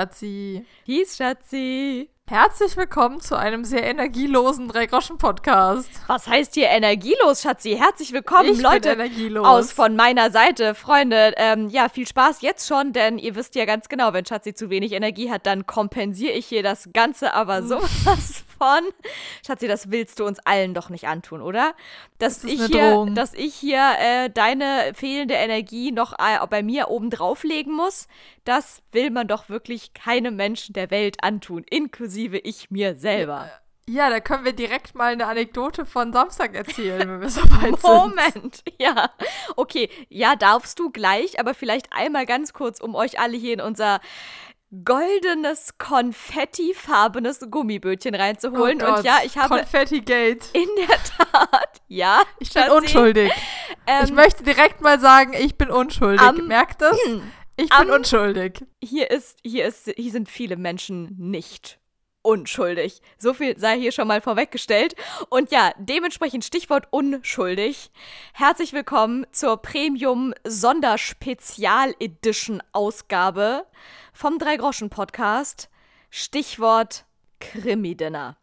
Schatzi. 0.00 0.62
Peace, 0.84 1.16
Schatzi. 1.16 2.10
Herzlich 2.28 2.76
willkommen 2.76 3.20
zu 3.20 3.34
einem 3.38 3.64
sehr 3.64 3.84
energielosen 3.84 4.68
Drei-Groschen-Podcast. 4.68 5.88
Was 6.08 6.26
heißt 6.26 6.52
hier 6.54 6.68
energielos, 6.68 7.40
Schatzi? 7.40 7.76
Herzlich 7.78 8.12
willkommen, 8.12 8.50
Ich 8.50 8.60
Leute. 8.60 8.90
bin 8.90 9.00
energielos. 9.00 9.46
Aus 9.46 9.72
von 9.72 9.96
meiner 9.96 10.30
Seite, 10.30 10.74
Freunde. 10.74 11.32
Ähm, 11.38 11.68
ja, 11.70 11.88
viel 11.88 12.06
Spaß 12.06 12.42
jetzt 12.42 12.66
schon, 12.68 12.92
denn 12.92 13.16
ihr 13.18 13.36
wisst 13.36 13.54
ja 13.54 13.64
ganz 13.64 13.88
genau, 13.88 14.12
wenn 14.12 14.26
Schatzi 14.26 14.52
zu 14.54 14.68
wenig 14.68 14.92
Energie 14.92 15.30
hat, 15.30 15.46
dann 15.46 15.66
kompensiere 15.66 16.32
ich 16.34 16.44
hier 16.46 16.62
das 16.64 16.90
Ganze 16.92 17.32
aber 17.32 17.58
Hm. 17.58 17.68
sowas 17.68 18.44
von. 18.58 18.80
Schatzi, 19.46 19.68
das 19.68 19.90
willst 19.90 20.18
du 20.18 20.26
uns 20.26 20.40
allen 20.40 20.74
doch 20.74 20.90
nicht 20.90 21.06
antun, 21.06 21.40
oder? 21.40 21.74
Dass 22.18 22.40
Das 22.40 22.50
ich 22.50 22.60
hier, 22.66 22.90
Drohung. 22.90 23.14
dass 23.14 23.34
ich 23.34 23.54
hier 23.54 23.92
äh, 24.00 24.30
deine 24.30 24.92
fehlende 24.94 25.34
Energie 25.34 25.92
noch 25.92 26.12
äh, 26.14 26.44
bei 26.50 26.62
mir 26.64 26.88
oben 26.88 27.08
drauflegen 27.10 27.72
muss, 27.72 28.08
das 28.46 28.82
will 28.92 29.10
man 29.10 29.28
doch 29.28 29.48
wirklich 29.48 29.92
keinem 29.92 30.36
Menschen 30.36 30.72
der 30.72 30.90
Welt 30.90 31.22
antun, 31.22 31.64
inklusive 31.68 32.38
ich 32.38 32.70
mir 32.70 32.94
selber. 32.96 33.50
Ja, 33.88 34.10
da 34.10 34.18
können 34.18 34.44
wir 34.44 34.52
direkt 34.52 34.96
mal 34.96 35.12
eine 35.12 35.26
Anekdote 35.26 35.86
von 35.86 36.12
Samstag 36.12 36.54
erzählen, 36.54 37.08
wenn 37.08 37.20
wir 37.20 37.30
soweit 37.30 37.80
sind. 37.80 37.82
Moment, 37.84 38.64
ja. 38.80 39.10
Okay, 39.54 39.88
ja, 40.08 40.34
darfst 40.34 40.80
du 40.80 40.90
gleich, 40.90 41.38
aber 41.38 41.54
vielleicht 41.54 41.92
einmal 41.92 42.26
ganz 42.26 42.52
kurz, 42.52 42.80
um 42.80 42.96
euch 42.96 43.20
alle 43.20 43.36
hier 43.36 43.52
in 43.54 43.60
unser 43.60 44.00
goldenes, 44.84 45.78
konfettifarbenes 45.78 47.46
Gummibötchen 47.48 48.16
reinzuholen. 48.16 48.82
Oh 48.82 48.96
Und 48.96 49.04
ja, 49.04 49.20
ich 49.24 49.38
habe 49.38 49.58
Confetti 49.58 50.00
Gate. 50.00 50.50
in 50.52 50.68
der 50.88 50.98
Tat, 51.04 51.80
ja, 51.88 52.22
Ich 52.40 52.52
bin 52.52 52.62
Schatzi, 52.64 52.76
unschuldig. 52.76 53.32
ähm, 53.86 54.04
ich 54.04 54.12
möchte 54.12 54.42
direkt 54.42 54.80
mal 54.80 54.98
sagen, 54.98 55.32
ich 55.38 55.56
bin 55.56 55.70
unschuldig. 55.70 56.42
Merkt 56.42 56.82
das? 56.82 56.98
Ich 57.58 57.70
bin 57.70 57.90
unschuldig. 57.90 58.66
hier 58.82 59.10
ist, 59.10 59.38
hier 59.42 59.64
ist, 59.64 59.90
hier 59.96 60.12
sind 60.12 60.28
viele 60.28 60.56
Menschen 60.56 61.16
nicht 61.18 61.78
unschuldig. 62.20 63.00
So 63.16 63.32
viel 63.32 63.58
sei 63.58 63.78
hier 63.78 63.92
schon 63.92 64.08
mal 64.08 64.20
vorweggestellt. 64.20 64.94
Und 65.30 65.50
ja, 65.50 65.72
dementsprechend 65.78 66.44
Stichwort 66.44 66.88
unschuldig. 66.90 67.90
Herzlich 68.34 68.74
willkommen 68.74 69.26
zur 69.32 69.56
Premium 69.56 70.34
Sonderspezial 70.44 71.94
Edition 71.98 72.62
Ausgabe 72.72 73.64
vom 74.12 74.38
Drei-Groschen 74.38 74.90
Podcast. 74.90 75.70
Stichwort 76.10 77.06
Krimi-Dinner. 77.40 78.36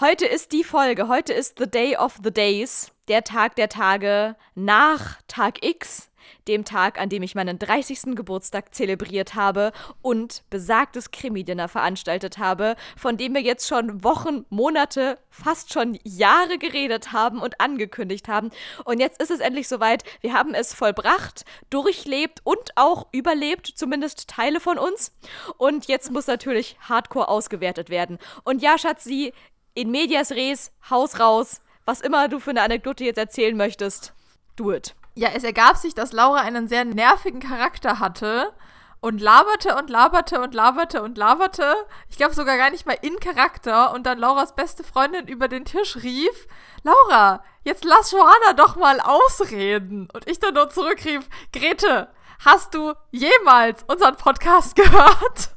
Heute 0.00 0.26
ist 0.26 0.52
die 0.52 0.64
Folge, 0.64 1.08
heute 1.08 1.32
ist 1.32 1.58
The 1.58 1.68
Day 1.68 1.96
of 1.96 2.18
the 2.22 2.30
Days, 2.30 2.92
der 3.08 3.24
Tag 3.24 3.56
der 3.56 3.70
Tage 3.70 4.36
nach 4.54 5.22
Tag 5.28 5.64
X, 5.64 6.10
dem 6.46 6.64
Tag, 6.64 7.00
an 7.00 7.08
dem 7.08 7.22
ich 7.22 7.34
meinen 7.34 7.58
30. 7.58 8.16
Geburtstag 8.16 8.74
zelebriert 8.74 9.34
habe 9.34 9.72
und 10.02 10.42
besagtes 10.50 11.10
Krimi-Dinner 11.10 11.68
veranstaltet 11.68 12.38
habe, 12.38 12.76
von 12.96 13.16
dem 13.16 13.34
wir 13.34 13.42
jetzt 13.42 13.68
schon 13.68 14.04
Wochen, 14.04 14.44
Monate, 14.50 15.18
fast 15.30 15.72
schon 15.72 15.98
Jahre 16.04 16.58
geredet 16.58 17.12
haben 17.12 17.40
und 17.40 17.60
angekündigt 17.60 18.28
haben. 18.28 18.50
Und 18.84 19.00
jetzt 19.00 19.20
ist 19.22 19.30
es 19.30 19.40
endlich 19.40 19.68
soweit. 19.68 20.04
Wir 20.20 20.32
haben 20.32 20.54
es 20.54 20.74
vollbracht, 20.74 21.44
durchlebt 21.70 22.40
und 22.44 22.70
auch 22.76 23.06
überlebt, 23.12 23.66
zumindest 23.66 24.28
Teile 24.28 24.60
von 24.60 24.78
uns. 24.78 25.12
Und 25.56 25.86
jetzt 25.86 26.10
muss 26.10 26.26
natürlich 26.26 26.76
hardcore 26.80 27.28
ausgewertet 27.28 27.90
werden. 27.90 28.18
Und 28.44 28.62
ja, 28.62 28.78
Schatzi, 28.78 29.32
in 29.74 29.90
medias 29.90 30.32
res, 30.32 30.72
Haus 30.90 31.20
raus, 31.20 31.60
was 31.84 32.00
immer 32.00 32.28
du 32.28 32.40
für 32.40 32.50
eine 32.50 32.62
Anekdote 32.62 33.04
jetzt 33.04 33.18
erzählen 33.18 33.56
möchtest, 33.56 34.12
do 34.56 34.72
it. 34.72 34.94
Ja, 35.18 35.30
es 35.34 35.42
ergab 35.42 35.76
sich, 35.76 35.96
dass 35.96 36.12
Laura 36.12 36.42
einen 36.42 36.68
sehr 36.68 36.84
nervigen 36.84 37.40
Charakter 37.40 37.98
hatte 37.98 38.52
und 39.00 39.20
laberte 39.20 39.74
und 39.74 39.90
laberte 39.90 40.40
und 40.40 40.54
laberte 40.54 41.02
und 41.02 41.18
laberte. 41.18 41.74
Ich 42.08 42.16
glaube 42.18 42.36
sogar 42.36 42.56
gar 42.56 42.70
nicht 42.70 42.86
mal 42.86 42.96
in 43.02 43.18
Charakter 43.18 43.92
und 43.94 44.06
dann 44.06 44.18
Lauras 44.18 44.54
beste 44.54 44.84
Freundin 44.84 45.26
über 45.26 45.48
den 45.48 45.64
Tisch 45.64 45.96
rief, 45.96 46.46
Laura, 46.84 47.42
jetzt 47.64 47.84
lass 47.84 48.12
Johanna 48.12 48.52
doch 48.54 48.76
mal 48.76 49.00
ausreden. 49.00 50.08
Und 50.12 50.28
ich 50.28 50.38
dann 50.38 50.54
nur 50.54 50.70
zurückrief, 50.70 51.28
Grete, 51.52 52.12
hast 52.44 52.74
du 52.74 52.92
jemals 53.10 53.82
unseren 53.88 54.14
Podcast 54.14 54.76
gehört? 54.76 55.56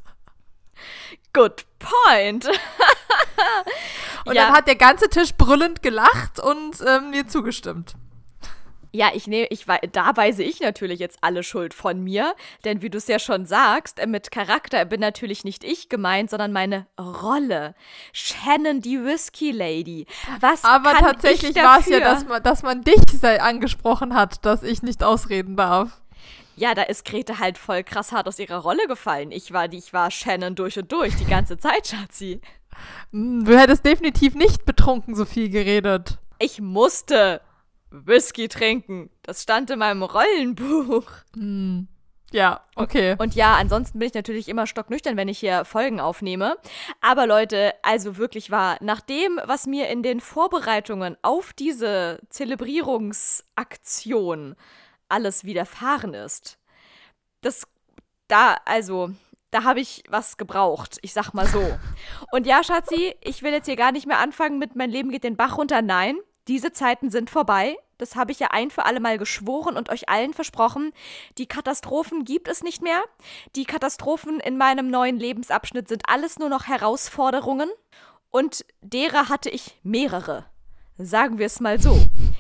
Good 1.34 1.66
point. 1.78 2.47
Und 4.25 4.34
Ja. 4.34 4.46
dann 4.46 4.53
hat 4.56 4.68
der 4.68 4.75
ganze 4.75 5.07
Tisch 5.07 5.36
brüllend 5.36 5.84
gelacht 5.84 6.40
und 6.40 6.81
ähm, 6.86 7.12
mir 7.12 7.28
zugestimmt. 7.28 7.94
Ja, 8.94 9.12
ich 9.13 9.28
nehme, 9.28 9.47
ich 9.50 9.66
da 9.91 10.18
weise 10.18 10.44
ich 10.44 10.59
natürlich 10.59 11.00
jetzt 11.00 11.19
alle 11.22 11.44
Schuld 11.44 11.74
von 11.74 12.03
mir, 12.03 12.35
denn 12.66 12.81
wie 12.81 12.90
du 12.90 12.97
es 12.97 13.07
ja 13.07 13.19
schon 13.19 13.46
sagst, 13.46 14.06
mit 14.06 14.31
Charakter 14.31 14.84
bin 14.84 15.00
natürlich 15.00 15.46
nicht 15.46 15.63
ich 15.63 15.88
gemeint, 15.88 16.29
sondern 16.29 16.52
meine 16.52 16.88
Rolle. 17.00 17.74
Shannon, 18.12 18.81
die 18.81 19.03
Whisky 19.03 19.51
Lady. 19.51 20.07
Was 20.41 20.66
Aber 20.66 20.91
kann 20.91 21.06
tatsächlich 21.06 21.56
ich 21.56 21.63
war 21.63 21.80
es 21.80 21.88
ja, 21.88 22.00
dass 22.00 22.25
man, 22.28 22.44
dass 22.44 22.63
man 22.63 22.81
dich 22.81 23.01
angesprochen 23.24 24.13
hat, 24.13 24.46
dass 24.46 24.63
ich 24.63 24.84
nicht 24.84 25.03
ausreden 25.03 25.56
darf. 25.56 26.01
Ja, 26.56 26.75
da 26.75 26.84
ist 26.84 27.06
Grete 27.06 27.40
halt 27.40 27.57
voll 27.57 27.84
krass 27.84 28.12
hart 28.12 28.28
aus 28.28 28.40
ihrer 28.40 28.57
Rolle 28.57 28.85
gefallen. 28.88 29.31
Ich 29.31 29.53
war, 29.53 29.68
die, 29.68 29.78
ich 29.78 29.94
war 29.94 30.12
Shannon 30.12 30.56
durch 30.56 30.78
und 30.78 30.91
durch 30.91 31.16
die 31.16 31.25
ganze 31.25 31.57
Zeit, 31.57 31.88
Schatzi. 31.88 32.41
Hm, 33.12 33.46
Du 33.46 33.57
hättest 33.57 33.85
definitiv 33.85 34.35
nicht 34.35 34.66
betrunken 34.66 35.16
so 35.16 35.25
viel 35.25 35.50
geredet. 35.50 36.18
Ich 36.40 36.59
musste 36.59 37.41
Whisky 37.91 38.47
trinken. 38.47 39.09
Das 39.22 39.44
stand 39.44 39.69
in 39.69 39.79
meinem 39.79 40.03
Rollenbuch. 40.03 41.06
Ja, 42.31 42.62
okay. 42.75 43.16
Und 43.19 43.35
ja, 43.35 43.57
ansonsten 43.57 44.00
bin 44.00 44.07
ich 44.07 44.13
natürlich 44.13 44.47
immer 44.47 44.66
stocknüchtern, 44.66 45.18
wenn 45.18 45.28
ich 45.28 45.40
hier 45.40 45.66
Folgen 45.66 46.00
aufnehme. 46.00 46.56
Aber 47.01 47.28
Leute, 47.28 47.74
also 47.84 48.16
wirklich 48.16 48.51
wahr, 48.51 48.78
nach 48.80 49.01
dem, 49.01 49.41
was 49.44 49.68
mir 49.68 49.90
in 49.90 50.01
den 50.01 50.22
Vorbereitungen 50.22 51.18
auf 51.22 51.51
diese 51.51 52.22
Zelebrierungsaktion 52.30 54.56
alles 55.09 55.44
widerfahren 55.44 56.13
ist, 56.13 56.57
das, 57.41 57.68
da, 58.30 58.56
also, 58.63 59.12
da 59.50 59.66
habe 59.66 59.81
ich 59.81 60.06
was 60.07 60.38
gebraucht. 60.38 61.00
Ich 61.01 61.12
sag 61.12 61.34
mal 61.34 61.47
so. 61.47 61.78
Und 62.31 62.47
ja, 62.47 62.63
Schatzi, 62.63 63.13
ich 63.19 63.44
will 63.44 63.51
jetzt 63.51 63.66
hier 63.66 63.75
gar 63.75 63.91
nicht 63.91 64.07
mehr 64.07 64.19
anfangen 64.19 64.57
mit 64.57 64.78
mein 64.78 64.90
Leben 64.90 65.12
geht 65.12 65.25
den 65.25 65.35
Bach 65.35 65.57
runter. 65.57 65.81
Nein, 65.81 66.18
diese 66.47 66.72
Zeiten 66.72 67.12
sind 67.12 67.29
vorbei. 67.29 67.78
Das 67.97 68.16
habe 68.16 68.31
ich 68.31 68.40
ja 68.40 68.47
ein 68.50 68.72
für 68.72 68.85
alle 68.85 69.00
Mal 69.00 69.19
geschworen 69.19 69.78
und 69.78 69.90
euch 69.90 70.09
allen 70.09 70.34
versprochen. 70.34 70.91
Die 71.38 71.46
Katastrophen 71.46 72.25
gibt 72.25 72.47
es 72.47 72.63
nicht 72.63 72.81
mehr. 72.81 73.03
Die 73.56 73.66
Katastrophen 73.66 74.40
in 74.40 74.57
meinem 74.57 74.90
neuen 74.90 75.19
Lebensabschnitt 75.19 75.88
sind 75.88 76.03
alles 76.07 76.40
nur 76.40 76.50
noch 76.50 76.68
Herausforderungen. 76.68 77.69
Und 78.31 78.66
derer 78.81 79.30
hatte 79.30 79.50
ich 79.50 79.78
mehrere. 79.84 80.46
Sagen 80.97 81.38
wir 81.38 81.46
es 81.46 81.59
mal 81.59 81.80
so. 81.80 81.97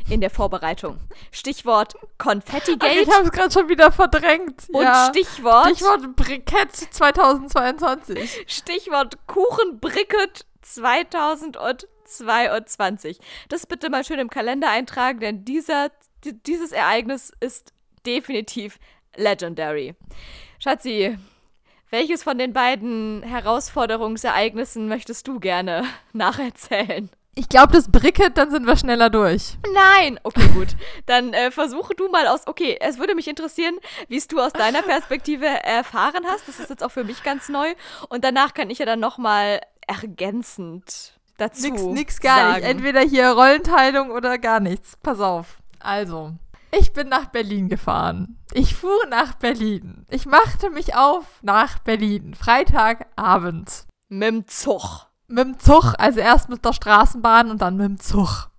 In 0.09 0.19
der 0.19 0.29
Vorbereitung. 0.29 0.97
Stichwort 1.31 1.95
Ach, 1.97 2.07
Konfetti-Gate 2.17 3.03
ich 3.03 3.11
habe 3.13 3.25
es 3.25 3.31
gerade 3.31 3.51
schon 3.51 3.69
wieder 3.69 3.91
verdrängt. 3.91 4.67
und 4.71 4.83
ja. 4.83 5.09
Stichwort 5.09 5.67
Stichwort 5.67 6.15
Brikett 6.15 6.75
2022. 6.75 8.45
Stichwort 8.47 9.15
Kuchenbricket 9.27 10.45
2022. 10.63 11.87
Das 12.19 13.65
bitte 13.67 13.89
mal 13.89 14.03
schön 14.03 14.19
im 14.19 14.29
Kalender 14.29 14.69
eintragen, 14.69 15.19
denn 15.19 15.45
dieser, 15.45 15.89
di- 16.25 16.33
dieses 16.43 16.71
Ereignis 16.71 17.31
ist 17.39 17.73
definitiv 18.05 18.79
legendary. 19.15 19.95
Schatzi, 20.59 21.17
welches 21.89 22.23
von 22.23 22.37
den 22.37 22.53
beiden 22.53 23.21
Herausforderungsereignissen 23.23 24.87
möchtest 24.87 25.27
du 25.27 25.39
gerne 25.39 25.83
nacherzählen? 26.13 27.09
Ich 27.33 27.47
glaube, 27.47 27.71
das 27.71 27.89
Bricket, 27.89 28.37
dann 28.37 28.51
sind 28.51 28.65
wir 28.67 28.75
schneller 28.75 29.09
durch. 29.09 29.57
Nein! 29.73 30.19
Okay, 30.23 30.49
gut. 30.53 30.67
Dann 31.05 31.33
äh, 31.33 31.49
versuche 31.49 31.95
du 31.95 32.09
mal 32.09 32.27
aus. 32.27 32.45
Okay, 32.45 32.77
es 32.81 32.97
würde 32.97 33.15
mich 33.15 33.27
interessieren, 33.29 33.77
wie 34.09 34.17
es 34.17 34.27
du 34.27 34.39
aus 34.41 34.51
deiner 34.51 34.81
Perspektive 34.81 35.45
erfahren 35.45 36.25
hast. 36.27 36.45
Das 36.49 36.59
ist 36.59 36.69
jetzt 36.69 36.83
auch 36.83 36.91
für 36.91 37.05
mich 37.05 37.23
ganz 37.23 37.47
neu. 37.47 37.73
Und 38.09 38.25
danach 38.25 38.53
kann 38.53 38.69
ich 38.69 38.79
ja 38.79 38.85
dann 38.85 38.99
nochmal 38.99 39.61
ergänzend 39.87 41.13
dazu. 41.41 41.69
Nix, 41.69 41.83
nix 41.83 42.19
gar 42.19 42.37
sagen. 42.37 42.55
nicht. 42.55 42.65
Entweder 42.65 43.01
hier 43.01 43.31
Rollenteilung 43.31 44.11
oder 44.11 44.37
gar 44.37 44.59
nichts. 44.59 44.97
Pass 45.01 45.19
auf. 45.19 45.57
Also, 45.79 46.33
ich 46.71 46.93
bin 46.93 47.09
nach 47.09 47.25
Berlin 47.25 47.67
gefahren. 47.67 48.37
Ich 48.53 48.75
fuhr 48.75 49.05
nach 49.09 49.33
Berlin. 49.33 50.05
Ich 50.09 50.25
machte 50.25 50.69
mich 50.69 50.95
auf 50.95 51.25
nach 51.41 51.79
Berlin. 51.79 52.35
Freitagabend. 52.35 53.85
Mit 54.09 54.27
dem 54.27 54.47
Zug. 54.47 55.07
Mit 55.27 55.45
dem 55.45 55.59
Zug, 55.59 55.93
also 55.97 56.19
erst 56.19 56.49
mit 56.49 56.63
der 56.65 56.73
Straßenbahn 56.73 57.49
und 57.49 57.61
dann 57.61 57.77
mit 57.77 57.85
dem 57.85 57.99
Zug. 57.99 58.49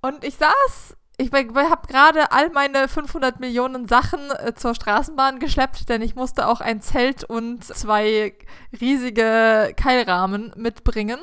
Und 0.00 0.24
ich 0.24 0.36
saß, 0.36 0.96
ich 1.18 1.30
habe 1.32 1.86
gerade 1.86 2.32
all 2.32 2.48
meine 2.48 2.88
500 2.88 3.40
Millionen 3.40 3.86
Sachen 3.86 4.20
äh, 4.38 4.54
zur 4.54 4.74
Straßenbahn 4.74 5.38
geschleppt, 5.38 5.90
denn 5.90 6.00
ich 6.00 6.14
musste 6.14 6.46
auch 6.46 6.62
ein 6.62 6.80
Zelt 6.80 7.24
und 7.24 7.62
zwei 7.62 8.34
riesige 8.80 9.74
Keilrahmen 9.76 10.52
mitbringen. 10.56 11.18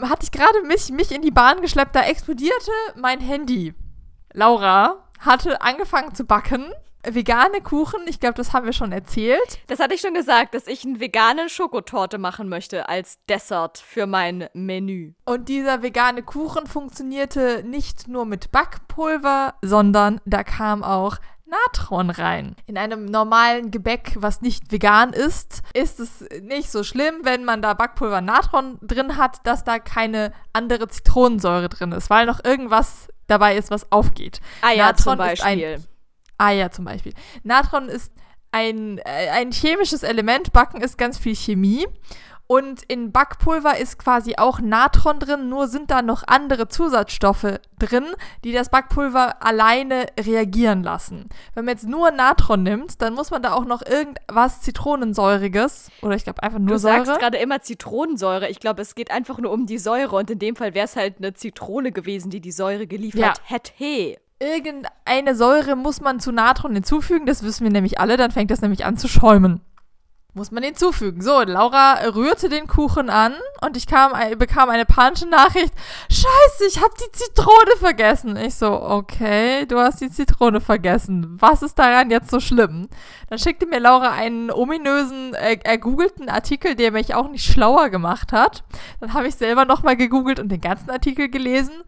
Hatte 0.00 0.24
ich 0.24 0.32
gerade 0.32 0.62
mich, 0.62 0.90
mich 0.90 1.12
in 1.12 1.22
die 1.22 1.30
Bahn 1.30 1.60
geschleppt, 1.60 1.94
da 1.94 2.02
explodierte 2.02 2.72
mein 2.96 3.20
Handy. 3.20 3.74
Laura 4.32 5.08
hatte 5.20 5.62
angefangen 5.62 6.14
zu 6.14 6.24
backen 6.24 6.72
vegane 7.06 7.60
Kuchen. 7.60 8.00
Ich 8.06 8.20
glaube, 8.20 8.34
das 8.34 8.52
haben 8.52 8.66
wir 8.66 8.72
schon 8.72 8.92
erzählt. 8.92 9.58
Das 9.66 9.80
hatte 9.80 9.94
ich 9.94 10.00
schon 10.00 10.14
gesagt, 10.14 10.54
dass 10.54 10.66
ich 10.66 10.84
eine 10.84 11.00
vegane 11.00 11.48
Schokotorte 11.48 12.18
machen 12.18 12.48
möchte 12.48 12.88
als 12.88 13.18
Dessert 13.28 13.78
für 13.78 14.06
mein 14.06 14.48
Menü. 14.54 15.12
Und 15.24 15.48
dieser 15.48 15.82
vegane 15.82 16.22
Kuchen 16.22 16.66
funktionierte 16.66 17.62
nicht 17.64 18.08
nur 18.08 18.24
mit 18.24 18.52
Backpulver, 18.52 19.54
sondern 19.62 20.20
da 20.24 20.44
kam 20.44 20.82
auch 20.82 21.18
Natron 21.54 22.10
rein. 22.10 22.56
In 22.66 22.78
einem 22.78 23.04
normalen 23.06 23.70
Gebäck, 23.70 24.12
was 24.16 24.40
nicht 24.40 24.72
vegan 24.72 25.12
ist, 25.12 25.62
ist 25.72 26.00
es 26.00 26.24
nicht 26.40 26.70
so 26.70 26.82
schlimm, 26.82 27.20
wenn 27.22 27.44
man 27.44 27.62
da 27.62 27.74
Backpulver 27.74 28.20
Natron 28.20 28.78
drin 28.82 29.16
hat, 29.16 29.46
dass 29.46 29.64
da 29.64 29.78
keine 29.78 30.32
andere 30.52 30.88
Zitronensäure 30.88 31.68
drin 31.68 31.92
ist, 31.92 32.10
weil 32.10 32.26
noch 32.26 32.44
irgendwas 32.44 33.08
dabei 33.26 33.56
ist, 33.56 33.70
was 33.70 33.90
aufgeht. 33.92 34.40
Eier 34.62 34.86
Natron 34.86 35.12
zum 35.12 35.18
Beispiel. 35.18 35.58
Ist 35.60 35.84
ein, 35.84 35.88
Eier 36.38 36.70
zum 36.72 36.84
Beispiel. 36.84 37.14
Natron 37.42 37.88
ist 37.88 38.12
ein, 38.52 38.98
äh, 38.98 39.30
ein 39.30 39.52
chemisches 39.52 40.02
Element. 40.02 40.52
Backen 40.52 40.80
ist 40.80 40.98
ganz 40.98 41.18
viel 41.18 41.34
Chemie. 41.34 41.86
Und 42.54 42.84
in 42.84 43.10
Backpulver 43.10 43.78
ist 43.78 43.98
quasi 43.98 44.34
auch 44.36 44.60
Natron 44.60 45.18
drin, 45.18 45.48
nur 45.48 45.66
sind 45.66 45.90
da 45.90 46.02
noch 46.02 46.22
andere 46.28 46.68
Zusatzstoffe 46.68 47.58
drin, 47.80 48.04
die 48.44 48.52
das 48.52 48.68
Backpulver 48.68 49.42
alleine 49.42 50.06
reagieren 50.20 50.84
lassen. 50.84 51.28
Wenn 51.54 51.64
man 51.64 51.74
jetzt 51.74 51.88
nur 51.88 52.12
Natron 52.12 52.62
nimmt, 52.62 53.02
dann 53.02 53.14
muss 53.14 53.32
man 53.32 53.42
da 53.42 53.54
auch 53.54 53.64
noch 53.64 53.82
irgendwas 53.84 54.60
Zitronensäuriges 54.60 55.90
oder 56.00 56.14
ich 56.14 56.22
glaube 56.22 56.44
einfach 56.44 56.60
nur 56.60 56.68
du 56.68 56.78
Säure. 56.78 56.98
Du 57.00 57.04
sagst 57.06 57.20
gerade 57.20 57.38
immer 57.38 57.60
Zitronensäure. 57.60 58.48
Ich 58.48 58.60
glaube, 58.60 58.82
es 58.82 58.94
geht 58.94 59.10
einfach 59.10 59.38
nur 59.38 59.50
um 59.50 59.66
die 59.66 59.78
Säure 59.78 60.14
und 60.14 60.30
in 60.30 60.38
dem 60.38 60.54
Fall 60.54 60.74
wäre 60.74 60.84
es 60.84 60.94
halt 60.94 61.16
eine 61.18 61.34
Zitrone 61.34 61.90
gewesen, 61.90 62.30
die 62.30 62.40
die 62.40 62.52
Säure 62.52 62.86
geliefert 62.86 63.20
Ja. 63.20 63.34
hätte. 63.46 64.16
Irgendeine 64.38 65.34
Säure 65.34 65.74
muss 65.74 66.00
man 66.00 66.20
zu 66.20 66.30
Natron 66.30 66.74
hinzufügen, 66.74 67.26
das 67.26 67.42
wissen 67.42 67.64
wir 67.64 67.72
nämlich 67.72 67.98
alle, 67.98 68.16
dann 68.16 68.30
fängt 68.30 68.52
das 68.52 68.60
nämlich 68.60 68.84
an 68.84 68.96
zu 68.96 69.08
schäumen. 69.08 69.60
Muss 70.36 70.50
man 70.50 70.64
hinzufügen. 70.64 71.22
So, 71.22 71.42
Laura 71.42 71.94
rührte 72.12 72.48
den 72.48 72.66
Kuchen 72.66 73.08
an 73.08 73.34
und 73.60 73.76
ich 73.76 73.86
kam, 73.86 74.12
bekam 74.36 74.68
eine 74.68 74.84
panische 74.84 75.28
Nachricht. 75.28 75.72
Scheiße, 76.10 76.66
ich 76.68 76.82
habe 76.82 76.92
die 76.98 77.12
Zitrone 77.12 77.76
vergessen. 77.78 78.36
Ich 78.36 78.56
so, 78.56 78.82
okay, 78.82 79.64
du 79.66 79.78
hast 79.78 80.00
die 80.00 80.10
Zitrone 80.10 80.60
vergessen. 80.60 81.36
Was 81.38 81.62
ist 81.62 81.78
daran 81.78 82.10
jetzt 82.10 82.32
so 82.32 82.40
schlimm? 82.40 82.88
Dann 83.30 83.38
schickte 83.38 83.66
mir 83.66 83.78
Laura 83.78 84.10
einen 84.10 84.50
ominösen, 84.50 85.34
äh, 85.34 85.56
ergoogelten 85.62 86.28
Artikel, 86.28 86.74
der 86.74 86.90
mich 86.90 87.14
auch 87.14 87.28
nicht 87.28 87.44
schlauer 87.44 87.88
gemacht 87.90 88.32
hat. 88.32 88.64
Dann 88.98 89.14
habe 89.14 89.28
ich 89.28 89.36
selber 89.36 89.64
nochmal 89.64 89.96
gegoogelt 89.96 90.40
und 90.40 90.48
den 90.48 90.60
ganzen 90.60 90.90
Artikel 90.90 91.28
gelesen. 91.28 91.84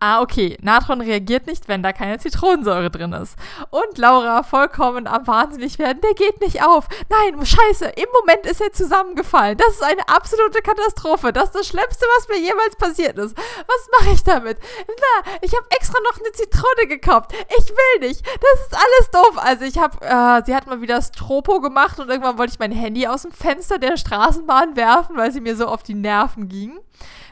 Ah, 0.00 0.22
okay. 0.22 0.56
Natron 0.62 1.00
reagiert 1.00 1.46
nicht, 1.46 1.66
wenn 1.66 1.82
da 1.82 1.92
keine 1.92 2.18
Zitronensäure 2.18 2.90
drin 2.90 3.12
ist. 3.12 3.36
Und 3.70 3.98
Laura 3.98 4.44
vollkommen 4.44 5.08
am 5.08 5.26
wahnsinnig 5.26 5.78
werden. 5.78 6.00
Der 6.02 6.14
geht 6.14 6.40
nicht 6.40 6.62
auf. 6.62 6.86
Nein, 7.08 7.44
scheiße. 7.44 7.86
Im 7.86 8.06
Moment 8.20 8.46
ist 8.46 8.60
er 8.60 8.72
zusammengefallen. 8.72 9.58
Das 9.58 9.74
ist 9.74 9.82
eine 9.82 10.08
absolute 10.08 10.62
Katastrophe. 10.62 11.32
Das 11.32 11.46
ist 11.46 11.54
das 11.54 11.66
Schlimmste, 11.66 12.06
was 12.16 12.28
mir 12.28 12.38
jemals 12.38 12.76
passiert 12.76 13.18
ist. 13.18 13.36
Was 13.36 14.00
mache 14.00 14.14
ich 14.14 14.22
damit? 14.22 14.58
Na, 14.86 15.32
ich 15.42 15.52
habe 15.52 15.66
extra 15.70 15.98
noch 16.04 16.20
eine 16.20 16.32
Zitrone 16.32 16.86
gekauft. 16.88 17.32
Ich 17.58 17.68
will 17.68 18.08
nicht. 18.08 18.24
Das 18.24 18.60
ist 18.60 18.74
alles 18.74 19.10
doof. 19.12 19.34
Also 19.36 19.64
ich 19.64 19.78
habe, 19.78 19.98
äh, 20.00 20.44
sie 20.46 20.54
hat 20.54 20.68
mal 20.68 20.80
wieder 20.80 21.02
Stropo 21.02 21.60
gemacht 21.60 21.98
und 21.98 22.08
irgendwann 22.08 22.38
wollte 22.38 22.52
ich 22.52 22.58
mein 22.60 22.72
Handy 22.72 23.08
aus 23.08 23.22
dem 23.22 23.32
Fenster 23.32 23.78
der 23.78 23.96
Straßenbahn 23.96 24.76
werfen, 24.76 25.16
weil 25.16 25.32
sie 25.32 25.40
mir 25.40 25.56
so 25.56 25.66
auf 25.66 25.82
die 25.82 25.94
Nerven 25.94 26.48
ging. 26.48 26.78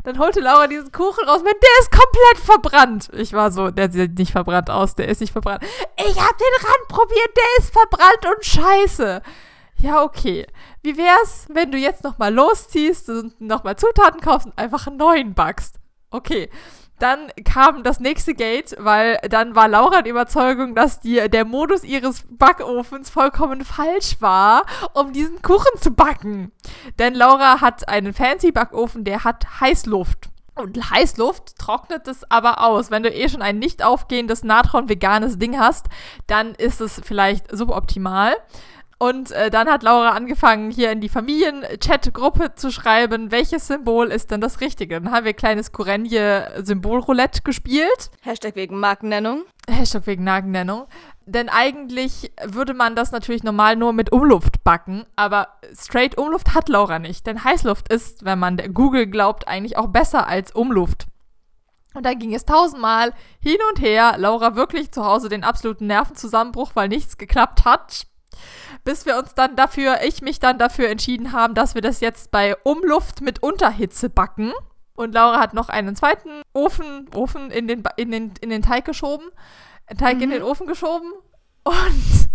Dann 0.06 0.20
holte 0.20 0.38
Laura 0.38 0.68
diesen 0.68 0.92
Kuchen 0.92 1.28
raus. 1.28 1.42
Mit, 1.42 1.56
der 1.60 1.80
ist 1.80 1.90
komplett 1.90 2.38
verbrannt. 2.38 3.10
Ich 3.12 3.32
war 3.32 3.50
so, 3.50 3.72
der 3.72 3.90
sieht 3.90 4.16
nicht 4.16 4.30
verbrannt 4.30 4.70
aus, 4.70 4.94
der 4.94 5.08
ist 5.08 5.20
nicht 5.20 5.32
verbrannt. 5.32 5.64
Ich 5.96 6.20
hab 6.20 6.38
den 6.38 6.64
Rand 6.64 6.88
probiert, 6.88 7.36
der 7.36 7.44
ist 7.58 7.72
verbrannt 7.72 8.24
und 8.24 8.44
scheiße. 8.44 9.20
Ja, 9.78 10.04
okay. 10.04 10.46
Wie 10.84 10.96
wär's, 10.96 11.48
wenn 11.52 11.72
du 11.72 11.78
jetzt 11.78 12.04
nochmal 12.04 12.32
losziehst 12.32 13.08
und 13.08 13.40
nochmal 13.40 13.74
Zutaten 13.74 14.20
kaufst 14.20 14.46
und 14.46 14.56
einfach 14.56 14.86
einen 14.86 14.96
neuen 14.96 15.34
backst? 15.34 15.80
Okay. 16.12 16.50
Dann 16.98 17.30
kam 17.44 17.82
das 17.82 18.00
nächste 18.00 18.34
Gate, 18.34 18.74
weil 18.78 19.18
dann 19.28 19.54
war 19.54 19.68
Laura 19.68 20.02
die 20.02 20.10
Überzeugung, 20.10 20.74
dass 20.74 21.00
die, 21.00 21.28
der 21.28 21.44
Modus 21.44 21.84
ihres 21.84 22.24
Backofens 22.30 23.10
vollkommen 23.10 23.64
falsch 23.64 24.16
war, 24.20 24.64
um 24.94 25.12
diesen 25.12 25.42
Kuchen 25.42 25.80
zu 25.80 25.90
backen. 25.90 26.52
Denn 26.98 27.14
Laura 27.14 27.60
hat 27.60 27.88
einen 27.88 28.14
fancy 28.14 28.50
Backofen, 28.50 29.04
der 29.04 29.24
hat 29.24 29.60
Heißluft. 29.60 30.30
Und 30.54 30.90
Heißluft 30.90 31.58
trocknet 31.58 32.08
es 32.08 32.30
aber 32.30 32.64
aus. 32.64 32.90
Wenn 32.90 33.02
du 33.02 33.10
eh 33.10 33.28
schon 33.28 33.42
ein 33.42 33.58
nicht 33.58 33.84
aufgehendes 33.84 34.42
Natron-veganes 34.42 35.38
Ding 35.38 35.58
hast, 35.58 35.86
dann 36.26 36.54
ist 36.54 36.80
es 36.80 37.02
vielleicht 37.04 37.54
suboptimal. 37.54 38.34
Und 38.98 39.30
äh, 39.32 39.50
dann 39.50 39.68
hat 39.68 39.82
Laura 39.82 40.10
angefangen, 40.10 40.70
hier 40.70 40.90
in 40.90 41.02
die 41.02 41.10
Familien-Chat-Gruppe 41.10 42.54
zu 42.54 42.70
schreiben, 42.70 43.30
welches 43.30 43.66
Symbol 43.66 44.06
ist 44.06 44.30
denn 44.30 44.40
das 44.40 44.62
Richtige. 44.62 45.00
Dann 45.00 45.12
haben 45.12 45.26
wir 45.26 45.34
kleines 45.34 45.70
Kurenje-Symbol-Roulette 45.72 47.42
gespielt. 47.42 48.10
Hashtag 48.22 48.56
wegen 48.56 48.80
Markennennung. 48.80 49.44
Hashtag 49.68 50.06
wegen 50.06 50.24
Nagennennung. 50.24 50.86
Denn 51.26 51.50
eigentlich 51.50 52.32
würde 52.42 52.72
man 52.72 52.96
das 52.96 53.12
natürlich 53.12 53.42
normal 53.42 53.76
nur 53.76 53.92
mit 53.92 54.12
Umluft 54.12 54.64
backen, 54.64 55.04
aber 55.16 55.48
straight 55.74 56.16
Umluft 56.16 56.54
hat 56.54 56.68
Laura 56.68 56.98
nicht. 56.98 57.26
Denn 57.26 57.44
Heißluft 57.44 57.92
ist, 57.92 58.24
wenn 58.24 58.38
man 58.38 58.56
der 58.56 58.70
Google 58.70 59.08
glaubt, 59.08 59.46
eigentlich 59.46 59.76
auch 59.76 59.88
besser 59.88 60.26
als 60.26 60.52
Umluft. 60.52 61.06
Und 61.92 62.06
dann 62.06 62.18
ging 62.18 62.34
es 62.34 62.44
tausendmal 62.46 63.12
hin 63.40 63.58
und 63.70 63.80
her. 63.82 64.14
Laura 64.16 64.54
wirklich 64.54 64.92
zu 64.92 65.04
Hause 65.04 65.28
den 65.28 65.44
absoluten 65.44 65.86
Nervenzusammenbruch, 65.86 66.70
weil 66.74 66.88
nichts 66.88 67.18
geklappt 67.18 67.64
hat 67.66 68.06
bis 68.86 69.04
wir 69.04 69.18
uns 69.18 69.34
dann 69.34 69.56
dafür, 69.56 69.98
ich 70.04 70.22
mich 70.22 70.38
dann 70.38 70.58
dafür 70.58 70.88
entschieden 70.88 71.32
haben, 71.32 71.54
dass 71.54 71.74
wir 71.74 71.82
das 71.82 71.98
jetzt 71.98 72.30
bei 72.30 72.56
Umluft 72.62 73.20
mit 73.20 73.42
Unterhitze 73.42 74.08
backen. 74.08 74.52
Und 74.94 75.12
Laura 75.12 75.40
hat 75.40 75.54
noch 75.54 75.68
einen 75.68 75.96
zweiten 75.96 76.30
Ofen, 76.54 77.10
Ofen 77.12 77.50
in 77.50 77.66
den, 77.66 77.82
in 77.96 78.12
den, 78.12 78.32
in 78.40 78.48
den 78.48 78.62
Teig 78.62 78.84
geschoben, 78.84 79.26
Teig 79.98 80.18
Mhm. 80.18 80.22
in 80.22 80.30
den 80.30 80.42
Ofen 80.44 80.68
geschoben 80.68 81.12
und, 81.64 82.30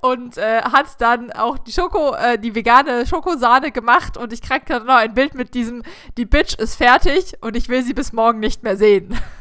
und 0.00 0.38
äh, 0.38 0.62
hat 0.62 1.00
dann 1.00 1.32
auch 1.32 1.58
die 1.58 1.72
Schoko, 1.72 2.14
äh, 2.14 2.38
die 2.38 2.54
vegane 2.54 3.04
Schokosahne 3.04 3.72
gemacht 3.72 4.16
und 4.16 4.32
ich 4.32 4.42
krieg 4.42 4.64
gerade 4.64 4.86
noch 4.86 4.94
ein 4.94 5.14
Bild 5.14 5.34
mit 5.34 5.54
diesem, 5.54 5.82
die 6.16 6.24
Bitch 6.24 6.54
ist 6.54 6.76
fertig 6.76 7.34
und 7.40 7.56
ich 7.56 7.68
will 7.68 7.82
sie 7.82 7.94
bis 7.94 8.12
morgen 8.12 8.38
nicht 8.38 8.62
mehr 8.62 8.76
sehen. 8.76 9.18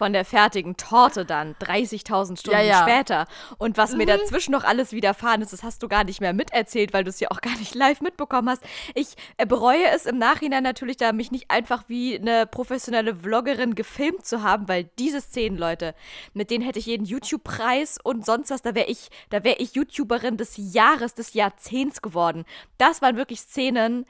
Von 0.00 0.14
der 0.14 0.24
fertigen 0.24 0.78
Torte 0.78 1.26
dann, 1.26 1.56
30.000 1.56 2.40
Stunden 2.40 2.58
Ja, 2.58 2.64
ja. 2.64 2.88
später. 2.88 3.26
Und 3.58 3.76
was 3.76 3.92
mir 3.94 4.06
dazwischen 4.06 4.52
noch 4.52 4.64
alles 4.64 4.92
widerfahren 4.92 5.42
ist, 5.42 5.52
das 5.52 5.62
hast 5.62 5.82
du 5.82 5.88
gar 5.88 6.04
nicht 6.04 6.22
mehr 6.22 6.32
miterzählt, 6.32 6.94
weil 6.94 7.04
du 7.04 7.10
es 7.10 7.20
ja 7.20 7.30
auch 7.30 7.42
gar 7.42 7.54
nicht 7.58 7.74
live 7.74 8.00
mitbekommen 8.00 8.48
hast. 8.48 8.62
Ich 8.94 9.08
äh, 9.36 9.44
bereue 9.44 9.86
es 9.94 10.06
im 10.06 10.16
Nachhinein 10.16 10.62
natürlich, 10.62 10.96
da 10.96 11.12
mich 11.12 11.30
nicht 11.30 11.50
einfach 11.50 11.84
wie 11.88 12.18
eine 12.18 12.46
professionelle 12.46 13.14
Vloggerin 13.14 13.74
gefilmt 13.74 14.24
zu 14.24 14.42
haben, 14.42 14.68
weil 14.68 14.84
diese 14.98 15.20
Szenen, 15.20 15.58
Leute, 15.58 15.94
mit 16.32 16.50
denen 16.50 16.64
hätte 16.64 16.78
ich 16.78 16.86
jeden 16.86 17.04
YouTube-Preis 17.04 17.98
und 18.02 18.24
sonst 18.24 18.50
was, 18.50 18.62
da 18.62 18.74
wäre 18.74 18.88
ich, 18.88 19.10
da 19.28 19.44
wäre 19.44 19.58
ich 19.58 19.74
YouTuberin 19.74 20.38
des 20.38 20.54
Jahres, 20.56 21.12
des 21.12 21.34
Jahrzehnts 21.34 22.00
geworden. 22.00 22.46
Das 22.78 23.02
waren 23.02 23.18
wirklich 23.18 23.40
Szenen, 23.40 24.06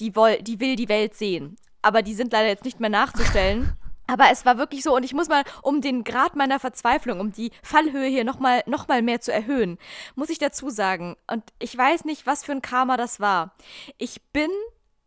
die, 0.00 0.16
woll, 0.16 0.42
die 0.42 0.58
will 0.58 0.74
die 0.74 0.88
Welt 0.88 1.14
sehen. 1.14 1.58
Aber 1.80 2.02
die 2.02 2.14
sind 2.14 2.32
leider 2.32 2.48
jetzt 2.48 2.64
nicht 2.64 2.80
mehr 2.80 2.90
nachzustellen. 2.90 3.76
Aber 4.08 4.30
es 4.32 4.44
war 4.44 4.58
wirklich 4.58 4.82
so, 4.82 4.96
und 4.96 5.04
ich 5.04 5.12
muss 5.12 5.28
mal, 5.28 5.44
um 5.62 5.80
den 5.80 6.02
Grad 6.02 6.34
meiner 6.34 6.58
Verzweiflung, 6.58 7.20
um 7.20 7.30
die 7.30 7.52
Fallhöhe 7.62 8.08
hier 8.08 8.24
nochmal 8.24 8.62
noch 8.66 8.88
mal 8.88 9.02
mehr 9.02 9.20
zu 9.20 9.32
erhöhen, 9.32 9.78
muss 10.16 10.30
ich 10.30 10.38
dazu 10.38 10.70
sagen, 10.70 11.16
und 11.30 11.44
ich 11.58 11.76
weiß 11.76 12.06
nicht, 12.06 12.26
was 12.26 12.42
für 12.42 12.52
ein 12.52 12.62
Karma 12.62 12.96
das 12.96 13.20
war. 13.20 13.54
Ich 13.98 14.22
bin 14.32 14.50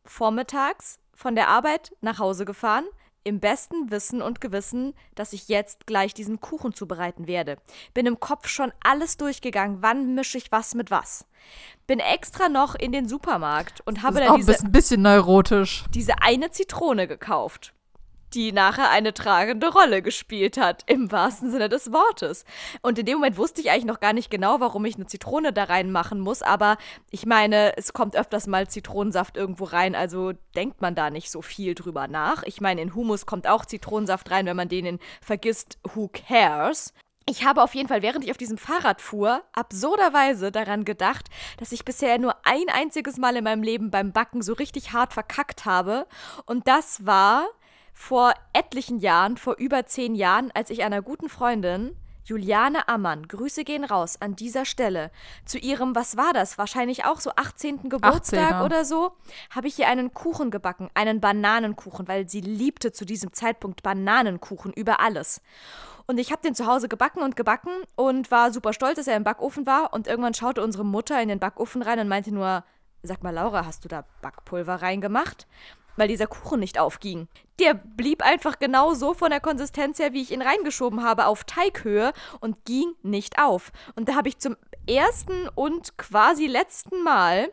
vormittags 0.06 1.00
von 1.14 1.36
der 1.36 1.50
Arbeit 1.50 1.96
nach 2.02 2.20
Hause 2.20 2.46
gefahren, 2.46 2.86
im 3.24 3.40
besten 3.40 3.92
Wissen 3.92 4.22
und 4.22 4.42
Gewissen, 4.42 4.94
dass 5.16 5.34
ich 5.34 5.48
jetzt 5.48 5.86
gleich 5.86 6.14
diesen 6.14 6.40
Kuchen 6.40 6.74
zubereiten 6.74 7.28
werde. 7.28 7.58
Bin 7.94 8.06
im 8.06 8.20
Kopf 8.20 8.48
schon 8.48 8.72
alles 8.84 9.18
durchgegangen, 9.18 9.78
wann 9.82 10.16
mische 10.16 10.38
ich 10.38 10.52
was 10.52 10.74
mit 10.74 10.90
was. 10.92 11.26
Bin 11.88 12.00
extra 12.00 12.50
noch 12.50 12.76
in 12.76 12.92
den 12.92 13.08
Supermarkt 13.08 13.82
und 13.86 14.02
habe 14.02 14.16
Das 14.16 14.22
ist 14.22 14.28
da 14.28 14.30
auch 14.30 14.36
ein 14.36 14.40
diese 14.42 14.52
bisschen, 14.52 14.72
bisschen 14.72 15.02
neurotisch. 15.04 15.84
diese 15.94 16.22
eine 16.22 16.52
Zitrone 16.52 17.08
gekauft, 17.08 17.74
die 18.34 18.52
nachher 18.52 18.90
eine 18.90 19.14
tragende 19.14 19.72
Rolle 19.72 20.02
gespielt 20.02 20.58
hat, 20.58 20.84
im 20.88 21.12
wahrsten 21.12 21.52
Sinne 21.52 21.70
des 21.70 21.92
Wortes. 21.92 22.46
Und 22.82 23.00
in 23.00 23.06
dem 23.06 23.16
Moment 23.16 23.38
wusste 23.38 23.62
ich 23.62 23.72
eigentlich 23.72 23.86
noch 23.86 24.00
gar 24.00 24.14
nicht 24.14 24.32
genau, 24.32 24.60
warum 24.60 24.86
ich 24.86 24.96
eine 24.96 25.06
Zitrone 25.06 25.54
da 25.54 25.66
reinmachen 25.66 26.20
muss, 26.20 26.42
aber 26.42 26.78
ich 27.10 27.26
meine, 27.26 27.78
es 27.78 27.94
kommt 27.94 28.16
öfters 28.16 28.48
mal 28.48 28.68
Zitronensaft 28.68 29.38
irgendwo 29.38 29.66
rein, 29.66 29.96
also 29.96 30.34
denkt 30.56 30.82
man 30.82 30.96
da 30.96 31.10
nicht 31.10 31.32
so 31.32 31.42
viel 31.42 31.76
drüber 31.76 32.08
nach. 32.08 32.44
Ich 32.44 32.62
meine, 32.62 32.82
in 32.82 32.96
Hummus 32.96 33.26
kommt 33.26 33.48
auch 33.48 33.66
Zitronensaft 33.66 34.32
rein, 34.32 34.46
wenn 34.46 34.58
man 34.58 34.70
den 34.70 35.00
vergisst, 35.22 35.78
who 35.94 36.10
cares? 36.10 36.94
Ich 37.28 37.46
habe 37.46 37.62
auf 37.62 37.76
jeden 37.76 37.88
Fall, 37.88 38.02
während 38.02 38.26
ich 38.26 38.32
auf 38.32 38.38
diesem 38.38 38.58
Fahrrad 38.58 39.00
fuhr, 39.00 39.44
absurderweise 39.54 40.52
daran 40.52 40.86
gedacht, 40.86 41.28
dass 41.58 41.72
ich 41.72 41.86
bisher 41.86 42.18
nur 42.18 42.36
ein 42.46 42.68
einziges 42.68 43.18
Mal 43.18 43.36
in 43.36 43.44
meinem 43.44 43.64
Leben 43.64 43.92
beim 43.92 44.12
Backen 44.12 44.42
so 44.42 44.54
richtig 44.54 44.92
hart 44.92 45.14
verkackt 45.14 45.66
habe. 45.66 46.08
Und 46.46 46.68
das 46.68 47.06
war 47.06 47.48
vor 47.94 48.34
etlichen 48.54 49.00
Jahren, 49.00 49.38
vor 49.38 49.56
über 49.58 49.86
zehn 49.86 50.16
Jahren, 50.16 50.52
als 50.54 50.70
ich 50.70 50.84
einer 50.84 51.02
guten 51.02 51.30
Freundin 51.30 51.96
Juliane 52.24 52.88
Ammann, 52.88 53.28
Grüße 53.28 53.64
gehen 53.64 53.84
raus 53.84 54.22
an 54.22 54.36
dieser 54.36 54.64
Stelle. 54.64 55.12
Zu 55.46 55.58
ihrem, 55.58 55.96
was 55.96 56.18
war 56.18 56.34
das? 56.34 56.58
Wahrscheinlich 56.58 57.04
auch 57.04 57.20
so 57.20 57.32
18. 57.36 57.90
Geburtstag 57.90 58.54
18er. 58.54 58.66
oder 58.66 58.86
so, 58.86 59.14
habe 59.50 59.68
ich 59.68 59.80
ihr 59.80 59.88
einen 59.88 60.14
Kuchen 60.14 60.52
gebacken, 60.52 60.90
einen 60.94 61.20
Bananenkuchen, 61.20 62.08
weil 62.08 62.30
sie 62.30 62.42
liebte 62.42 62.92
zu 62.92 63.06
diesem 63.06 63.34
Zeitpunkt 63.34 63.84
Bananenkuchen 63.84 64.72
über 64.72 65.00
alles. 65.00 65.42
Und 66.06 66.20
ich 66.20 66.32
habe 66.32 66.42
den 66.42 66.56
zu 66.56 66.68
Hause 66.68 66.88
gebacken 66.88 67.24
und 67.24 67.36
gebacken 67.36 67.72
und 67.96 68.32
war 68.32 68.52
super 68.52 68.74
stolz, 68.74 68.98
dass 68.98 69.08
er 69.08 69.18
im 69.18 69.24
Backofen 69.24 69.66
war. 69.66 69.94
Und 69.94 70.08
irgendwann 70.08 70.34
schaute 70.34 70.64
unsere 70.64 70.86
Mutter 70.86 71.22
in 71.22 71.30
den 71.30 71.40
Backofen 71.40 71.82
rein 71.82 72.00
und 72.00 72.08
meinte 72.08 72.34
nur, 72.34 72.64
sag 73.04 73.24
mal, 73.24 73.34
Laura, 73.34 73.66
hast 73.66 73.84
du 73.84 73.88
da 73.88 74.06
Backpulver 74.22 74.82
reingemacht? 74.82 75.48
Weil 75.96 76.08
dieser 76.08 76.28
Kuchen 76.28 76.60
nicht 76.60 76.80
aufging. 76.80 77.28
Der 77.60 77.74
blieb 77.74 78.24
einfach 78.24 78.60
genau 78.60 78.94
so 78.94 79.14
von 79.14 79.30
der 79.30 79.40
Konsistenz 79.40 80.00
her, 80.00 80.14
wie 80.14 80.22
ich 80.22 80.32
ihn 80.32 80.42
reingeschoben 80.42 81.04
habe, 81.04 81.28
auf 81.28 81.44
Teighöhe 81.44 82.14
und 82.40 82.66
ging 82.66 82.94
nicht 83.04 83.40
auf. 83.40 83.72
Und 83.96 84.10
da 84.10 84.16
habe 84.16 84.30
ich 84.30 84.40
zum 84.40 84.56
ersten 84.88 85.48
und 85.50 85.98
quasi 85.98 86.48
letzten 86.48 87.04
Mal 87.04 87.52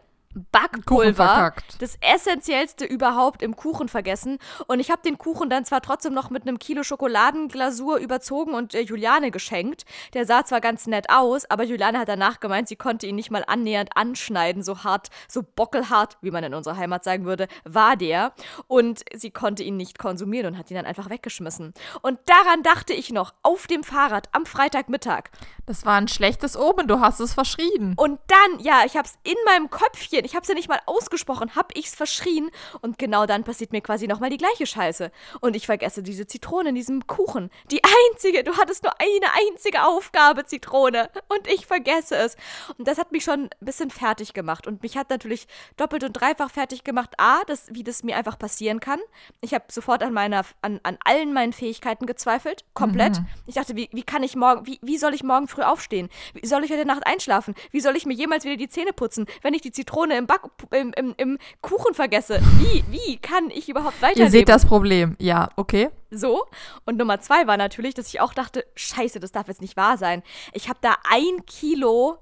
Backpulver, 0.53 1.55
das 1.81 1.97
essentiellste 2.01 2.85
überhaupt 2.85 3.43
im 3.43 3.57
Kuchen 3.57 3.89
vergessen. 3.89 4.39
Und 4.67 4.81
ich 4.81 4.91
habe 4.91 5.03
den 5.03 5.19
Kuchen 5.19 5.51
dann 5.51 5.65
zwar 5.65 5.81
trotzdem 5.81 6.15
noch 6.15 6.31
mit 6.31 6.43
einem 6.43 6.59
Kilo 6.59 6.83
Schokoladenglasur 6.83 7.99
überzogen 7.99 8.55
und 8.55 8.75
äh, 8.75 8.81
Juliane 8.81 9.31
geschenkt. 9.31 9.85
Der 10.15 10.27
sah 10.27 10.45
zwar 10.45 10.61
ganz 10.61 10.87
nett 10.87 11.11
aus, 11.11 11.49
aber 11.51 11.65
Juliane 11.65 11.99
hat 11.99 12.09
danach 12.09 12.41
gemeint, 12.41 12.69
sie 12.69 12.77
konnte 12.77 13.07
ihn 13.07 13.17
nicht 13.17 13.31
mal 13.31 13.45
annähernd 13.47 13.91
anschneiden. 13.95 14.63
So 14.63 14.85
hart, 14.85 15.09
so 15.29 15.43
bockelhart, 15.43 16.19
wie 16.21 16.31
man 16.31 16.45
in 16.45 16.55
unserer 16.55 16.77
Heimat 16.77 17.05
sagen 17.05 17.25
würde, 17.25 17.49
war 17.65 17.97
der. 17.97 18.33
Und 18.67 19.05
sie 19.15 19.31
konnte 19.31 19.63
ihn 19.63 19.77
nicht 19.77 19.99
konsumieren 19.99 20.47
und 20.47 20.59
hat 20.59 20.71
ihn 20.71 20.77
dann 20.77 20.87
einfach 20.87 21.11
weggeschmissen. 21.11 21.75
Und 22.03 22.19
daran 22.27 22.63
dachte 22.63 22.93
ich 22.93 23.11
noch 23.11 23.35
auf 23.43 23.67
dem 23.67 23.85
Fahrrad 23.85 24.29
am 24.33 24.47
Freitagmittag. 24.47 25.31
Das 25.67 25.85
war 25.85 25.97
ein 25.97 26.09
schlechtes 26.09 26.57
Omen, 26.57 26.89
du 26.89 27.01
hast 27.01 27.21
es 27.21 27.35
verschrien. 27.35 27.95
Und 27.97 28.19
dann, 28.27 28.61
ja, 28.61 28.83
ich 28.85 28.97
hab's 28.97 29.19
in 29.23 29.37
meinem 29.45 29.71
Köpfchen, 29.71 30.25
ich 30.29 30.37
hab's 30.37 30.49
ja 30.49 30.55
nicht 30.55 30.69
mal 30.69 30.81
ausgesprochen, 30.85 31.57
hab 31.57 31.77
ich's 31.77 31.95
verschrien 31.95 32.51
und 32.83 32.99
genau 32.99 33.25
dann 33.25 33.45
passiert 33.45 33.73
mir 33.73 33.81
quasi 33.81 34.07
nochmal 34.07 34.29
die 34.29 34.37
gleiche 34.37 34.67
Scheiße. 34.67 35.11
Und 35.41 35.57
ich 35.57 35.67
vergesse 35.67 36.03
diese 36.03 36.27
Zitrone 36.27 36.69
in 36.69 36.75
diesem 36.75 37.07
Kuchen. 37.07 37.51
Die 37.71 37.81
einzige, 38.11 38.45
du 38.45 38.57
hattest 38.59 38.83
nur 38.83 38.93
eine 39.01 39.33
einzige 39.51 39.85
Aufgabe, 39.85 40.45
Zitrone. 40.45 41.09
Und 41.29 41.47
ich 41.49 41.67
vergesse 41.67 42.17
es. 42.17 42.37
Und 42.77 42.87
das 42.87 42.99
hat 42.99 43.11
mich 43.11 43.25
schon 43.25 43.45
ein 43.45 43.51
bisschen 43.61 43.91
fertig 43.91 44.35
gemacht. 44.35 44.67
Und 44.67 44.83
mich 44.83 44.99
hat 44.99 45.09
natürlich 45.09 45.47
doppelt 45.79 46.05
und 46.05 46.13
dreifach 46.13 46.51
fertig 46.51 46.85
gemacht. 46.85 47.15
A, 47.19 47.43
das, 47.47 47.69
wie 47.71 47.83
das 47.83 48.03
mir 48.03 48.17
einfach 48.17 48.39
passieren 48.39 48.81
kann. 48.81 49.01
Ich 49.41 49.55
habe 49.55 49.65
sofort 49.69 50.03
an 50.03 50.13
meiner, 50.13 50.45
an, 50.61 50.79
an 50.83 50.99
allen 51.05 51.33
meinen 51.33 51.55
Fähigkeiten 51.55 52.05
gezweifelt. 52.05 52.65
Komplett. 52.75 53.23
Ich 53.47 53.55
dachte, 53.55 53.77
wie, 53.77 53.89
wie 53.93 54.03
kann 54.03 54.23
ich 54.23 54.37
morgen, 54.37 54.67
wie, 54.67 54.79
wie 54.83 54.99
soll 54.99 55.15
ich 55.15 55.23
morgen 55.23 55.49
früh 55.49 55.63
aufstehen? 55.63 56.11
Wie 56.35 56.47
soll 56.47 56.65
ich 56.65 56.71
heute 56.71 56.85
Nacht 56.85 57.07
einschlafen? 57.07 57.55
Wie 57.71 57.81
soll 57.81 57.97
ich 57.97 58.05
mir 58.05 58.15
jemals 58.15 58.45
wieder 58.45 58.57
die 58.57 58.69
Zähne 58.69 58.93
putzen, 58.93 59.27
wenn 59.41 59.55
ich 59.55 59.63
die 59.63 59.73
Zitrone 59.73 60.08
im, 60.11 60.27
Back, 60.27 60.43
im, 60.71 60.93
im, 60.97 61.15
im 61.17 61.39
Kuchen 61.61 61.95
vergesse? 61.95 62.41
Wie, 62.59 62.85
wie 62.91 63.17
kann 63.19 63.51
ich 63.51 63.69
überhaupt 63.69 64.01
weiterleben? 64.01 64.27
Ihr 64.27 64.31
seht 64.31 64.49
das 64.49 64.67
Problem. 64.67 65.17
Ja, 65.19 65.49
okay. 65.57 65.91
So. 66.11 66.47
Und 66.85 66.97
Nummer 66.97 67.21
zwei 67.21 67.47
war 67.47 67.57
natürlich, 67.57 67.95
dass 67.95 68.09
ich 68.09 68.21
auch 68.21 68.35
dachte, 68.35 68.65
scheiße, 68.75 69.21
das 69.21 69.33
darf 69.33 69.49
jetzt 69.49 69.61
nicht 69.61 69.77
wahr 69.77 69.99
sein. 69.99 70.23
Ich 70.53 70.69
habe 70.69 70.79
da 70.81 70.97
ein 71.11 71.45
Kilo 71.47 72.19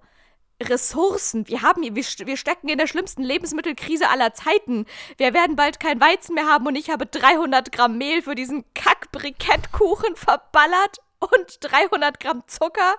Ressourcen. 0.63 1.47
Wir 1.49 1.63
haben, 1.63 1.83
wir, 1.83 1.95
wir 1.95 2.37
stecken 2.37 2.69
in 2.69 2.79
der 2.79 2.87
schlimmsten 2.87 3.23
Lebensmittelkrise 3.23 4.09
aller 4.09 4.33
Zeiten. 4.33 4.87
Wir 5.19 5.35
werden 5.35 5.57
bald 5.57 5.81
kein 5.81 6.01
Weizen 6.01 6.35
mehr 6.35 6.47
haben 6.47 6.67
und 6.67 6.77
ich 6.77 6.91
habe 6.91 7.07
300 7.07 7.73
Gramm 7.73 7.99
Mehl 7.99 8.23
für 8.23 8.35
diesen 8.35 8.65
Kack-Brikettkuchen 8.75 10.17
verballert 10.17 10.99
und 11.19 11.59
300 11.61 12.21
Gramm 12.21 12.43
Zucker. 12.47 12.97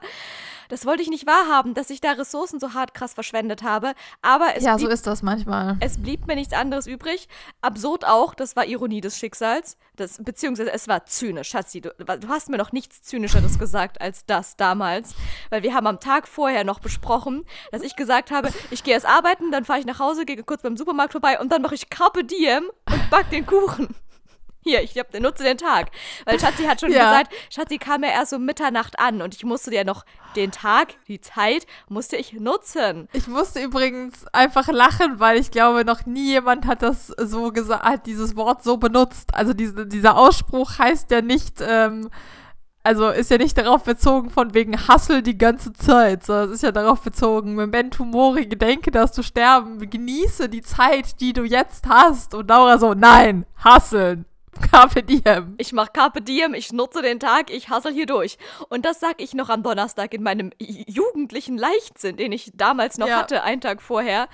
Das 0.69 0.85
wollte 0.85 1.01
ich 1.01 1.09
nicht 1.09 1.27
wahrhaben, 1.27 1.73
dass 1.73 1.89
ich 1.89 2.01
da 2.01 2.11
Ressourcen 2.11 2.59
so 2.59 2.73
hart 2.73 2.93
krass 2.93 3.13
verschwendet 3.13 3.63
habe. 3.63 3.93
Aber 4.21 4.55
es 4.55 4.63
ja, 4.63 4.75
blieb 4.75 4.87
so 4.87 4.93
ist 4.93 5.07
das 5.07 5.21
manchmal. 5.21 5.77
es 5.79 5.97
blieb 6.01 6.27
mir 6.27 6.35
nichts 6.35 6.53
anderes 6.53 6.87
übrig. 6.87 7.27
Absurd 7.61 8.05
auch, 8.05 8.33
das 8.33 8.55
war 8.55 8.65
Ironie 8.65 9.01
des 9.01 9.17
Schicksals. 9.17 9.77
Das, 9.95 10.23
beziehungsweise 10.23 10.71
es 10.71 10.87
war 10.87 11.05
zynisch, 11.05 11.49
Schatzi. 11.49 11.81
Du, 11.81 11.93
du 11.97 12.27
hast 12.29 12.49
mir 12.49 12.57
noch 12.57 12.71
nichts 12.71 13.01
Zynischeres 13.01 13.59
gesagt 13.59 14.01
als 14.01 14.25
das 14.25 14.55
damals. 14.57 15.15
Weil 15.49 15.63
wir 15.63 15.73
haben 15.73 15.87
am 15.87 15.99
Tag 15.99 16.27
vorher 16.27 16.63
noch 16.63 16.79
besprochen, 16.79 17.45
dass 17.71 17.81
ich 17.81 17.95
gesagt 17.95 18.31
habe, 18.31 18.49
ich 18.71 18.83
gehe 18.83 18.93
erst 18.93 19.05
arbeiten, 19.05 19.51
dann 19.51 19.65
fahre 19.65 19.79
ich 19.79 19.85
nach 19.85 19.99
Hause, 19.99 20.25
gehe 20.25 20.41
kurz 20.43 20.61
beim 20.61 20.77
Supermarkt 20.77 21.13
vorbei 21.13 21.39
und 21.39 21.51
dann 21.51 21.61
mache 21.61 21.75
ich 21.75 21.89
Carpe 21.89 22.23
Diem 22.23 22.69
und 22.89 23.09
back 23.09 23.29
den 23.29 23.45
Kuchen. 23.45 23.95
Hier, 24.67 24.83
ich 24.83 24.97
hab, 24.97 25.17
nutze 25.17 25.43
den 25.43 25.57
Tag. 25.57 25.91
Weil 26.25 26.39
Schatzi 26.39 26.63
hat 26.65 26.81
schon 26.81 26.91
Ja. 26.91 27.09
gesagt, 27.09 27.33
Schatzi 27.49 27.77
kam 27.77 28.03
ja 28.03 28.09
erst 28.09 28.33
um 28.33 28.43
Mitternacht 28.43 28.99
an 28.99 29.21
und 29.21 29.33
ich 29.33 29.45
musste 29.45 29.73
ja 29.73 29.85
noch 29.85 30.03
den 30.35 30.51
Tag, 30.51 30.89
die 31.07 31.21
Zeit, 31.21 31.65
musste 31.87 32.17
ich 32.17 32.33
nutzen. 32.33 33.07
Ich 33.13 33.27
musste 33.27 33.61
übrigens 33.61 34.25
einfach 34.33 34.67
lachen, 34.67 35.21
weil 35.21 35.39
ich 35.39 35.51
glaube, 35.51 35.85
noch 35.85 36.05
nie 36.05 36.31
jemand 36.31 36.65
hat 36.67 36.81
das 36.83 37.07
so 37.07 37.51
gesagt, 37.51 37.83
hat 37.83 38.05
dieses 38.05 38.35
Wort 38.35 38.61
so 38.63 38.75
benutzt. 38.77 39.33
Also 39.33 39.53
diese, 39.53 39.87
dieser 39.87 40.17
Ausspruch 40.17 40.77
heißt 40.79 41.09
ja 41.11 41.21
nicht, 41.21 41.61
ähm, 41.61 42.09
also 42.83 43.09
ist 43.09 43.31
ja 43.31 43.37
nicht 43.37 43.57
darauf 43.57 43.83
bezogen 43.83 44.29
von 44.29 44.53
wegen 44.53 44.87
Hassel 44.87 45.21
die 45.21 45.37
ganze 45.37 45.73
Zeit, 45.73 46.25
sondern 46.25 46.49
es 46.49 46.55
ist 46.55 46.63
ja 46.63 46.71
darauf 46.71 47.01
bezogen, 47.01 47.55
Memento 47.55 48.05
Mori, 48.05 48.45
gedenke, 48.45 48.91
dass 48.91 49.11
du 49.11 49.23
sterben, 49.23 49.89
genieße 49.89 50.47
die 50.47 50.61
Zeit, 50.61 51.19
die 51.19 51.33
du 51.33 51.43
jetzt 51.43 51.87
hast. 51.87 52.33
Und 52.33 52.49
Laura 52.49 52.77
so, 52.77 52.93
nein, 52.93 53.45
hasseln, 53.57 54.25
Carpe 54.71 55.03
diem. 55.03 55.55
Ich 55.57 55.73
mach 55.73 55.93
Carpe 55.93 56.21
Diem, 56.21 56.53
ich 56.53 56.71
nutze 56.71 57.01
den 57.01 57.19
Tag, 57.19 57.49
ich 57.51 57.69
hassel 57.69 57.93
hier 57.93 58.05
durch. 58.05 58.37
Und 58.69 58.85
das 58.85 58.99
sag 58.99 59.21
ich 59.21 59.33
noch 59.33 59.49
am 59.49 59.63
Donnerstag 59.63 60.13
in 60.13 60.23
meinem 60.23 60.51
jugendlichen 60.59 61.57
Leichtsinn, 61.57 62.17
den 62.17 62.31
ich 62.31 62.51
damals 62.55 62.97
noch 62.97 63.07
Ja. 63.07 63.17
hatte, 63.17 63.43
einen 63.43 63.61
Tag 63.61 63.81
vorher 63.81 64.27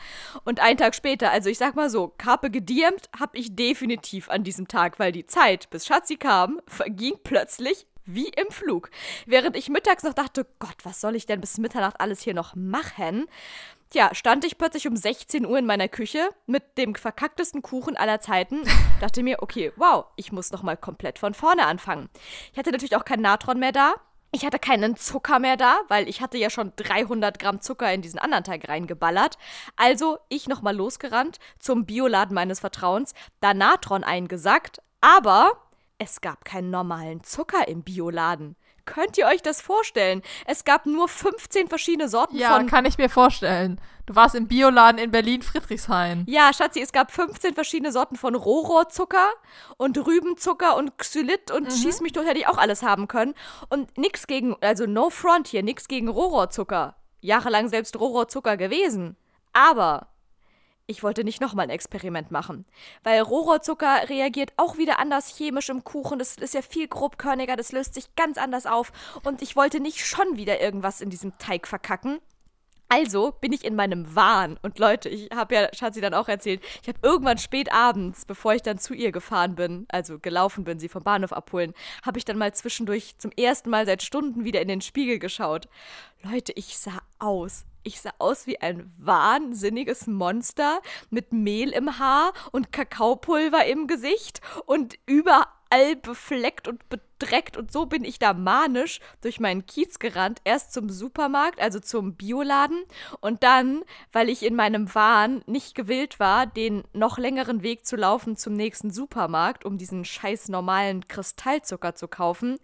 und 0.43 0.59
einen 0.59 0.77
Tag 0.77 0.95
später. 0.95 1.31
Also 1.31 1.49
ich 1.49 1.57
sag 1.57 1.75
mal 1.75 1.89
so, 1.89 2.13
Carpe 2.17 2.49
gediemt 2.49 3.09
hab 3.19 3.35
ich 3.35 3.55
definitiv 3.55 4.29
an 4.29 4.43
diesem 4.43 4.67
Tag, 4.67 4.99
weil 4.99 5.11
die 5.11 5.25
Zeit, 5.25 5.69
bis 5.69 5.85
Schatzi 5.85 6.17
kam, 6.17 6.59
verging 6.67 7.13
plötzlich 7.23 7.87
wie 8.05 8.27
im 8.27 8.51
Flug. 8.51 8.89
Während 9.25 9.55
ich 9.55 9.69
mittags 9.69 10.03
noch 10.03 10.13
dachte, 10.13 10.45
Gott, 10.59 10.75
was 10.83 10.99
soll 10.99 11.15
ich 11.15 11.25
denn 11.25 11.39
bis 11.39 11.57
Mitternacht 11.57 12.01
alles 12.01 12.21
hier 12.21 12.33
noch 12.33 12.53
machen? 12.55 13.27
Tja, 13.93 14.09
stand 14.15 14.43
ich 14.43 14.57
plötzlich 14.57 14.87
um 14.87 14.95
16 14.95 15.45
Uhr 15.45 15.59
in 15.59 15.67
meiner 15.67 15.87
Küche 15.87 16.27
mit 16.47 16.79
dem 16.79 16.95
verkacktesten 16.95 17.61
Kuchen 17.61 17.95
aller 17.95 18.19
Zeiten. 18.19 18.61
Dachte 18.99 19.21
mir, 19.21 19.43
okay, 19.43 19.71
wow, 19.75 20.05
ich 20.15 20.31
muss 20.31 20.51
noch 20.51 20.63
mal 20.63 20.75
komplett 20.75 21.19
von 21.19 21.35
vorne 21.35 21.67
anfangen. 21.67 22.09
Ich 22.51 22.57
hatte 22.57 22.71
natürlich 22.71 22.95
auch 22.95 23.05
kein 23.05 23.21
Natron 23.21 23.59
mehr 23.59 23.71
da. 23.71 23.93
Ich 24.31 24.47
hatte 24.47 24.57
keinen 24.57 24.95
Zucker 24.95 25.37
mehr 25.37 25.57
da, 25.57 25.81
weil 25.89 26.09
ich 26.09 26.21
hatte 26.21 26.39
ja 26.39 26.49
schon 26.49 26.73
300 26.75 27.37
Gramm 27.37 27.61
Zucker 27.61 27.93
in 27.93 28.01
diesen 28.01 28.17
anderen 28.17 28.43
Teig 28.43 28.67
reingeballert. 28.67 29.37
Also 29.75 30.17
ich 30.27 30.47
noch 30.47 30.63
mal 30.63 30.75
losgerannt 30.75 31.37
zum 31.59 31.85
Bioladen 31.85 32.33
meines 32.33 32.61
Vertrauens, 32.61 33.13
da 33.41 33.53
Natron 33.53 34.03
eingesackt, 34.03 34.81
aber 35.01 35.51
es 35.99 36.19
gab 36.19 36.45
keinen 36.45 36.71
normalen 36.71 37.23
Zucker 37.23 37.67
im 37.67 37.83
Bioladen. 37.83 38.55
Könnt 38.85 39.17
ihr 39.17 39.27
euch 39.27 39.41
das 39.41 39.61
vorstellen? 39.61 40.21
Es 40.45 40.65
gab 40.65 40.85
nur 40.85 41.07
15 41.07 41.67
verschiedene 41.69 42.09
Sorten 42.09 42.35
Ja, 42.35 42.55
von 42.55 42.67
kann 42.67 42.85
ich 42.85 42.97
mir 42.97 43.09
vorstellen. 43.09 43.79
Du 44.05 44.15
warst 44.15 44.35
im 44.35 44.49
Bioladen 44.49 44.99
in 44.99 45.11
Berlin-Friedrichshain. 45.11 46.25
Ja, 46.27 46.51
Schatzi, 46.51 46.81
es 46.81 46.91
gab 46.91 47.09
15 47.11 47.53
verschiedene 47.53 47.93
Sorten 47.93 48.17
von 48.17 48.35
Rohrohrzucker 48.35 49.29
und 49.77 49.97
Rübenzucker 49.97 50.75
und 50.75 50.97
Xylit 50.97 51.51
und 51.51 51.71
schieß 51.71 52.01
mich 52.01 52.11
tot 52.11 52.25
hätte 52.25 52.39
ich 52.39 52.47
auch 52.47 52.57
alles 52.57 52.83
haben 52.83 53.07
können. 53.07 53.33
Und 53.69 53.97
nix 53.97 54.27
gegen, 54.27 54.57
also 54.59 54.85
no 54.85 55.09
front 55.09 55.47
hier, 55.47 55.63
nix 55.63 55.87
gegen 55.87 56.09
Rohrohrzucker. 56.09 56.97
Jahrelang 57.21 57.69
selbst 57.69 57.97
Rohrohrzucker 57.97 58.57
gewesen. 58.57 59.15
Aber 59.53 60.07
ich 60.85 61.03
wollte 61.03 61.23
nicht 61.23 61.41
nochmal 61.41 61.65
ein 61.65 61.69
Experiment 61.69 62.31
machen. 62.31 62.65
Weil 63.03 63.21
Rohrohrzucker 63.21 64.09
reagiert 64.09 64.51
auch 64.57 64.77
wieder 64.77 64.99
anders 64.99 65.27
chemisch 65.37 65.69
im 65.69 65.83
Kuchen. 65.83 66.19
Das 66.19 66.35
ist 66.35 66.53
ja 66.53 66.61
viel 66.61 66.87
grobkörniger, 66.87 67.55
das 67.55 67.71
löst 67.71 67.93
sich 67.93 68.15
ganz 68.15 68.37
anders 68.37 68.65
auf. 68.65 68.91
Und 69.23 69.41
ich 69.41 69.55
wollte 69.55 69.79
nicht 69.79 70.05
schon 70.05 70.35
wieder 70.35 70.59
irgendwas 70.59 71.01
in 71.01 71.09
diesem 71.09 71.37
Teig 71.37 71.67
verkacken. 71.67 72.19
Also 72.89 73.31
bin 73.31 73.53
ich 73.53 73.63
in 73.63 73.75
meinem 73.75 74.13
Wahn. 74.13 74.59
Und 74.61 74.77
Leute, 74.77 75.09
ich 75.09 75.29
habe 75.33 75.55
ja 75.55 75.69
Schatzi 75.73 75.99
dann 75.99 76.13
auch 76.13 76.27
erzählt, 76.27 76.61
ich 76.81 76.87
habe 76.87 76.99
irgendwann 77.01 77.39
spät 77.39 77.71
abends, 77.73 78.25
bevor 78.25 78.53
ich 78.53 78.61
dann 78.61 78.77
zu 78.77 78.93
ihr 78.93 79.11
gefahren 79.11 79.55
bin, 79.55 79.87
also 79.89 80.19
gelaufen 80.19 80.63
bin, 80.63 80.77
sie 80.77 80.89
vom 80.89 81.01
Bahnhof 81.01 81.33
abholen, 81.33 81.73
habe 82.05 82.19
ich 82.19 82.25
dann 82.25 82.37
mal 82.37 82.53
zwischendurch 82.53 83.17
zum 83.17 83.31
ersten 83.31 83.71
Mal 83.71 83.87
seit 83.87 84.03
Stunden 84.03 84.43
wieder 84.43 84.61
in 84.61 84.67
den 84.67 84.81
Spiegel 84.81 85.17
geschaut. 85.17 85.67
Leute, 86.21 86.51
ich 86.55 86.77
sah 86.77 87.01
aus. 87.17 87.65
Ich 87.83 87.99
sah 87.99 88.11
aus 88.17 88.47
wie 88.47 88.61
ein 88.61 88.93
wahnsinniges 88.97 90.07
Monster 90.07 90.81
mit 91.09 91.33
Mehl 91.33 91.69
im 91.69 91.99
Haar 91.99 92.31
und 92.51 92.71
Kakaopulver 92.71 93.65
im 93.65 93.87
Gesicht 93.87 94.39
und 94.65 94.97
über 95.05 95.47
überall 95.73 95.95
befleckt 95.95 96.67
und 96.67 96.87
bedreckt. 96.89 97.57
Und 97.57 97.71
so 97.71 97.85
bin 97.85 98.03
ich 98.03 98.19
da 98.19 98.33
manisch 98.33 98.99
durch 99.21 99.39
meinen 99.39 99.65
Kiez 99.65 99.99
gerannt. 99.99 100.39
Erst 100.43 100.73
zum 100.73 100.89
Supermarkt, 100.89 101.59
also 101.59 101.79
zum 101.79 102.15
Bioladen. 102.15 102.83
Und 103.21 103.43
dann, 103.43 103.83
weil 104.11 104.29
ich 104.29 104.43
in 104.43 104.55
meinem 104.55 104.93
Wahn 104.93 105.41
nicht 105.45 105.75
gewillt 105.75 106.19
war, 106.19 106.45
den 106.45 106.83
noch 106.93 107.17
längeren 107.17 107.63
Weg 107.63 107.85
zu 107.85 107.95
laufen 107.95 108.35
zum 108.35 108.53
nächsten 108.53 108.91
Supermarkt, 108.91 109.65
um 109.65 109.77
diesen 109.77 110.05
scheiß 110.05 110.49
normalen 110.49 111.07
Kristallzucker 111.07 111.95
zu 111.95 112.07
kaufen, 112.07 112.57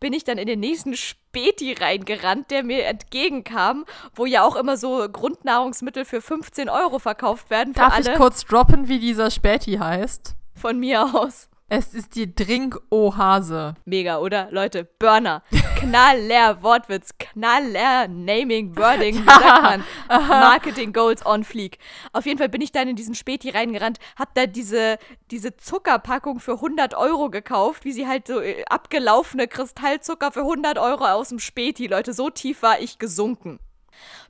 bin 0.00 0.12
ich 0.12 0.24
dann 0.24 0.38
in 0.38 0.46
den 0.46 0.60
nächsten 0.60 0.96
Späti 0.96 1.74
reingerannt, 1.74 2.50
der 2.50 2.64
mir 2.64 2.86
entgegenkam, 2.86 3.84
wo 4.14 4.26
ja 4.26 4.42
auch 4.42 4.56
immer 4.56 4.76
so 4.76 5.06
Grundnahrungsmittel 5.08 6.04
für 6.04 6.22
15 6.22 6.68
Euro 6.68 6.98
verkauft 6.98 7.50
werden. 7.50 7.74
Darf 7.74 7.94
alle. 7.94 8.12
ich 8.12 8.16
kurz 8.16 8.44
droppen, 8.44 8.88
wie 8.88 8.98
dieser 8.98 9.30
Späti 9.30 9.74
heißt? 9.74 10.34
Von 10.54 10.80
mir 10.80 11.04
aus. 11.14 11.50
Es 11.68 11.94
ist 11.94 12.14
die 12.14 12.32
Drink-Ohase. 12.32 13.74
Mega, 13.84 14.18
oder? 14.18 14.46
Leute, 14.52 14.84
Burner. 14.84 15.42
Knaller 15.76 16.62
Wortwitz, 16.62 17.10
knaller 17.18 18.06
Naming, 18.06 18.76
Wording, 18.76 19.16
wie 19.16 19.24
sagt 19.26 19.62
man? 19.62 19.84
Marketing 20.08 20.92
Goals 20.92 21.26
on 21.26 21.42
Fleek. 21.42 21.78
Auf 22.12 22.24
jeden 22.24 22.38
Fall 22.38 22.48
bin 22.48 22.60
ich 22.60 22.70
dann 22.70 22.86
in 22.86 22.94
diesen 22.94 23.16
Späti 23.16 23.50
reingerannt, 23.50 23.98
hab 24.16 24.32
da 24.34 24.46
diese, 24.46 24.96
diese 25.32 25.56
Zuckerpackung 25.56 26.38
für 26.38 26.52
100 26.52 26.94
Euro 26.94 27.30
gekauft, 27.30 27.84
wie 27.84 27.92
sie 27.92 28.06
halt 28.06 28.28
so 28.28 28.40
äh, 28.40 28.64
abgelaufene 28.66 29.48
Kristallzucker 29.48 30.30
für 30.30 30.42
100 30.42 30.78
Euro 30.78 31.06
aus 31.06 31.30
dem 31.30 31.40
Späti. 31.40 31.88
Leute, 31.88 32.12
so 32.12 32.30
tief 32.30 32.62
war 32.62 32.78
ich 32.78 33.00
gesunken. 33.00 33.58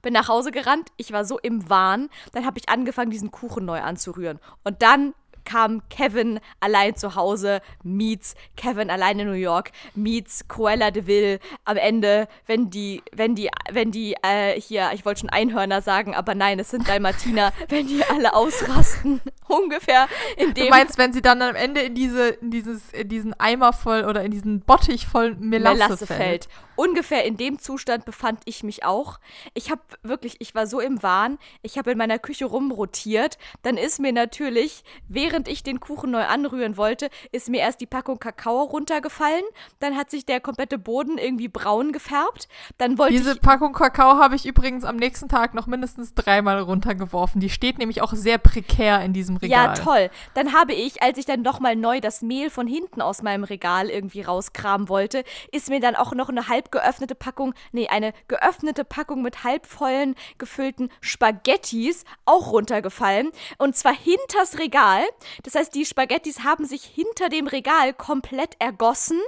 Bin 0.01 0.15
nach 0.15 0.29
Hause 0.29 0.53
gerannt, 0.53 0.89
ich 0.97 1.13
war 1.13 1.27
so 1.27 1.39
im 1.39 1.69
Wahn, 1.69 2.09
dann 2.33 2.47
habe 2.47 2.59
ich 2.59 2.71
angefangen, 2.71 3.11
diesen 3.11 3.31
Kuchen 3.31 3.67
neu 3.67 3.83
anzurühren. 3.83 4.39
Und 4.65 4.81
dann 4.81 5.13
kam 5.47 5.81
Kevin 5.89 6.41
allein 6.61 6.95
zu 6.95 7.15
Hause, 7.15 7.63
meets 7.83 8.35
Kevin 8.57 8.91
allein 8.91 9.19
in 9.19 9.29
New 9.29 9.33
York, 9.33 9.71
meets 9.95 10.47
Cruella 10.49 10.91
de 10.91 11.07
Vil 11.07 11.39
am 11.65 11.79
Ende, 11.79 12.29
wenn 12.47 12.69
die, 12.69 13.03
wenn 13.13 13.35
die, 13.35 13.49
wenn 13.71 13.91
die, 13.91 14.15
äh, 14.23 14.61
hier, 14.61 14.91
ich 14.93 15.07
wollte 15.07 15.21
schon 15.21 15.31
Einhörner 15.31 15.81
sagen, 15.81 16.15
aber 16.15 16.35
nein, 16.35 16.59
es 16.59 16.71
sind 16.71 16.87
Dalmatiner, 16.87 17.53
wenn 17.69 17.87
die 17.87 18.05
alle 18.05 18.35
ausrasten, 18.35 19.23
ungefähr 19.49 20.09
in 20.37 20.53
dem... 20.53 20.65
Du 20.65 20.71
meinst, 20.71 20.99
wenn 20.99 21.15
sie 21.15 21.23
dann 21.23 21.41
am 21.41 21.55
Ende 21.55 21.81
in 21.81 21.95
diese, 21.95 22.29
in 22.29 22.51
dieses, 22.51 22.93
in 22.93 23.09
diesen 23.09 23.41
Eimer 23.41 23.73
voll 23.73 24.05
oder 24.05 24.23
in 24.23 24.33
diesen 24.33 24.61
Bottich 24.61 25.07
voll 25.07 25.35
Melasse, 25.37 25.77
Melasse 25.77 26.07
fällt. 26.07 26.19
fällt. 26.19 26.49
Ungefähr 26.77 27.25
in 27.25 27.37
dem 27.37 27.59
Zustand 27.59 28.05
befand 28.05 28.41
ich 28.45 28.63
mich 28.63 28.85
auch. 28.85 29.19
Ich 29.55 29.71
habe 29.71 29.81
wirklich, 30.03 30.37
ich 30.41 30.55
war 30.55 30.67
so 30.67 30.81
im 30.81 31.03
Wahn, 31.03 31.39
ich 31.63 31.79
habe 31.79 31.91
in 31.91 31.99
meiner 31.99 32.19
Küche 32.19 32.45
rumrotiert. 32.45 33.39
Dann 33.63 33.77
ist 33.77 33.99
mir 33.99 34.13
natürlich, 34.13 34.85
während 35.09 35.49
ich 35.49 35.63
den 35.63 35.81
Kuchen 35.81 36.11
neu 36.11 36.25
anrühren 36.25 36.77
wollte, 36.77 37.09
ist 37.33 37.49
mir 37.49 37.61
erst 37.61 37.81
die 37.81 37.87
Packung 37.87 38.19
Kakao 38.19 38.63
runtergefallen. 38.63 39.45
Dann 39.79 39.97
hat 39.97 40.11
sich 40.11 40.27
der 40.27 40.41
komplette 40.41 40.79
Boden 40.79 41.19
irgendwie 41.19 41.49
braun 41.49 41.93
gefärbt. 41.93 42.49
Dann 42.79 42.99
wollte 42.99 43.15
Diese. 43.15 43.37
Packung 43.37 43.73
Kakao 43.73 44.19
habe 44.19 44.37
ich 44.37 44.47
übrigens 44.47 44.85
am 44.85 44.97
nächsten 44.97 45.29
Tag 45.29 45.55
noch 45.55 45.67
mindestens 45.67 46.15
dreimal 46.15 46.61
runtergeworfen. 46.61 47.41
Die 47.41 47.51
steht 47.51 47.79
nämlich 47.79 48.03
auch 48.03 48.13
sehr 48.13 48.39
prekär 48.39 49.03
in 49.03 49.13
diesem 49.13 49.37
Regal. 49.37 49.67
Ja, 49.67 49.75
toll. 49.75 50.11
Dann 50.35 50.53
habe 50.53 50.73
ich, 50.73 51.03
als 51.03 51.19
ich 51.19 51.25
dann 51.25 51.43
nochmal 51.43 51.77
neu 51.77 52.01
das 52.01 52.23
Mehl 52.23 52.51
von 52.51 52.67
hinten 52.67 53.01
aus 53.01 53.23
meinem 53.23 53.45
Regal 53.45 53.89
irgendwie 53.89 54.23
rauskramen 54.23 54.89
wollte, 54.89 55.25
ist 55.53 55.69
mir 55.69 55.81
dann 55.81 55.97
auch 55.97 56.13
noch 56.13 56.29
eine 56.29 56.49
halb 56.67 56.73
geöffnete 56.73 57.15
Packung, 57.15 57.55
nee, 57.73 57.89
eine 57.89 58.13
geöffnete 58.29 58.85
Packung 58.85 59.23
mit 59.23 59.45
halbvollen 59.45 60.15
gefüllten 60.39 60.91
Spaghettis 61.01 62.05
auch 62.25 62.53
runtergefallen. 62.53 63.31
Und 63.59 63.77
zwar 63.77 63.95
hinters 63.95 64.59
Regal. 64.59 65.03
Das 65.43 65.55
heißt, 65.55 65.75
die 65.75 65.85
Spaghettis 65.85 66.45
haben 66.45 66.65
sich 66.65 66.85
hinter 66.85 67.29
dem 67.29 67.47
Regal 67.47 67.93
komplett 67.93 68.57
ergossen. 68.59 69.21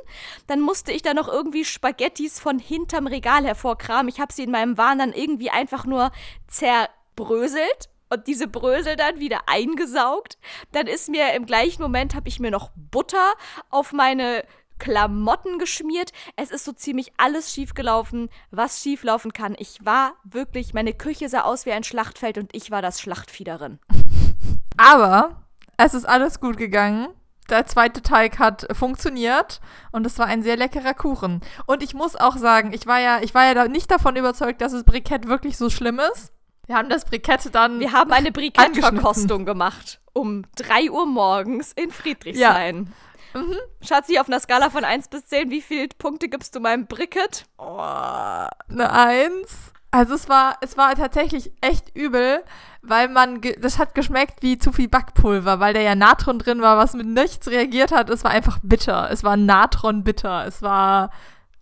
Dann 0.46 0.60
musste 0.60 0.92
ich 0.92 1.02
da 1.02 1.14
noch 1.14 1.28
irgendwie 1.28 1.64
Spaghettis 1.64 2.40
von 2.40 2.58
hinterm 2.58 3.06
Regal 3.06 3.44
hervorkramen. 3.44 4.08
Ich 4.08 4.20
habe 4.20 4.32
sie 4.32 4.44
in 4.44 4.50
meinem 4.50 4.78
Wahn 4.78 4.98
dann 4.98 5.12
irgendwie 5.12 5.50
einfach 5.50 5.84
nur 5.84 6.10
zerbröselt 6.48 7.88
und 8.10 8.26
diese 8.26 8.48
Brösel 8.48 8.96
dann 8.96 9.20
wieder 9.20 9.42
eingesaugt. 9.46 10.38
Dann 10.72 10.86
ist 10.86 11.08
mir 11.08 11.34
im 11.34 11.46
gleichen 11.46 11.82
Moment 11.82 12.14
habe 12.14 12.28
ich 12.28 12.40
mir 12.40 12.50
noch 12.50 12.70
Butter 12.74 13.34
auf 13.70 13.92
meine 13.92 14.44
Klamotten 14.78 15.58
geschmiert. 15.58 16.12
Es 16.36 16.50
ist 16.50 16.64
so 16.64 16.72
ziemlich 16.72 17.12
alles 17.16 17.52
schiefgelaufen, 17.52 18.28
was 18.50 18.80
schieflaufen 18.82 19.32
kann. 19.32 19.54
Ich 19.58 19.84
war 19.84 20.12
wirklich, 20.24 20.74
meine 20.74 20.92
Küche 20.92 21.28
sah 21.28 21.42
aus 21.42 21.66
wie 21.66 21.72
ein 21.72 21.84
Schlachtfeld 21.84 22.38
und 22.38 22.54
ich 22.54 22.70
war 22.70 22.82
das 22.82 23.00
Schlachtvieh 23.00 23.44
darin. 23.44 23.78
Aber 24.76 25.42
es 25.76 25.94
ist 25.94 26.04
alles 26.04 26.40
gut 26.40 26.56
gegangen. 26.56 27.08
Der 27.50 27.66
zweite 27.66 28.02
Teig 28.02 28.38
hat 28.38 28.66
funktioniert 28.72 29.60
und 29.90 30.06
es 30.06 30.18
war 30.18 30.26
ein 30.26 30.42
sehr 30.42 30.56
leckerer 30.56 30.92
Kuchen. 30.92 31.40
Und 31.66 31.82
ich 31.82 31.94
muss 31.94 32.14
auch 32.14 32.36
sagen, 32.36 32.72
ich 32.74 32.86
war 32.86 33.00
ja, 33.00 33.20
ich 33.22 33.34
war 33.34 33.44
ja 33.44 33.68
nicht 33.68 33.90
davon 33.90 34.16
überzeugt, 34.16 34.60
dass 34.60 34.72
das 34.72 34.84
Brikett 34.84 35.28
wirklich 35.28 35.56
so 35.56 35.70
schlimm 35.70 35.98
ist. 36.12 36.32
Wir 36.66 36.76
haben 36.76 36.90
das 36.90 37.06
Brikett 37.06 37.54
dann. 37.54 37.80
Wir 37.80 37.92
haben 37.92 38.12
eine 38.12 38.30
Brikettverkostung 38.32 39.46
gemacht. 39.46 40.00
Um 40.12 40.44
3 40.56 40.90
Uhr 40.90 41.06
morgens 41.06 41.72
in 41.72 41.90
Friedrichshain. 41.90 42.92
Mhm. 43.34 43.56
Schatzi, 43.82 44.18
auf 44.18 44.28
einer 44.28 44.40
Skala 44.40 44.70
von 44.70 44.84
1 44.84 45.08
bis 45.08 45.26
10, 45.26 45.50
wie 45.50 45.62
viele 45.62 45.88
Punkte 45.98 46.28
gibst 46.28 46.54
du 46.54 46.60
meinem 46.60 46.86
Bricket? 46.86 47.46
Oh, 47.58 47.78
eine 47.78 48.90
Eins. 48.90 49.72
Also 49.90 50.14
es 50.14 50.28
war, 50.28 50.58
es 50.60 50.76
war 50.76 50.94
tatsächlich 50.96 51.52
echt 51.62 51.96
übel, 51.96 52.44
weil 52.82 53.08
man, 53.08 53.40
das 53.58 53.78
hat 53.78 53.94
geschmeckt 53.94 54.42
wie 54.42 54.58
zu 54.58 54.70
viel 54.70 54.88
Backpulver, 54.88 55.60
weil 55.60 55.72
da 55.72 55.80
ja 55.80 55.94
Natron 55.94 56.38
drin 56.38 56.60
war, 56.60 56.76
was 56.76 56.92
mit 56.92 57.06
nichts 57.06 57.48
reagiert 57.48 57.90
hat. 57.90 58.10
Es 58.10 58.22
war 58.22 58.30
einfach 58.30 58.58
bitter. 58.62 59.10
Es 59.10 59.24
war 59.24 59.36
Natron 59.38 60.04
bitter. 60.04 60.46
Es 60.46 60.60
war 60.60 61.10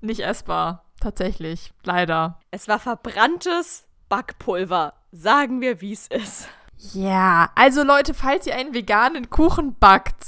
nicht 0.00 0.20
essbar. 0.20 0.84
Tatsächlich. 1.00 1.72
Leider. 1.84 2.40
Es 2.50 2.66
war 2.66 2.80
verbranntes 2.80 3.84
Backpulver. 4.08 4.94
Sagen 5.12 5.60
wir, 5.60 5.80
wie 5.80 5.92
es 5.92 6.08
ist. 6.08 6.48
Ja, 6.92 7.50
also 7.54 7.84
Leute, 7.84 8.12
falls 8.12 8.46
ihr 8.46 8.56
einen 8.56 8.74
veganen 8.74 9.30
Kuchen 9.30 9.76
backt, 9.78 10.24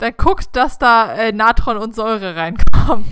dann 0.00 0.14
guckt, 0.16 0.48
dass 0.56 0.78
da 0.78 1.14
äh, 1.14 1.32
Natron 1.32 1.76
und 1.76 1.94
Säure 1.94 2.36
reinkommt. 2.36 3.06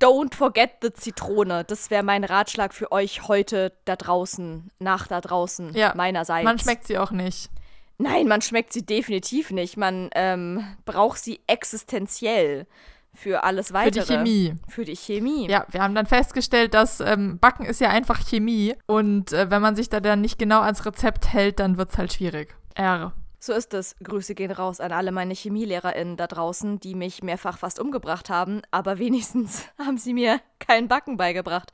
Don't 0.00 0.34
forget 0.34 0.70
the 0.82 0.92
Zitrone. 0.92 1.64
Das 1.64 1.90
wäre 1.90 2.02
mein 2.02 2.24
Ratschlag 2.24 2.72
für 2.72 2.90
euch 2.90 3.28
heute 3.28 3.72
da 3.84 3.96
draußen, 3.96 4.70
nach 4.78 5.06
da 5.06 5.20
draußen, 5.20 5.74
Ja, 5.74 5.92
meinerseits. 5.94 6.44
Man 6.44 6.58
schmeckt 6.58 6.86
sie 6.86 6.96
auch 6.98 7.10
nicht. 7.10 7.50
Nein, 7.98 8.26
man 8.26 8.40
schmeckt 8.40 8.72
sie 8.72 8.84
definitiv 8.84 9.50
nicht. 9.50 9.76
Man 9.76 10.08
ähm, 10.14 10.64
braucht 10.86 11.18
sie 11.18 11.40
existenziell 11.46 12.66
für 13.12 13.44
alles 13.44 13.68
Für 13.68 13.74
weitere. 13.74 14.04
die 14.06 14.12
Chemie. 14.14 14.54
Für 14.68 14.84
die 14.86 14.96
Chemie. 14.96 15.50
Ja, 15.50 15.66
wir 15.70 15.82
haben 15.82 15.94
dann 15.94 16.06
festgestellt, 16.06 16.72
dass 16.72 17.00
ähm, 17.00 17.38
Backen 17.38 17.66
ist 17.66 17.80
ja 17.80 17.90
einfach 17.90 18.20
Chemie. 18.26 18.74
Und 18.86 19.34
äh, 19.34 19.50
wenn 19.50 19.60
man 19.60 19.76
sich 19.76 19.90
da 19.90 20.00
dann 20.00 20.22
nicht 20.22 20.38
genau 20.38 20.60
ans 20.60 20.86
Rezept 20.86 21.30
hält, 21.30 21.60
dann 21.60 21.76
wird 21.76 21.90
es 21.90 21.98
halt 21.98 22.14
schwierig. 22.14 22.54
R. 22.74 23.12
So 23.42 23.54
ist 23.54 23.72
es. 23.72 23.96
Grüße 24.02 24.34
gehen 24.34 24.50
raus 24.50 24.80
an 24.80 24.92
alle 24.92 25.12
meine 25.12 25.34
ChemielehrerInnen 25.34 26.18
da 26.18 26.26
draußen, 26.26 26.78
die 26.78 26.94
mich 26.94 27.22
mehrfach 27.22 27.56
fast 27.56 27.80
umgebracht 27.80 28.28
haben, 28.28 28.60
aber 28.70 28.98
wenigstens 29.00 29.64
haben 29.78 29.96
sie 29.96 30.12
mir 30.12 30.40
kein 30.58 30.88
Backen 30.88 31.16
beigebracht. 31.16 31.72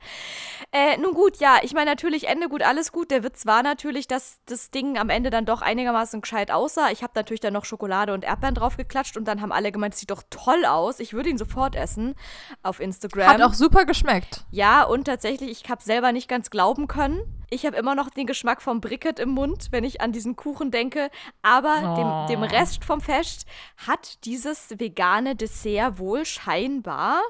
Äh, 0.71 0.97
nun 0.97 1.13
gut, 1.13 1.37
ja, 1.37 1.57
ich 1.61 1.73
meine 1.73 1.91
natürlich 1.91 2.29
Ende 2.29 2.47
gut, 2.47 2.63
alles 2.63 2.93
gut. 2.93 3.11
Der 3.11 3.21
Witz 3.21 3.45
war 3.45 3.63
natürlich, 3.63 4.07
dass 4.07 4.39
das 4.45 4.71
Ding 4.71 4.97
am 4.97 5.09
Ende 5.09 5.29
dann 5.29 5.45
doch 5.45 5.61
einigermaßen 5.61 6.21
gescheit 6.21 6.51
aussah. 6.51 6.89
Ich 6.91 7.03
habe 7.03 7.11
natürlich 7.15 7.41
dann 7.41 7.53
noch 7.53 7.65
Schokolade 7.65 8.13
und 8.13 8.23
Erdbeeren 8.23 8.55
drauf 8.55 8.77
geklatscht 8.77 9.17
und 9.17 9.25
dann 9.25 9.41
haben 9.41 9.51
alle 9.51 9.73
gemeint, 9.73 9.93
es 9.93 9.99
sieht 9.99 10.11
doch 10.11 10.23
toll 10.29 10.63
aus. 10.65 11.01
Ich 11.01 11.13
würde 11.13 11.29
ihn 11.29 11.37
sofort 11.37 11.75
essen 11.75 12.15
auf 12.63 12.79
Instagram. 12.79 13.27
Hat 13.27 13.41
auch 13.41 13.53
super 13.53 13.83
geschmeckt. 13.83 14.45
Ja, 14.51 14.83
und 14.83 15.03
tatsächlich, 15.03 15.51
ich 15.51 15.69
habe 15.69 15.83
selber 15.83 16.13
nicht 16.13 16.29
ganz 16.29 16.49
glauben 16.49 16.87
können. 16.87 17.36
Ich 17.49 17.65
habe 17.65 17.77
immer 17.77 17.95
noch 17.95 18.09
den 18.09 18.27
Geschmack 18.27 18.61
vom 18.61 18.81
Bricket 18.81 19.19
im 19.19 19.29
Mund, 19.29 19.67
wenn 19.71 19.83
ich 19.83 20.01
an 20.01 20.11
diesen 20.11 20.35
Kuchen 20.35 20.69
denke. 20.71 21.09
Aber 21.41 21.75
Oh. 21.81 22.27
dem, 22.27 22.41
dem 22.41 22.43
Rest 22.43 22.83
vom 22.83 22.99
Fest 23.01 23.45
hat 23.87 24.25
dieses 24.25 24.79
vegane 24.79 25.35
Dessert 25.35 25.97
wohl 25.99 26.25
scheinbar. 26.25 27.21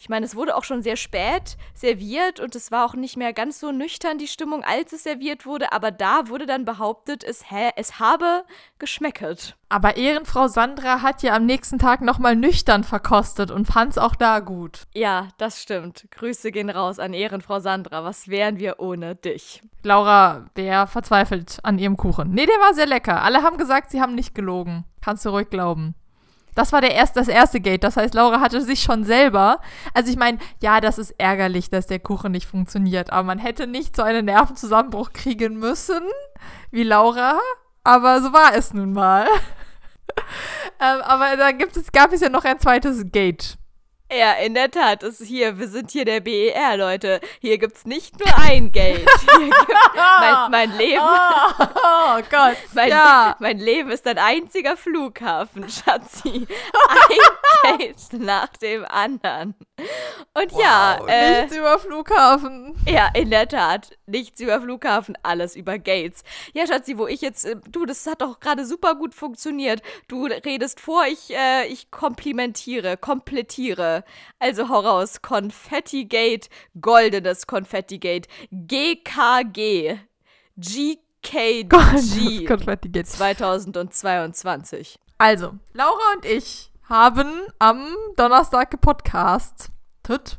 Ich 0.00 0.08
meine, 0.08 0.24
es 0.24 0.36
wurde 0.36 0.54
auch 0.56 0.62
schon 0.62 0.80
sehr 0.80 0.96
spät 0.96 1.56
serviert 1.74 2.38
und 2.38 2.54
es 2.54 2.70
war 2.70 2.86
auch 2.86 2.94
nicht 2.94 3.16
mehr 3.16 3.32
ganz 3.32 3.58
so 3.58 3.72
nüchtern 3.72 4.16
die 4.18 4.28
Stimmung, 4.28 4.62
als 4.62 4.92
es 4.92 5.02
serviert 5.02 5.44
wurde. 5.44 5.72
Aber 5.72 5.90
da 5.90 6.28
wurde 6.28 6.46
dann 6.46 6.64
behauptet, 6.64 7.24
es, 7.24 7.50
hä, 7.50 7.70
es 7.74 7.98
habe 7.98 8.44
geschmecket. 8.78 9.56
Aber 9.68 9.96
Ehrenfrau 9.96 10.46
Sandra 10.46 11.02
hat 11.02 11.22
ja 11.24 11.34
am 11.34 11.46
nächsten 11.46 11.80
Tag 11.80 12.00
nochmal 12.00 12.36
nüchtern 12.36 12.84
verkostet 12.84 13.50
und 13.50 13.66
fand 13.66 13.90
es 13.90 13.98
auch 13.98 14.14
da 14.14 14.38
gut. 14.38 14.86
Ja, 14.94 15.28
das 15.36 15.60
stimmt. 15.60 16.06
Grüße 16.12 16.52
gehen 16.52 16.70
raus 16.70 17.00
an 17.00 17.12
Ehrenfrau 17.12 17.58
Sandra. 17.58 18.04
Was 18.04 18.28
wären 18.28 18.58
wir 18.58 18.78
ohne 18.78 19.16
dich? 19.16 19.62
Laura, 19.82 20.46
der 20.56 20.86
verzweifelt 20.86 21.58
an 21.64 21.78
ihrem 21.78 21.96
Kuchen. 21.96 22.30
Nee, 22.30 22.46
der 22.46 22.60
war 22.60 22.72
sehr 22.72 22.86
lecker. 22.86 23.22
Alle 23.22 23.42
haben 23.42 23.58
gesagt, 23.58 23.90
sie 23.90 24.00
haben 24.00 24.14
nicht 24.14 24.34
gelogen. 24.34 24.84
Kannst 25.00 25.24
du 25.24 25.30
ruhig 25.30 25.50
glauben. 25.50 25.94
Das 26.58 26.72
war 26.72 26.80
der 26.80 26.92
erst, 26.92 27.16
das 27.16 27.28
erste 27.28 27.60
Gate. 27.60 27.84
Das 27.84 27.96
heißt, 27.96 28.14
Laura 28.14 28.40
hatte 28.40 28.60
sich 28.60 28.82
schon 28.82 29.04
selber. 29.04 29.60
Also 29.94 30.10
ich 30.10 30.16
meine, 30.16 30.38
ja, 30.60 30.80
das 30.80 30.98
ist 30.98 31.14
ärgerlich, 31.16 31.70
dass 31.70 31.86
der 31.86 32.00
Kuchen 32.00 32.32
nicht 32.32 32.48
funktioniert. 32.48 33.12
Aber 33.12 33.22
man 33.22 33.38
hätte 33.38 33.68
nicht 33.68 33.94
so 33.94 34.02
einen 34.02 34.24
Nervenzusammenbruch 34.24 35.12
kriegen 35.12 35.60
müssen 35.60 36.00
wie 36.72 36.82
Laura. 36.82 37.38
Aber 37.84 38.20
so 38.20 38.32
war 38.32 38.56
es 38.56 38.74
nun 38.74 38.92
mal. 38.92 39.28
ähm, 40.80 41.00
aber 41.02 41.36
da 41.36 41.52
gibt 41.52 41.76
es, 41.76 41.92
gab 41.92 42.12
es 42.12 42.22
ja 42.22 42.28
noch 42.28 42.44
ein 42.44 42.58
zweites 42.58 43.04
Gate. 43.12 43.56
Ja, 44.10 44.32
in 44.32 44.54
der 44.54 44.70
Tat. 44.70 45.02
Das 45.02 45.18
hier, 45.18 45.58
wir 45.58 45.68
sind 45.68 45.90
hier 45.90 46.06
der 46.06 46.20
BER, 46.20 46.76
Leute. 46.78 47.20
Hier 47.40 47.58
gibt's 47.58 47.84
nicht 47.84 48.18
nur 48.18 48.34
ein 48.38 48.72
Gate. 48.72 49.06
Hier 49.20 49.50
gibt 49.50 49.78
mein, 49.96 50.50
mein 50.50 50.78
Leben. 50.78 51.02
Oh, 51.02 51.64
oh 51.64 52.22
Gott. 52.30 52.56
Mein, 52.74 52.88
ja. 52.88 53.36
mein 53.38 53.58
Leben 53.58 53.90
ist 53.90 54.06
ein 54.06 54.18
einziger 54.18 54.76
Flughafen, 54.76 55.68
Schatzi. 55.68 56.46
Ein 56.88 57.78
Gate 57.78 58.12
nach 58.12 58.48
dem 58.48 58.84
anderen. 58.86 59.54
Und 60.34 60.52
Wow, 60.52 60.60
ja, 60.60 60.98
äh, 61.06 61.40
nichts 61.42 61.56
über 61.56 61.78
Flughafen. 61.78 62.76
ja, 62.86 63.08
in 63.14 63.30
der 63.30 63.46
Tat. 63.48 63.96
Nichts 64.06 64.40
über 64.40 64.60
Flughafen, 64.60 65.16
alles 65.22 65.54
über 65.56 65.78
Gates. 65.78 66.22
Ja, 66.52 66.66
Schatzi, 66.66 66.98
wo 66.98 67.06
ich 67.06 67.20
jetzt, 67.20 67.44
äh, 67.44 67.56
du, 67.70 67.86
das 67.86 68.06
hat 68.06 68.22
doch 68.22 68.40
gerade 68.40 68.64
super 68.66 68.94
gut 68.96 69.14
funktioniert. 69.14 69.82
Du 70.08 70.26
redest 70.26 70.80
vor, 70.80 71.04
ich, 71.06 71.34
äh, 71.34 71.66
ich 71.68 71.90
komplimentiere, 71.90 72.96
komplettiere. 72.96 74.04
Also 74.38 74.68
hau 74.68 74.80
raus. 74.80 75.22
Konfetti 75.22 76.04
Gate, 76.06 76.48
goldenes 76.80 77.46
Konfetti 77.46 77.98
Gate, 77.98 78.26
GKG, 78.50 79.98
GKG 80.56 81.64
Das 81.68 82.46
Konfetti 82.46 82.88
Gate. 82.88 83.06
2022. 83.06 84.98
Also, 85.18 85.52
Laura 85.72 86.12
und 86.16 86.24
ich 86.24 86.70
haben 86.88 87.28
am 87.58 87.86
Donnerstag 88.16 88.70
gepodcastet. 88.70 90.38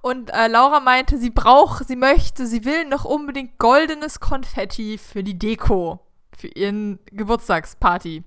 Und 0.00 0.30
äh, 0.30 0.48
Laura 0.48 0.80
meinte, 0.80 1.18
sie 1.18 1.30
braucht, 1.30 1.86
sie 1.86 1.96
möchte, 1.96 2.46
sie 2.46 2.64
will 2.64 2.86
noch 2.86 3.04
unbedingt 3.04 3.58
goldenes 3.58 4.20
Konfetti 4.20 4.98
für 4.98 5.22
die 5.22 5.38
Deko, 5.38 6.00
für 6.36 6.48
ihren 6.48 6.98
Geburtstagsparty. 7.06 8.24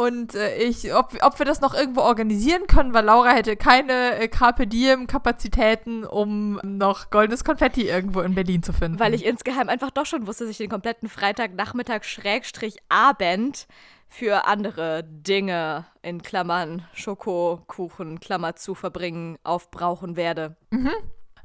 Und 0.00 0.34
äh, 0.34 0.56
ich, 0.56 0.94
ob, 0.94 1.12
ob 1.20 1.38
wir 1.38 1.44
das 1.44 1.60
noch 1.60 1.74
irgendwo 1.74 2.00
organisieren 2.00 2.66
können, 2.66 2.94
weil 2.94 3.04
Laura 3.04 3.32
hätte 3.32 3.54
keine 3.54 4.18
äh, 4.18 4.28
Carpe 4.28 4.66
Diem 4.66 5.06
Kapazitäten, 5.06 6.06
um 6.06 6.58
noch 6.62 7.10
goldenes 7.10 7.44
Konfetti 7.44 7.82
irgendwo 7.82 8.22
in 8.22 8.34
Berlin 8.34 8.62
zu 8.62 8.72
finden. 8.72 8.98
Weil 8.98 9.12
ich 9.12 9.26
insgeheim 9.26 9.68
einfach 9.68 9.90
doch 9.90 10.06
schon 10.06 10.26
wusste, 10.26 10.44
dass 10.44 10.52
ich 10.52 10.56
den 10.56 10.70
kompletten 10.70 11.10
Freitagnachmittag 11.10 12.04
Schrägstrich 12.04 12.78
Abend 12.88 13.66
für 14.08 14.46
andere 14.46 15.04
Dinge 15.04 15.84
in 16.00 16.22
Klammern 16.22 16.86
Schokokuchen 16.94 18.20
Klammer 18.20 18.56
zu 18.56 18.74
verbringen 18.74 19.36
aufbrauchen 19.44 20.16
werde. 20.16 20.56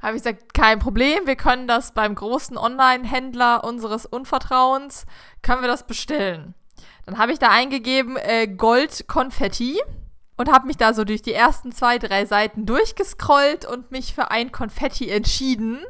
Habe 0.00 0.16
ich 0.16 0.22
gesagt, 0.22 0.54
kein 0.54 0.78
Problem, 0.78 1.26
wir 1.26 1.36
können 1.36 1.68
das 1.68 1.92
beim 1.92 2.14
großen 2.14 2.56
Online-Händler 2.56 3.64
unseres 3.64 4.06
Unvertrauens, 4.06 5.04
können 5.42 5.60
wir 5.60 5.68
das 5.68 5.86
bestellen. 5.86 6.54
Dann 7.04 7.18
habe 7.18 7.32
ich 7.32 7.38
da 7.38 7.50
eingegeben 7.50 8.16
äh, 8.16 8.48
Gold-Konfetti 8.48 9.80
und 10.36 10.52
habe 10.52 10.66
mich 10.66 10.76
da 10.76 10.92
so 10.92 11.04
durch 11.04 11.22
die 11.22 11.32
ersten 11.32 11.72
zwei, 11.72 11.98
drei 11.98 12.26
Seiten 12.26 12.66
durchgescrollt 12.66 13.64
und 13.64 13.90
mich 13.90 14.14
für 14.14 14.30
ein 14.30 14.52
Konfetti 14.52 15.08
entschieden, 15.10 15.84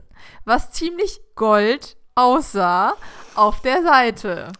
was 0.45 0.71
ziemlich 0.71 1.21
gold 1.35 1.97
aussah 2.15 2.95
auf 3.35 3.61
der 3.61 3.83
Seite. 3.83 4.53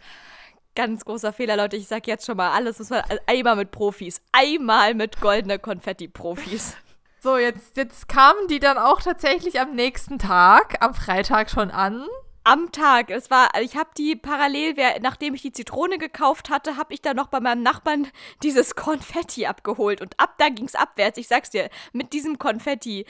Ganz 0.75 1.05
großer 1.05 1.33
Fehler, 1.33 1.57
Leute. 1.57 1.75
Ich 1.75 1.87
sag 1.87 2.05
jetzt 2.05 2.25
schon 2.25 2.37
mal, 2.37 2.51
alles 2.51 2.77
muss 2.77 2.91
man 2.91 3.01
einmal 3.25 3.55
mit 3.55 3.71
Profis. 3.71 4.21
Einmal 4.31 4.93
mit 4.93 5.19
goldene 5.19 5.57
Konfetti-Profis. 5.57 6.75
So, 7.19 7.35
jetzt, 7.35 7.75
jetzt 7.77 8.07
kamen 8.07 8.47
die 8.47 8.59
dann 8.59 8.77
auch 8.77 9.01
tatsächlich 9.01 9.59
am 9.59 9.73
nächsten 9.73 10.19
Tag, 10.19 10.77
am 10.81 10.93
Freitag 10.93 11.49
schon 11.49 11.71
an. 11.71 12.05
Am 12.49 12.71
Tag, 12.71 13.11
es 13.11 13.29
war, 13.29 13.49
ich 13.61 13.75
habe 13.75 13.89
die 13.97 14.15
parallel, 14.15 14.73
nachdem 15.01 15.33
ich 15.33 15.41
die 15.41 15.51
Zitrone 15.51 15.97
gekauft 15.97 16.49
hatte, 16.49 16.77
habe 16.77 16.93
ich 16.93 17.01
dann 17.01 17.17
noch 17.17 17.27
bei 17.27 17.41
meinem 17.41 17.61
Nachbarn 17.61 18.07
dieses 18.41 18.73
Konfetti 18.73 19.45
abgeholt 19.45 19.99
und 19.99 20.17
ab 20.17 20.35
da 20.37 20.47
ging's 20.47 20.73
abwärts. 20.73 21.17
Ich 21.17 21.27
sag's 21.27 21.49
dir, 21.49 21.69
mit 21.91 22.13
diesem 22.13 22.39
Konfetti 22.39 23.05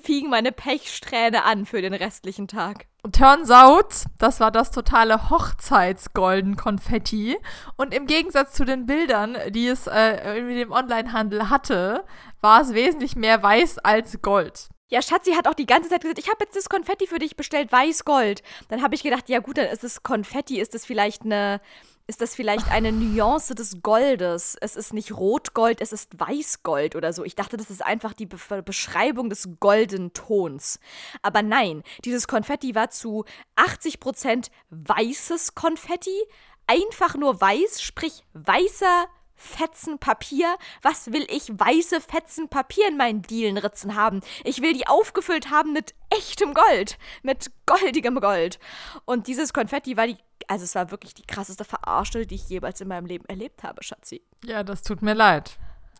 fingen 0.00 0.30
meine 0.30 0.52
Pechsträhne 0.52 1.42
an 1.42 1.66
für 1.66 1.82
den 1.82 1.92
restlichen 1.92 2.46
Tag. 2.46 2.86
Turns 3.10 3.50
out, 3.50 4.04
das 4.20 4.38
war 4.38 4.52
das 4.52 4.70
totale 4.70 5.28
Hochzeitsgolden 5.28 6.54
Konfetti. 6.54 7.36
Und 7.76 7.92
im 7.92 8.06
Gegensatz 8.06 8.52
zu 8.52 8.64
den 8.64 8.86
Bildern, 8.86 9.36
die 9.48 9.66
es 9.66 9.88
äh, 9.88 10.36
irgendwie 10.36 10.54
dem 10.54 10.70
Onlinehandel 10.70 11.50
hatte, 11.50 12.04
war 12.40 12.60
es 12.60 12.74
wesentlich 12.74 13.16
mehr 13.16 13.42
weiß 13.42 13.78
als 13.78 14.22
Gold. 14.22 14.68
Ja, 14.90 15.02
Schatzi 15.02 15.32
hat 15.32 15.46
auch 15.46 15.54
die 15.54 15.66
ganze 15.66 15.90
Zeit 15.90 16.00
gesagt, 16.00 16.18
ich 16.18 16.28
habe 16.28 16.44
jetzt 16.44 16.56
das 16.56 16.70
Konfetti 16.70 17.06
für 17.06 17.18
dich 17.18 17.36
bestellt, 17.36 17.70
weiß-gold. 17.70 18.42
Dann 18.68 18.82
habe 18.82 18.94
ich 18.94 19.02
gedacht, 19.02 19.28
ja 19.28 19.38
gut, 19.40 19.58
dann 19.58 19.66
ist 19.66 19.84
es 19.84 20.02
Konfetti, 20.02 20.58
ist 20.58 20.74
es 20.74 20.86
vielleicht 20.86 21.22
eine, 21.22 21.60
ist 22.06 22.22
das 22.22 22.34
vielleicht 22.34 22.70
eine 22.70 22.90
Nuance 22.90 23.54
des 23.54 23.82
Goldes? 23.82 24.56
Es 24.58 24.76
ist 24.76 24.94
nicht 24.94 25.12
Rotgold, 25.14 25.82
es 25.82 25.92
ist 25.92 26.18
Weißgold 26.18 26.96
oder 26.96 27.12
so. 27.12 27.22
Ich 27.22 27.34
dachte, 27.34 27.58
das 27.58 27.68
ist 27.68 27.84
einfach 27.84 28.14
die 28.14 28.24
Be 28.24 28.38
Beschreibung 28.62 29.28
des 29.28 29.50
golden 29.60 30.14
Tons. 30.14 30.80
Aber 31.20 31.42
nein, 31.42 31.82
dieses 32.06 32.26
Konfetti 32.26 32.74
war 32.74 32.88
zu 32.88 33.26
80% 33.56 34.48
weißes 34.70 35.54
Konfetti, 35.54 36.18
einfach 36.66 37.14
nur 37.14 37.38
weiß, 37.38 37.82
sprich 37.82 38.24
weißer 38.32 39.06
Fetzen 39.38 39.98
Papier? 39.98 40.56
Was 40.82 41.12
will 41.12 41.26
ich 41.30 41.48
weiße 41.48 42.00
Fetzen 42.00 42.48
Papier 42.48 42.88
in 42.88 42.96
meinen 42.96 43.22
Dielenritzen 43.22 43.94
haben? 43.94 44.20
Ich 44.44 44.60
will 44.60 44.74
die 44.74 44.86
aufgefüllt 44.86 45.50
haben 45.50 45.72
mit 45.72 45.94
echtem 46.10 46.52
Gold, 46.52 46.98
mit 47.22 47.50
goldigem 47.64 48.20
Gold. 48.20 48.58
Und 49.04 49.28
dieses 49.28 49.52
Konfetti 49.52 49.96
war 49.96 50.06
die, 50.06 50.18
also 50.48 50.64
es 50.64 50.74
war 50.74 50.90
wirklich 50.90 51.14
die 51.14 51.26
krasseste 51.26 51.64
Verarsche, 51.64 52.26
die 52.26 52.34
ich 52.34 52.48
jemals 52.48 52.80
in 52.80 52.88
meinem 52.88 53.06
Leben 53.06 53.24
erlebt 53.26 53.62
habe, 53.62 53.82
Schatzi. 53.82 54.22
Ja, 54.44 54.62
das 54.62 54.82
tut 54.82 55.00
mir 55.02 55.14
leid. 55.14 55.58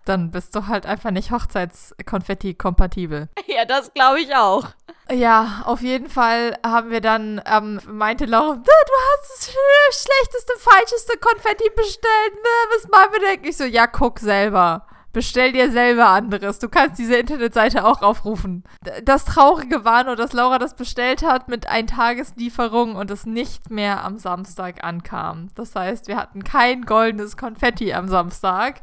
Dann 0.09 0.31
bist 0.31 0.55
du 0.57 0.66
halt 0.66 0.87
einfach 0.87 1.11
nicht 1.11 1.31
Hochzeitskonfetti-kompatibel. 1.31 3.29
Ja, 3.47 3.64
das 3.64 3.92
glaube 3.92 4.21
ich 4.21 4.35
auch. 4.37 4.68
Ja, 5.11 5.62
auf 5.64 5.81
jeden 5.81 6.09
Fall 6.09 6.57
haben 6.64 6.90
wir 6.90 7.01
dann, 7.01 7.40
ähm, 7.47 7.81
meinte 7.88 8.27
Laura, 8.27 8.55
"Du 8.57 8.61
hast 8.71 9.31
das 9.31 9.49
sch- 9.49 10.07
schlechteste, 10.07 10.53
falscheste 10.59 11.16
Konfetti 11.18 11.68
bestellt. 11.75 12.35
ne, 12.35 12.75
Was 12.77 12.88
machen 12.88 13.12
wir 13.12 13.21
denn? 13.37 13.44
Ich 13.49 13.57
so, 13.57 13.64
ja, 13.64 13.87
guck 13.87 14.18
selber. 14.21 14.87
Bestell 15.14 15.53
dir 15.53 15.73
selber 15.73 16.09
anderes. 16.09 16.59
Du 16.61 16.68
kannst 16.68 16.99
diese 16.99 17.16
Internetseite 17.16 17.85
auch 17.87 18.03
aufrufen. 18.03 18.62
Das 19.03 19.25
Traurige 19.25 19.85
war 19.85 20.05
nur, 20.05 20.14
dass 20.14 20.35
Laura 20.35 20.59
das 20.59 20.77
bestellt 20.77 21.23
hat 21.23 21.49
mit 21.49 21.66
Eintageslieferung 21.66 22.94
und 22.94 23.11
es 23.11 23.25
nicht 23.25 23.71
mehr 23.71 24.05
am 24.05 24.18
Samstag 24.18 24.85
ankam. 24.85 25.49
Das 25.55 25.75
heißt, 25.75 26.07
wir 26.07 26.18
hatten 26.18 26.44
kein 26.44 26.83
goldenes 26.85 27.37
Konfetti 27.38 27.94
am 27.94 28.07
Samstag. 28.09 28.83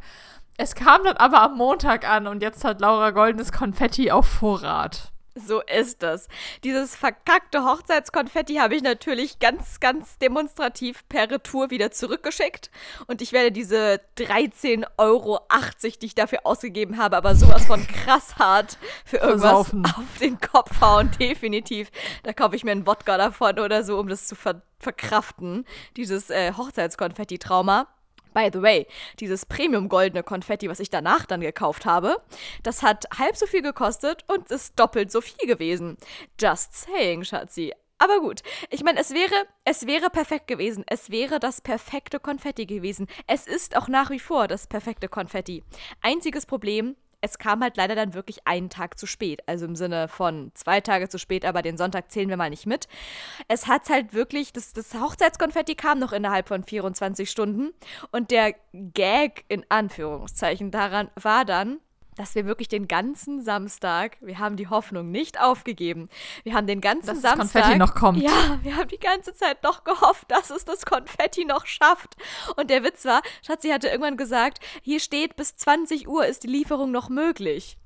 Es 0.57 0.73
kam 0.73 1.03
dann 1.03 1.17
aber 1.17 1.41
am 1.41 1.57
Montag 1.57 2.07
an 2.07 2.27
und 2.27 2.41
jetzt 2.41 2.63
hat 2.63 2.79
Laura 2.79 3.11
goldenes 3.11 3.51
Konfetti 3.51 4.11
auf 4.11 4.25
Vorrat. 4.25 5.11
So 5.37 5.61
ist 5.61 6.01
es. 6.01 6.29
Dieses 6.63 6.95
verkackte 6.95 7.65
Hochzeitskonfetti 7.65 8.55
habe 8.55 8.73
ich 8.73 8.81
natürlich 8.81 9.39
ganz, 9.39 9.81
ganz 9.81 10.17
demonstrativ 10.17 11.03
per 11.09 11.29
Retour 11.29 11.71
wieder 11.71 11.91
zurückgeschickt. 11.91 12.71
Und 13.07 13.21
ich 13.21 13.33
werde 13.33 13.51
diese 13.51 13.99
13,80 14.17 14.87
Euro, 14.97 15.41
die 15.83 16.05
ich 16.05 16.15
dafür 16.15 16.39
ausgegeben 16.45 16.97
habe, 16.97 17.17
aber 17.17 17.35
sowas 17.35 17.65
von 17.65 17.85
krass 17.85 18.37
hart 18.37 18.77
für 19.03 19.17
irgendwas 19.17 19.41
Versaufen. 19.41 19.85
auf 19.85 20.17
den 20.21 20.39
Kopf 20.39 20.79
hauen. 20.79 21.11
Definitiv. 21.19 21.91
Da 22.23 22.31
kaufe 22.31 22.55
ich 22.55 22.63
mir 22.63 22.71
einen 22.71 22.87
Wodka 22.87 23.17
davon 23.17 23.59
oder 23.59 23.83
so, 23.83 23.99
um 23.99 24.07
das 24.07 24.27
zu 24.27 24.35
ver 24.35 24.61
verkraften. 24.79 25.65
Dieses 25.97 26.29
äh, 26.29 26.53
Hochzeitskonfetti-Trauma. 26.53 27.87
By 28.35 28.49
the 28.51 28.61
way, 28.61 28.85
dieses 29.21 29.45
Premium-goldene 29.45 30.21
Konfetti, 30.21 30.69
was 30.69 30.81
ich 30.81 30.89
danach 30.89 31.25
dann 31.25 31.39
gekauft 31.39 31.85
habe, 31.85 32.21
das 32.63 32.83
hat 32.83 33.05
halb 33.17 33.37
so 33.37 33.45
viel 33.45 33.61
gekostet 33.61 34.25
und 34.27 34.51
ist 34.51 34.77
doppelt 34.77 35.09
so 35.09 35.21
viel 35.21 35.47
gewesen. 35.47 35.97
Just 36.37 36.73
saying, 36.73 37.23
Schatzi. 37.23 37.71
Aber 37.97 38.19
gut, 38.19 38.41
ich 38.69 38.83
meine, 38.83 38.99
es 38.99 39.13
wäre, 39.13 39.33
es 39.63 39.87
wäre 39.87 40.09
perfekt 40.09 40.47
gewesen. 40.47 40.83
Es 40.87 41.11
wäre 41.11 41.39
das 41.39 41.61
perfekte 41.61 42.19
Konfetti 42.19 42.65
gewesen. 42.65 43.07
Es 43.25 43.47
ist 43.47 43.77
auch 43.77 43.87
nach 43.87 44.09
wie 44.09 44.19
vor 44.19 44.49
das 44.49 44.67
perfekte 44.67 45.07
Konfetti. 45.07 45.63
Einziges 46.01 46.45
Problem, 46.45 46.97
es 47.25 47.39
kam 47.39 47.61
halt 47.61 47.75
leider 47.75 47.95
dann 47.95 48.13
wirklich 48.13 48.45
einen 48.45 48.69
Tag 48.69 48.99
zu 48.99 49.07
spät. 49.07 49.41
Also 49.47 49.65
im 49.65 49.75
Sinne 49.75 50.07
von 50.07 50.51
zwei 50.53 50.79
Tage 50.79 51.09
zu 51.09 51.17
spät, 51.17 51.43
aber 51.43 51.63
den 51.63 51.75
Sonntag 51.75 52.11
zählen 52.11 52.29
wir 52.29 52.37
mal 52.37 52.51
nicht 52.51 52.67
mit. 52.67 52.87
Es 53.47 53.67
hat 53.67 53.89
halt 53.89 54.13
wirklich, 54.13 54.53
das, 54.53 54.73
das 54.73 54.93
Hochzeitskonfetti 54.93 55.75
kam 55.75 55.97
noch 55.99 56.13
innerhalb 56.13 56.47
von 56.47 56.63
24 56.63 57.29
Stunden. 57.29 57.73
Und 58.11 58.29
der 58.29 58.53
Gag 58.73 59.43
in 59.47 59.65
Anführungszeichen 59.69 60.69
daran 60.69 61.09
war 61.15 61.45
dann, 61.45 61.79
dass 62.15 62.35
wir 62.35 62.45
wirklich 62.45 62.67
den 62.67 62.87
ganzen 62.87 63.43
Samstag, 63.43 64.17
wir 64.21 64.39
haben 64.39 64.55
die 64.55 64.67
Hoffnung 64.67 65.11
nicht 65.11 65.39
aufgegeben. 65.39 66.09
Wir 66.43 66.53
haben 66.53 66.67
den 66.67 66.81
ganzen 66.81 67.07
Dass 67.07 67.21
das 67.21 67.31
Samstag. 67.33 67.63
Konfetti 67.63 67.77
noch 67.77 67.95
kommt. 67.95 68.21
Ja, 68.21 68.59
wir 68.61 68.75
haben 68.75 68.87
die 68.87 68.99
ganze 68.99 69.33
Zeit 69.33 69.63
noch 69.63 69.83
gehofft, 69.83 70.29
dass 70.31 70.49
es 70.49 70.65
das 70.65 70.85
Konfetti 70.85 71.45
noch 71.45 71.65
schafft. 71.65 72.15
Und 72.55 72.69
der 72.69 72.83
Witz 72.83 73.05
war, 73.05 73.21
Schatzi 73.45 73.69
hatte 73.69 73.87
irgendwann 73.87 74.17
gesagt, 74.17 74.59
hier 74.81 74.99
steht, 74.99 75.35
bis 75.35 75.55
20 75.55 76.07
Uhr 76.07 76.25
ist 76.25 76.43
die 76.43 76.47
Lieferung 76.47 76.91
noch 76.91 77.09
möglich. 77.09 77.77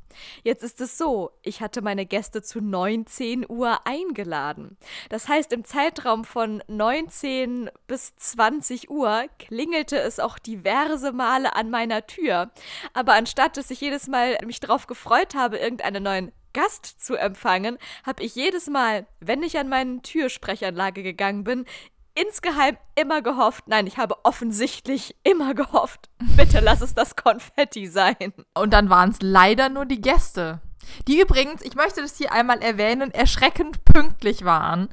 Jetzt 0.44 0.64
ist 0.64 0.82
es 0.82 0.98
so, 0.98 1.32
ich 1.44 1.62
hatte 1.62 1.82
meine 1.82 2.06
Gäste 2.06 2.42
zu 2.42 2.62
19 2.62 3.46
Uhr 3.50 3.86
eingeladen. 3.86 4.78
Das 5.10 5.28
heißt, 5.28 5.54
im 5.54 5.66
Zeitraum 5.66 6.26
von 6.26 6.64
19 6.68 7.70
bis 7.88 8.16
20 8.16 8.90
Uhr 8.90 9.26
klingelte 9.38 10.00
es 10.00 10.20
auch 10.20 10.40
diverse 10.40 11.12
Male 11.12 11.56
an 11.56 11.70
meiner 11.70 12.08
Tür. 12.08 12.52
Aber 12.94 13.14
anstatt 13.14 13.58
dass 13.58 13.72
ich 13.72 13.82
jedes 13.82 14.08
Mal 14.08 14.38
mich 14.46 14.60
darauf 14.60 14.88
gefreut 14.88 15.36
habe, 15.36 15.58
irgendeinen 15.58 16.04
neuen 16.04 16.32
Gast 16.54 17.04
zu 17.04 17.16
empfangen, 17.16 17.78
habe 18.06 18.24
ich 18.24 18.36
jedes 18.36 18.68
Mal, 18.68 19.06
wenn 19.20 19.44
ich 19.44 19.58
an 19.58 19.70
meine 19.70 20.02
Türsprechanlage 20.02 21.04
gegangen 21.04 21.44
bin, 21.44 21.66
insgeheim 22.22 22.78
immer 22.96 23.22
gehofft, 23.22 23.66
nein, 23.68 23.88
ich 23.88 23.98
habe 23.98 24.16
offensichtlich 24.24 25.16
immer 25.24 25.54
gehofft, 25.54 26.10
bitte 26.38 26.60
lass 26.60 26.82
es 26.82 26.94
das 26.94 27.16
Konfetti 27.16 27.88
sein. 27.88 28.34
Und 28.54 28.74
dann 28.74 28.90
waren 28.90 29.12
es 29.12 29.18
leider 29.22 29.70
nur 29.70 29.86
die 29.86 30.02
Gäste. 30.02 30.62
Die 31.08 31.22
übrigens, 31.22 31.62
ich 31.62 31.76
möchte 31.76 32.02
das 32.02 32.18
hier 32.18 32.32
einmal 32.32 32.62
erwähnen, 32.62 33.12
erschreckend 33.12 33.86
pünktlich 33.86 34.44
waren. 34.44 34.90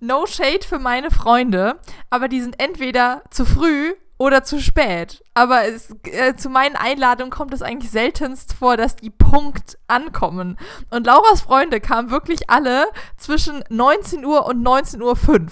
No 0.00 0.26
shade 0.26 0.66
für 0.66 0.78
meine 0.78 1.10
Freunde, 1.10 1.78
aber 2.10 2.28
die 2.28 2.40
sind 2.40 2.60
entweder 2.60 3.22
zu 3.30 3.44
früh 3.44 3.94
oder 4.18 4.44
zu 4.44 4.60
spät. 4.60 5.22
Aber 5.34 5.64
es, 5.64 5.94
äh, 6.04 6.34
zu 6.36 6.48
meinen 6.48 6.76
Einladungen 6.76 7.30
kommt 7.30 7.52
es 7.52 7.62
eigentlich 7.62 7.90
seltenst 7.90 8.54
vor, 8.54 8.76
dass 8.76 8.96
die 8.96 9.10
Punkt 9.10 9.78
ankommen. 9.86 10.58
Und 10.90 11.06
Lauras 11.06 11.42
Freunde 11.42 11.80
kamen 11.80 12.10
wirklich 12.10 12.48
alle 12.48 12.86
zwischen 13.16 13.64
19 13.68 14.24
Uhr 14.24 14.46
und 14.46 14.62
19.05 14.62 15.02
Uhr. 15.02 15.48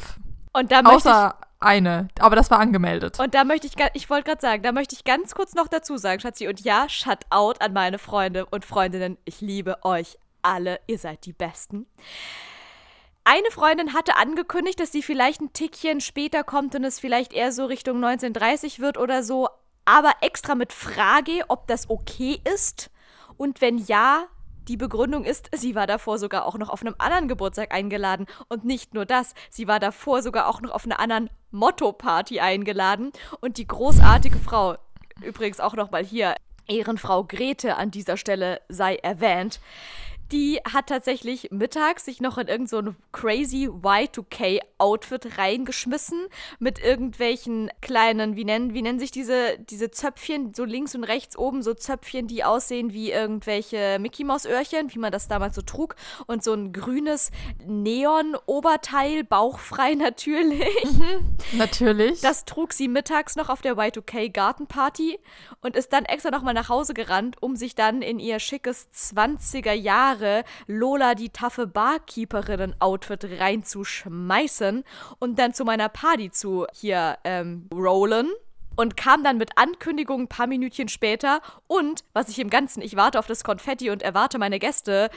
Und 0.53 0.71
da 0.71 0.81
Außer 0.81 1.37
eine, 1.61 2.09
aber 2.19 2.37
das 2.37 2.51
war 2.51 2.59
angemeldet. 2.59 3.19
Und 3.21 3.35
da 3.35 3.45
möchte 3.45 3.67
ich, 3.67 3.75
ich 3.95 4.11
wollte 4.11 4.25
gerade 4.25 4.41
sagen, 4.41 4.62
da 4.62 4.73
möchte 4.73 4.95
ich 4.95 5.05
ganz 5.05 5.35
kurz 5.35 5.55
noch 5.55 5.69
dazu 5.69 5.97
sagen, 5.97 6.21
Schatzi, 6.21 6.49
und 6.49 6.61
ja, 6.61 6.88
shut 6.88 7.21
out 7.31 7.62
an 7.62 7.73
meine 7.73 7.99
Freunde 7.99 8.47
und 8.47 8.65
Freundinnen. 8.65 9.17
Ich 9.25 9.41
liebe 9.41 9.83
euch 9.85 10.19
alle. 10.43 10.81
Ihr 10.87 10.99
seid 10.99 11.25
die 11.25 11.33
Besten. 11.33 11.87
Eine 13.25 13.51
Freundin 13.53 13.95
hatte 13.95 14.17
angekündigt, 14.17 14.81
dass 14.81 14.91
sie 14.91 15.03
vielleicht 15.03 15.41
ein 15.41 15.53
Tickchen 15.53 16.01
später 16.01 16.43
kommt 16.43 16.75
und 16.75 16.83
es 16.83 16.99
vielleicht 16.99 17.33
eher 17.33 17.53
so 17.53 17.67
Richtung 17.67 17.97
1930 17.97 18.81
wird 18.81 18.99
oder 18.99 19.23
so, 19.23 19.49
aber 19.85 20.12
extra 20.21 20.57
mit 20.57 20.73
Frage, 20.73 21.45
ob 21.49 21.69
das 21.69 21.88
okay 21.88 22.41
ist. 22.53 22.91
Und 23.37 23.61
wenn 23.61 23.79
ja, 23.79 24.27
die 24.68 24.77
Begründung 24.77 25.25
ist, 25.25 25.48
sie 25.55 25.75
war 25.75 25.87
davor 25.87 26.18
sogar 26.18 26.46
auch 26.46 26.57
noch 26.59 26.68
auf 26.68 26.83
einem 26.83 26.94
anderen 26.98 27.29
Geburtstag 27.29 27.72
eingeladen. 27.72 28.27
Und 28.48 28.64
nicht 28.64 28.94
nur 28.94 29.07
das, 29.07 29.35
sie 29.51 29.66
war 29.66 29.81
davor 29.81 30.22
sogar 30.22 30.48
auch 30.48 30.61
noch 30.61 30.70
auf 30.70 30.85
einer 30.85 31.01
anderen 31.01 31.31
Motto-Party 31.51 32.40
eingeladen. 32.40 33.12
Und 33.40 33.59
die 33.59 33.66
großartige 33.66 34.38
Frau, 34.38 34.77
übrigens 35.20 35.61
auch 35.61 35.75
nochmal 35.75 36.05
hier, 36.05 36.35
Ehrenfrau 36.68 37.25
Grete 37.25 37.77
an 37.77 37.90
dieser 37.90 38.16
Stelle 38.16 38.61
sei 38.68 38.96
erwähnt, 38.96 39.61
die 40.33 40.61
hat 40.73 40.87
tatsächlich 40.88 41.51
mittags 41.51 42.07
sich 42.07 42.21
noch 42.21 42.38
in 42.38 42.49
irgendein 42.49 42.66
so 42.66 42.95
crazy 43.12 43.68
Y2K-Outfit 43.68 45.37
reingeschmissen 45.37 46.27
mit 46.59 46.83
irgendwelchen 46.83 47.71
kleinen, 47.83 48.35
wie 48.35 48.45
nennen, 48.45 48.73
wie 48.73 48.83
nennen 48.83 48.99
sich 48.99 49.11
diese, 49.11 49.59
diese 49.59 49.90
Zöpfchen, 49.90 50.55
so 50.55 50.64
links 50.64 50.95
und 50.95 51.05
rechts 51.05 51.37
oben, 51.37 51.62
so 51.62 51.75
Zöpfchen, 51.75 52.27
die 52.27 52.45
aussehen 52.45 52.92
wie 52.92 53.11
irgendwelche 53.11 53.99
Mickey 54.01 54.25
Maus 54.25 54.47
Öhrchen, 54.47 54.92
wie 54.95 54.99
man 54.99 55.12
das 55.12 55.29
damals 55.29 55.55
so 55.55 55.62
trug 55.62 55.97
und 56.27 56.42
so 56.42 56.55
ein 56.55 56.73
grünes 56.73 57.31
Neon-Oberteil, 57.66 59.25
bauchfrei 59.25 59.95
natürlich. 59.97 60.85
Mhm, 60.85 61.37
natürlich. 61.59 62.21
Das 62.23 62.47
trug 62.47 62.73
sie 62.73 62.88
mittags 62.88 63.37
noch 63.37 63.51
auf 63.51 63.61
der 63.61 63.77
Y2K 63.77 64.33
Gartenparty 64.33 65.18
und 65.61 65.77
ist 65.77 65.92
dann 65.92 66.07
extra 66.07 66.31
nochmal 66.31 66.55
nach 66.55 66.71
Hause 66.71 66.95
gerannt, 66.95 67.37
um 67.40 67.55
sich 67.55 67.75
dann 67.75 68.01
in 68.01 68.18
ihr 68.18 68.38
schickes 68.38 68.88
20er 68.95 69.73
Jahre 69.73 70.21
Jahre 70.22 70.44
Lola 70.66 71.14
die 71.14 71.30
taffe 71.30 71.66
Barkeeperinnen-Outfit 71.66 73.40
reinzuschmeißen 73.40 74.85
und 75.18 75.38
dann 75.38 75.54
zu 75.54 75.64
meiner 75.64 75.88
Party 75.88 76.30
zu 76.30 76.66
hier 76.72 77.18
ähm, 77.24 77.68
rollen 77.74 78.30
und 78.76 78.96
kam 78.96 79.24
dann 79.24 79.38
mit 79.38 79.58
Ankündigung 79.58 80.22
ein 80.22 80.28
paar 80.28 80.46
Minütchen 80.46 80.88
später 80.88 81.40
und, 81.66 82.04
was 82.12 82.28
ich 82.28 82.38
im 82.38 82.50
Ganzen, 82.50 82.82
ich 82.82 82.96
warte 82.96 83.18
auf 83.18 83.26
das 83.26 83.44
Konfetti 83.44 83.90
und 83.90 84.02
erwarte 84.02 84.38
meine 84.38 84.58
Gäste, 84.58 85.11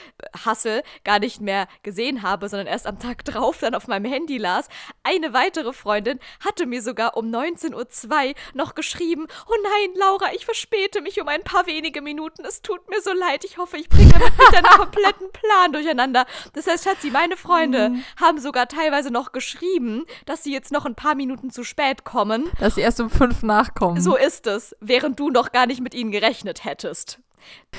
Hassel, 0.45 0.83
gar 1.03 1.19
nicht 1.19 1.41
mehr 1.41 1.67
gesehen 1.83 2.21
habe, 2.21 2.49
sondern 2.49 2.67
erst 2.67 2.87
am 2.87 2.99
Tag 2.99 3.25
drauf 3.25 3.59
dann 3.59 3.75
auf 3.75 3.87
meinem 3.87 4.11
Handy 4.11 4.37
las, 4.37 4.67
eine 5.03 5.33
weitere 5.33 5.73
Freundin 5.73 6.19
hatte 6.39 6.65
mir 6.65 6.81
sogar 6.81 7.17
um 7.17 7.25
19.02 7.27 8.29
Uhr 8.29 8.33
noch 8.53 8.75
geschrieben, 8.75 9.27
oh 9.47 9.55
nein, 9.63 9.95
Laura, 9.99 10.33
ich 10.33 10.45
verspäte 10.45 11.01
mich 11.01 11.21
um 11.21 11.27
ein 11.27 11.43
paar 11.43 11.67
wenige 11.67 12.01
Minuten, 12.01 12.43
es 12.45 12.61
tut 12.61 12.89
mir 12.89 13.01
so 13.01 13.11
leid, 13.13 13.43
ich 13.43 13.57
hoffe, 13.57 13.77
ich 13.77 13.89
bringe 13.89 14.13
mit 14.13 14.53
deinen 14.53 14.65
kompletten 14.65 15.31
Plan 15.31 15.71
durcheinander. 15.71 16.25
Das 16.53 16.67
heißt, 16.67 16.83
Schatzi, 16.83 17.11
meine 17.11 17.37
Freunde 17.37 17.89
mhm. 17.89 18.03
haben 18.19 18.39
sogar 18.39 18.67
teilweise 18.67 19.11
noch 19.11 19.31
geschrieben, 19.31 20.05
dass 20.25 20.43
sie 20.43 20.53
jetzt 20.53 20.71
noch 20.71 20.85
ein 20.85 20.95
paar 20.95 21.15
Minuten 21.15 21.49
zu 21.49 21.63
spät 21.63 22.03
kommen. 22.03 22.49
Dass 22.59 22.75
sie 22.75 22.81
erst 22.81 22.99
um 22.99 23.09
fünf 23.09 23.43
nachkommen. 23.45 24.01
So 24.01 24.15
ist 24.15 24.47
es, 24.47 24.75
während 24.79 25.19
du 25.19 25.29
noch 25.29 25.51
gar 25.51 25.65
nicht 25.65 25.81
mit 25.81 25.93
ihnen 25.93 26.11
gerechnet 26.11 26.65
hättest. 26.65 27.19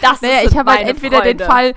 Das 0.01 0.23
naja, 0.23 0.43
ich 0.45 0.57
habe 0.57 0.71
halt 0.71 0.89
entweder 0.89 1.19
Freunde. 1.19 1.35
den 1.35 1.47
Fall 1.47 1.75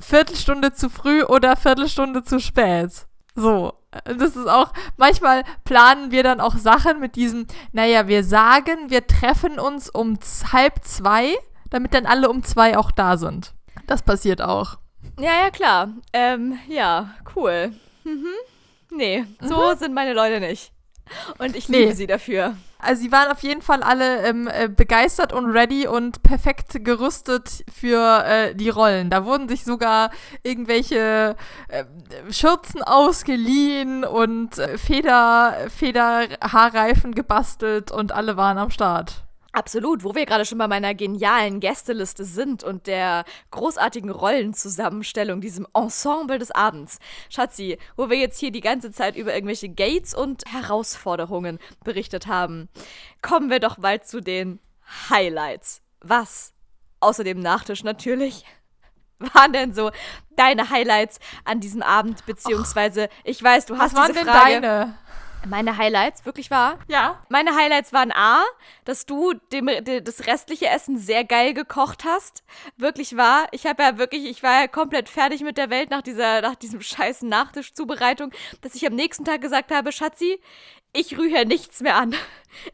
Viertelstunde 0.00 0.72
zu 0.72 0.88
früh 0.88 1.22
oder 1.22 1.56
Viertelstunde 1.56 2.22
zu 2.22 2.40
spät. 2.40 3.06
So. 3.34 3.74
Das 4.04 4.36
ist 4.36 4.48
auch, 4.48 4.72
manchmal 4.96 5.42
planen 5.64 6.12
wir 6.12 6.22
dann 6.22 6.40
auch 6.40 6.56
Sachen 6.56 6.98
mit 6.98 7.14
diesem, 7.14 7.46
naja, 7.72 8.08
wir 8.08 8.24
sagen, 8.24 8.88
wir 8.88 9.06
treffen 9.06 9.58
uns 9.58 9.90
um 9.90 10.18
halb 10.50 10.82
zwei, 10.82 11.36
damit 11.68 11.92
dann 11.92 12.06
alle 12.06 12.30
um 12.30 12.42
zwei 12.42 12.78
auch 12.78 12.90
da 12.90 13.18
sind. 13.18 13.52
Das 13.86 14.02
passiert 14.02 14.40
auch. 14.40 14.78
Ja, 15.20 15.42
ja, 15.42 15.50
klar. 15.50 15.88
Ähm, 16.14 16.58
ja, 16.68 17.10
cool. 17.36 17.72
Mhm. 18.04 18.26
Nee, 18.90 19.24
so 19.40 19.72
mhm. 19.72 19.78
sind 19.78 19.94
meine 19.94 20.14
Leute 20.14 20.40
nicht. 20.40 20.72
Und 21.38 21.56
ich 21.56 21.68
liebe 21.68 21.88
nee. 21.88 21.92
sie 21.92 22.06
dafür. 22.06 22.56
Also 22.78 23.02
sie 23.02 23.12
waren 23.12 23.30
auf 23.30 23.42
jeden 23.44 23.62
Fall 23.62 23.82
alle 23.82 24.22
ähm, 24.24 24.48
äh, 24.48 24.68
begeistert 24.68 25.32
und 25.32 25.46
ready 25.46 25.86
und 25.86 26.24
perfekt 26.24 26.84
gerüstet 26.84 27.64
für 27.72 28.24
äh, 28.24 28.54
die 28.56 28.70
Rollen. 28.70 29.08
Da 29.08 29.24
wurden 29.24 29.48
sich 29.48 29.64
sogar 29.64 30.10
irgendwelche 30.42 31.36
äh, 31.68 31.84
Schürzen 32.30 32.82
ausgeliehen 32.82 34.04
und 34.04 34.58
äh, 34.58 34.78
Feder, 34.78 35.56
Federhaarreifen 35.76 37.14
gebastelt 37.14 37.92
und 37.92 38.10
alle 38.10 38.36
waren 38.36 38.58
am 38.58 38.70
Start. 38.70 39.22
Absolut, 39.54 40.02
wo 40.02 40.14
wir 40.14 40.24
gerade 40.24 40.46
schon 40.46 40.56
bei 40.56 40.66
meiner 40.66 40.94
genialen 40.94 41.60
Gästeliste 41.60 42.24
sind 42.24 42.64
und 42.64 42.86
der 42.86 43.26
großartigen 43.50 44.08
Rollenzusammenstellung, 44.08 45.42
diesem 45.42 45.66
Ensemble 45.74 46.38
des 46.38 46.50
Abends. 46.50 46.98
Schatzi, 47.28 47.76
wo 47.94 48.08
wir 48.08 48.16
jetzt 48.16 48.40
hier 48.40 48.50
die 48.50 48.62
ganze 48.62 48.92
Zeit 48.92 49.14
über 49.14 49.34
irgendwelche 49.34 49.68
Gates 49.68 50.14
und 50.14 50.44
Herausforderungen 50.50 51.58
berichtet 51.84 52.26
haben, 52.26 52.70
kommen 53.20 53.50
wir 53.50 53.60
doch 53.60 53.78
bald 53.78 54.06
zu 54.06 54.22
den 54.22 54.58
Highlights. 55.10 55.82
Was? 56.00 56.54
Außer 57.00 57.22
dem 57.22 57.40
Nachtisch 57.40 57.84
natürlich. 57.84 58.46
Waren 59.34 59.52
denn 59.52 59.74
so 59.74 59.90
deine 60.34 60.70
Highlights 60.70 61.18
an 61.44 61.60
diesem 61.60 61.82
Abend, 61.82 62.24
beziehungsweise, 62.24 63.10
ich 63.22 63.42
weiß, 63.42 63.66
du 63.66 63.76
hast 63.76 63.96
diese 63.96 64.14
Frage. 64.14 64.52
Denn 64.52 64.62
deine? 64.62 64.98
Meine 65.48 65.76
Highlights, 65.76 66.24
wirklich 66.24 66.50
wahr? 66.50 66.78
Ja. 66.88 67.22
Meine 67.28 67.56
Highlights 67.56 67.92
waren 67.92 68.12
A, 68.12 68.42
dass 68.84 69.06
du 69.06 69.34
dem, 69.52 69.66
dem, 69.66 70.04
das 70.04 70.26
restliche 70.26 70.68
Essen 70.68 70.98
sehr 70.98 71.24
geil 71.24 71.52
gekocht 71.52 72.04
hast. 72.04 72.44
Wirklich 72.76 73.16
wahr. 73.16 73.46
Ich 73.50 73.66
habe 73.66 73.82
ja 73.82 73.98
wirklich, 73.98 74.24
ich 74.24 74.42
war 74.42 74.60
ja 74.62 74.66
komplett 74.68 75.08
fertig 75.08 75.42
mit 75.42 75.58
der 75.58 75.70
Welt 75.70 75.90
nach 75.90 76.02
dieser, 76.02 76.40
nach 76.42 76.54
diesem 76.54 76.80
scheißen 76.82 77.28
Nachtischzubereitung, 77.28 78.30
dass 78.60 78.74
ich 78.74 78.86
am 78.86 78.94
nächsten 78.94 79.24
Tag 79.24 79.40
gesagt 79.40 79.72
habe, 79.72 79.92
Schatzi, 79.92 80.40
ich 80.92 81.18
rühre 81.18 81.46
nichts 81.46 81.80
mehr 81.80 81.96
an. 81.96 82.14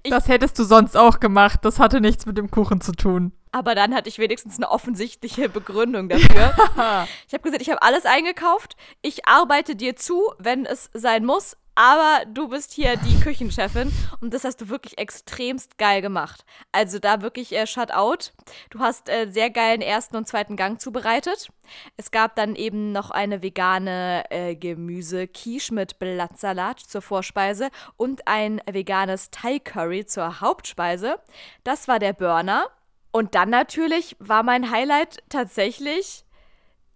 Ich 0.02 0.10
das 0.10 0.26
hättest 0.26 0.58
du 0.58 0.64
sonst 0.64 0.96
auch 0.96 1.20
gemacht. 1.20 1.60
Das 1.62 1.78
hatte 1.78 2.00
nichts 2.00 2.26
mit 2.26 2.36
dem 2.36 2.50
Kuchen 2.50 2.80
zu 2.80 2.90
tun. 2.90 3.30
Aber 3.52 3.74
dann 3.74 3.94
hatte 3.94 4.08
ich 4.08 4.18
wenigstens 4.18 4.56
eine 4.56 4.70
offensichtliche 4.70 5.48
Begründung 5.48 6.08
dafür. 6.08 6.54
ich 7.26 7.34
habe 7.34 7.42
gesagt, 7.42 7.62
ich 7.62 7.70
habe 7.70 7.82
alles 7.82 8.04
eingekauft. 8.04 8.76
Ich 9.02 9.26
arbeite 9.26 9.76
dir 9.76 9.96
zu, 9.96 10.32
wenn 10.38 10.66
es 10.66 10.90
sein 10.92 11.24
muss 11.24 11.56
aber 11.78 12.24
du 12.26 12.48
bist 12.48 12.72
hier 12.72 12.96
die 12.96 13.20
Küchenchefin 13.22 13.92
und 14.20 14.34
das 14.34 14.42
hast 14.42 14.60
du 14.60 14.68
wirklich 14.68 14.98
extremst 14.98 15.78
geil 15.78 16.02
gemacht. 16.02 16.44
Also 16.72 16.98
da 16.98 17.22
wirklich 17.22 17.54
äh, 17.54 17.68
Shutout. 17.68 18.32
Du 18.70 18.80
hast 18.80 19.08
äh, 19.08 19.28
sehr 19.30 19.50
geilen 19.50 19.80
ersten 19.80 20.16
und 20.16 20.26
zweiten 20.26 20.56
Gang 20.56 20.80
zubereitet. 20.80 21.50
Es 21.96 22.10
gab 22.10 22.34
dann 22.34 22.56
eben 22.56 22.90
noch 22.90 23.12
eine 23.12 23.44
vegane 23.44 24.24
äh, 24.30 24.56
Gemüse-Quiche 24.56 25.72
mit 25.72 26.00
Blattsalat 26.00 26.80
zur 26.80 27.00
Vorspeise 27.00 27.68
und 27.96 28.26
ein 28.26 28.60
veganes 28.68 29.30
Thai-Curry 29.30 30.04
zur 30.04 30.40
Hauptspeise. 30.40 31.20
Das 31.62 31.86
war 31.86 32.00
der 32.00 32.12
Burner. 32.12 32.66
Und 33.10 33.34
dann 33.34 33.50
natürlich 33.50 34.16
war 34.18 34.42
mein 34.42 34.70
Highlight 34.70 35.22
tatsächlich 35.28 36.24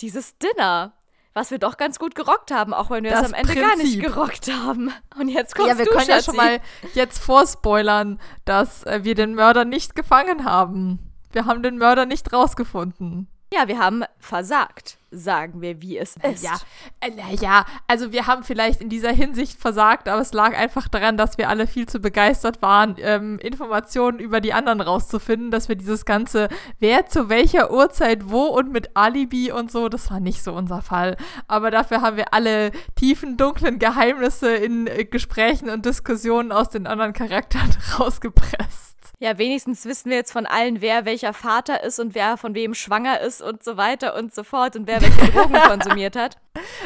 dieses 0.01 0.39
Dinner 0.39 0.95
was 1.35 1.51
wir 1.51 1.59
doch 1.59 1.77
ganz 1.77 1.99
gut 1.99 2.15
gerockt 2.15 2.51
haben, 2.51 2.75
auch 2.75 2.91
wenn 2.91 3.05
wir 3.05 3.13
es 3.13 3.25
am 3.25 3.33
Ende 3.35 3.55
Prinzip. 3.55 3.63
gar 3.63 3.77
nicht 3.77 4.01
gerockt 4.01 4.53
haben. 4.53 4.93
Und 5.19 5.29
jetzt 5.29 5.55
kommst 5.55 5.71
Ja, 5.71 5.79
wir 5.79 5.87
du, 5.87 5.93
können 5.93 6.07
Schatzi. 6.07 6.13
ja 6.13 6.23
schon 6.23 6.37
mal 6.37 6.61
jetzt 6.95 7.19
vorspoilern, 7.21 8.21
dass 8.45 8.85
äh, 8.85 9.01
wir 9.03 9.15
den 9.15 9.35
Mörder 9.35 9.65
nicht 9.65 9.95
gefangen 9.95 10.45
haben. 10.45 10.99
Wir 11.33 11.47
haben 11.47 11.63
den 11.63 11.79
Mörder 11.79 12.05
nicht 12.05 12.33
rausgefunden. 12.33 13.29
Ja, 13.53 13.69
wir 13.69 13.79
haben 13.79 14.05
versagt, 14.19 14.97
sagen 15.11 15.61
wir, 15.61 15.83
wie 15.83 15.99
es 15.99 16.17
ist. 16.23 16.43
Ja, 16.43 16.59
äh, 17.01 17.11
naja, 17.11 17.67
also 17.87 18.11
wir 18.13 18.27
haben 18.27 18.45
vielleicht 18.45 18.81
in 18.81 18.89
dieser 18.89 19.13
Hinsicht 19.13 19.61
versagt, 19.61 20.09
aber 20.09 20.23
es 20.23 20.33
lag 20.33 20.57
einfach 20.57 20.89
daran, 20.89 21.19
dass 21.19 21.37
wir 21.37 21.51
alle 21.51 21.67
viel 21.67 21.87
zu 21.87 22.01
begeistert 22.01 22.63
waren, 22.63 22.97
ähm, 22.99 23.39
Informationen 23.41 24.21
über 24.21 24.41
die 24.41 24.55
anderen 24.55 24.81
rauszufinden, 24.81 25.51
dass 25.51 25.69
wir 25.69 25.77
dieses 25.77 26.07
ganze, 26.07 26.49
wer 26.79 27.07
zu 27.07 27.29
welcher 27.29 27.71
Uhrzeit 27.71 28.31
wo 28.31 28.45
und 28.45 28.73
mit 28.73 28.97
Alibi 28.97 29.53
und 29.53 29.71
so, 29.71 29.91
das 29.91 30.11
war 30.11 30.21
nicht 30.21 30.43
so 30.43 30.55
unser 30.55 30.81
Fall. 30.81 31.19
Aber 31.47 31.71
dafür 31.71 32.01
haben 32.01 32.17
wir 32.17 32.33
alle 32.33 32.73
tiefen, 32.97 33.37
dunklen 33.37 33.79
Geheimnisse 33.79 34.55
in 34.55 34.87
äh, 34.87 35.05
Gesprächen 35.05 35.69
und 35.69 35.85
Diskussionen 35.85 36.53
aus 36.53 36.71
den 36.71 36.87
anderen 36.87 37.13
Charakteren 37.13 37.77
rausgepresst. 37.99 38.92
Ja, 39.23 39.39
wenigstens 39.39 39.85
wissen 39.85 40.11
wir 40.11 40.17
jetzt 40.17 40.33
von 40.33 40.47
allen, 40.47 40.81
wer 40.81 41.05
welcher 41.05 41.33
Vater 41.33 41.85
ist 41.85 42.01
und 42.01 42.17
wer 42.17 42.37
von 42.37 42.57
wem 42.57 42.75
schwanger 42.75 43.21
ist 43.21 43.41
und 43.41 43.63
so 43.63 43.77
weiter 43.77 44.17
und 44.17 44.35
so 44.35 44.43
fort 44.43 44.75
und 44.75 44.89
wer 44.89 45.01
welche 45.01 45.31
Drogen 45.33 45.55
konsumiert 45.55 46.17
hat. 46.17 46.39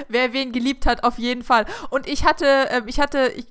Wer 0.08 0.34
wen 0.34 0.52
geliebt 0.52 0.84
hat, 0.84 1.02
auf 1.02 1.16
jeden 1.16 1.42
Fall. 1.42 1.64
Und 1.88 2.06
ich 2.06 2.26
hatte, 2.26 2.44
äh, 2.44 2.82
ich 2.84 3.00
hatte, 3.00 3.32
ich, 3.34 3.46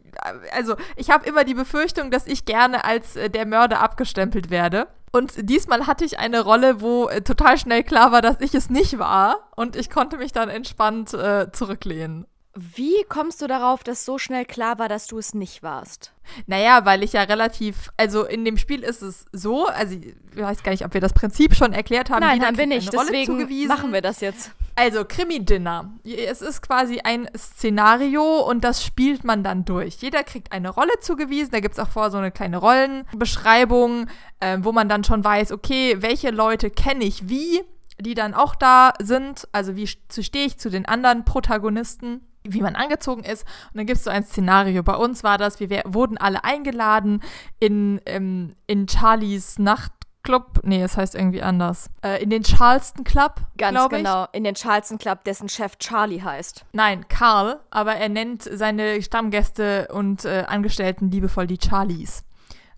also 0.53 0.75
ich 0.97 1.09
habe 1.09 1.27
immer 1.27 1.45
die 1.45 1.55
Befürchtung, 1.55 2.11
dass 2.11 2.27
ich 2.27 2.45
gerne 2.45 2.85
als 2.85 3.15
äh, 3.15 3.27
der 3.27 3.47
Mörder 3.47 3.79
abgestempelt 3.79 4.51
werde. 4.51 4.87
Und 5.11 5.33
diesmal 5.49 5.87
hatte 5.87 6.05
ich 6.05 6.19
eine 6.19 6.41
Rolle, 6.41 6.79
wo 6.79 7.07
äh, 7.07 7.21
total 7.21 7.57
schnell 7.57 7.81
klar 7.81 8.11
war, 8.11 8.21
dass 8.21 8.39
ich 8.39 8.53
es 8.53 8.69
nicht 8.69 8.99
war. 8.99 9.49
Und 9.55 9.75
ich 9.75 9.89
konnte 9.89 10.17
mich 10.17 10.31
dann 10.31 10.47
entspannt 10.47 11.11
äh, 11.11 11.51
zurücklehnen. 11.51 12.27
Wie 12.57 13.03
kommst 13.09 13.41
du 13.41 13.47
darauf, 13.47 13.83
dass 13.83 14.05
so 14.05 14.17
schnell 14.17 14.45
klar 14.45 14.79
war, 14.79 14.87
dass 14.87 15.07
du 15.07 15.17
es 15.17 15.33
nicht 15.33 15.61
warst? 15.61 16.13
Naja, 16.47 16.85
weil 16.85 17.03
ich 17.03 17.11
ja 17.11 17.23
relativ, 17.23 17.91
also 17.97 18.23
in 18.23 18.45
dem 18.45 18.57
Spiel 18.57 18.81
ist 18.81 19.01
es 19.01 19.25
so, 19.33 19.67
also 19.67 19.93
ich 19.95 20.15
weiß 20.41 20.63
gar 20.63 20.71
nicht, 20.71 20.85
ob 20.85 20.93
wir 20.93 21.01
das 21.01 21.11
Prinzip 21.11 21.53
schon 21.53 21.73
erklärt 21.73 22.09
haben. 22.09 22.21
Nein, 22.21 22.45
haben 22.45 22.57
wir 22.57 22.65
nicht, 22.65 22.93
deswegen 22.93 23.25
zugewiesen. 23.25 23.67
machen 23.67 23.91
wir 23.91 24.01
das 24.01 24.21
jetzt. 24.21 24.51
Also 24.75 25.03
Krimi-Dinner. 25.05 25.91
Es 26.05 26.41
ist 26.41 26.61
quasi 26.61 26.99
ein 27.01 27.29
Szenario 27.37 28.39
und 28.41 28.63
das 28.63 28.83
spielt 28.83 29.23
man 29.25 29.43
dann 29.43 29.65
durch. 29.65 29.95
Jeder 29.95 30.23
kriegt 30.23 30.51
eine 30.51 30.69
Rolle 30.69 30.91
zugewiesen. 31.01 31.51
Da 31.51 31.59
gibt 31.61 31.73
es 31.73 31.79
auch 31.79 31.89
vorher 31.89 32.11
so 32.11 32.17
eine 32.17 32.31
kleine 32.31 32.57
Rollenbeschreibung, 32.57 34.07
äh, 34.39 34.57
wo 34.61 34.71
man 34.71 34.89
dann 34.89 35.03
schon 35.03 35.23
weiß, 35.23 35.51
okay, 35.51 35.97
welche 35.99 36.29
Leute 36.31 36.69
kenne 36.69 37.05
ich 37.05 37.29
wie, 37.29 37.63
die 37.99 38.15
dann 38.15 38.33
auch 38.33 38.55
da 38.55 38.93
sind. 39.01 39.47
Also 39.53 39.75
wie 39.75 39.87
stehe 39.87 40.45
ich 40.45 40.57
zu 40.57 40.69
den 40.69 40.85
anderen 40.85 41.23
Protagonisten 41.23 42.21
wie 42.47 42.61
man 42.61 42.75
angezogen 42.75 43.23
ist. 43.23 43.43
Und 43.71 43.77
dann 43.77 43.85
gibt 43.85 43.97
es 43.97 44.03
so 44.03 44.09
ein 44.09 44.23
Szenario. 44.23 44.83
Bei 44.83 44.95
uns 44.95 45.23
war 45.23 45.37
das, 45.37 45.59
wir 45.59 45.83
wurden 45.85 46.17
alle 46.17 46.43
eingeladen 46.43 47.21
in, 47.59 48.01
ähm, 48.05 48.55
in 48.67 48.87
Charlies 48.87 49.59
Nachtclub. 49.59 50.61
Nee, 50.63 50.81
es 50.81 50.97
heißt 50.97 51.15
irgendwie 51.15 51.41
anders. 51.41 51.89
Äh, 52.03 52.21
in 52.23 52.29
den 52.29 52.43
Charleston 52.43 53.03
Club. 53.03 53.41
Ganz 53.57 53.89
genau, 53.89 54.27
in 54.31 54.43
den 54.43 54.55
Charleston 54.55 54.97
Club, 54.97 55.23
dessen 55.23 55.49
Chef 55.49 55.77
Charlie 55.77 56.21
heißt. 56.21 56.65
Nein, 56.73 57.07
Karl, 57.07 57.59
aber 57.69 57.95
er 57.95 58.09
nennt 58.09 58.43
seine 58.43 59.01
Stammgäste 59.01 59.87
und 59.91 60.25
äh, 60.25 60.45
Angestellten 60.47 61.11
liebevoll 61.11 61.47
die 61.47 61.59
Charlies. 61.59 62.23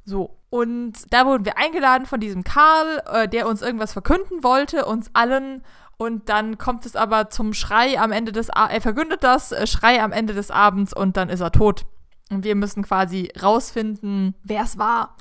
So. 0.06 0.38
Und 0.49 0.93
da 1.12 1.25
wurden 1.25 1.43
wir 1.43 1.58
eingeladen 1.58 2.06
von 2.06 2.21
diesem 2.21 2.45
Karl, 2.45 3.03
äh, 3.12 3.27
der 3.27 3.47
uns 3.47 3.62
irgendwas 3.62 3.91
verkünden 3.91 4.43
wollte, 4.43 4.86
uns 4.86 5.10
allen. 5.13 5.63
Und 5.98 6.30
dann 6.30 6.58
kommt 6.58 6.86
es 6.86 6.96
aber 6.96 7.30
zum 7.30 7.54
Schrei 7.54 8.00
am 8.00 8.12
Ende 8.12 8.32
des 8.32 8.50
Abends. 8.52 8.76
Er 8.76 8.82
verkündet 8.82 9.24
das, 9.24 9.52
äh, 9.52 9.66
Schrei 9.66 10.02
am 10.02 10.12
Ende 10.12 10.34
des 10.34 10.52
Abends 10.52 10.94
und 10.94 11.18
dann 11.18 11.30
ist 11.30 11.42
er 11.42 11.52
tot. 11.52 11.86
Und 12.30 12.44
wir 12.44 12.56
müssen 12.56 12.84
quasi 12.84 13.32
rausfinden, 13.42 14.36
wer 14.44 14.64
es 14.64 14.78
war. 14.78 15.16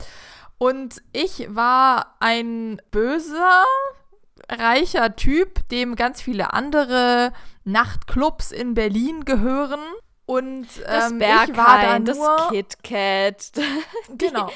Und 0.59 1.03
ich 1.13 1.47
war 1.55 2.17
ein 2.21 2.81
böser, 2.91 3.65
reicher 4.51 5.17
Typ, 5.17 5.69
dem 5.69 5.97
ganz 5.97 6.21
viele 6.21 6.53
andere 6.53 7.33
Nachtclubs 7.65 8.53
in 8.53 8.75
Berlin 8.75 9.25
gehören. 9.25 9.81
Und 10.25 10.67
Das 10.85 11.13
ähm, 11.13 11.21
ich 11.21 11.27
war 11.57 11.79
da 11.79 11.81
Berghain, 11.81 12.05
das 12.05 12.17
nur, 12.17 12.49
KitKat, 12.51 13.53
genau, 14.19 14.51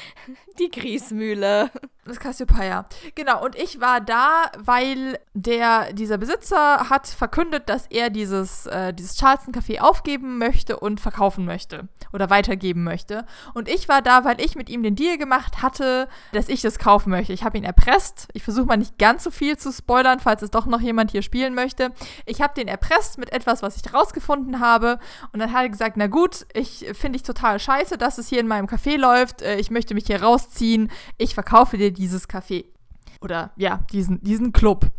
die 0.59 0.69
Griesmühle. 0.69 1.71
Das 2.05 2.19
Cassiopeia. 2.19 2.87
Genau, 3.15 3.45
und 3.45 3.57
ich 3.57 3.81
war 3.81 4.01
da, 4.01 4.51
weil 4.59 5.19
der, 5.35 5.93
dieser 5.93 6.19
Besitzer 6.19 6.89
hat 6.91 7.07
verkündet, 7.07 7.69
dass 7.69 7.87
er 7.87 8.11
dieses, 8.11 8.67
äh, 8.67 8.93
dieses 8.93 9.17
Charleston 9.17 9.55
Café 9.55 9.81
aufgeben 9.81 10.39
möchte 10.39 10.79
und 10.79 11.01
verkaufen 11.01 11.45
möchte 11.45 11.89
oder 12.13 12.31
weitergeben 12.31 12.85
möchte. 12.85 13.27
Und 13.55 13.69
ich 13.69 13.89
war 13.89 14.03
da, 14.03 14.25
weil 14.25 14.41
ich 14.41 14.57
mit 14.57 14.69
ihm 14.69 14.83
den 14.83 14.97
Deal 14.97 15.19
gemacht 15.19 15.63
hatte, 15.63 16.09
dass 16.33 16.49
ich 16.49 16.63
das 16.63 16.79
kaufen 16.79 17.11
möchte. 17.11 17.33
Ich 17.33 17.45
habe 17.45 17.59
ihn 17.59 17.65
erpresst. 17.65 18.29
Ich 18.33 18.43
versuche 18.43 18.67
mal 18.67 18.77
nicht 18.77 18.99
ganz 18.99 19.25
so 19.25 19.31
viel 19.31 19.57
zu 19.57 19.73
spoilern, 19.73 20.21
falls 20.21 20.43
es 20.43 20.51
doch 20.51 20.67
noch 20.67 20.81
jemand 20.81 21.11
hier 21.11 21.23
spielen 21.23 21.55
möchte. 21.55 21.91
Ich 22.27 22.41
habe 22.41 22.55
den 22.55 22.69
erpresst 22.69 23.19
mit 23.19 23.33
etwas, 23.33 23.63
was 23.63 23.77
ich 23.77 23.93
rausgefunden 23.93 24.61
habe. 24.61 24.99
Und 25.33 25.41
dann 25.41 25.53
hat 25.53 25.63
er 25.63 25.69
gesagt, 25.69 25.97
na 25.97 26.07
gut, 26.07 26.47
ich 26.55 26.87
finde 26.95 27.17
ich 27.17 27.23
total 27.23 27.59
scheiße, 27.59 27.99
dass 27.99 28.19
es 28.19 28.29
hier 28.29 28.41
in 28.41 28.49
meinem 28.49 28.67
Café 28.67 28.97
läuft. 28.97 29.43
Äh, 29.43 29.57
Ich 29.57 29.71
möchte 29.71 29.95
mich 29.95 30.07
hier 30.07 30.23
rausziehen. 30.23 30.91
Ich 31.19 31.35
verkaufe 31.35 31.77
dir 31.77 31.90
dieses 31.93 32.29
Café. 32.29 32.65
Oder 33.21 33.51
ja, 33.57 33.81
diesen, 33.93 34.23
diesen 34.23 34.53
Club. 34.53 34.91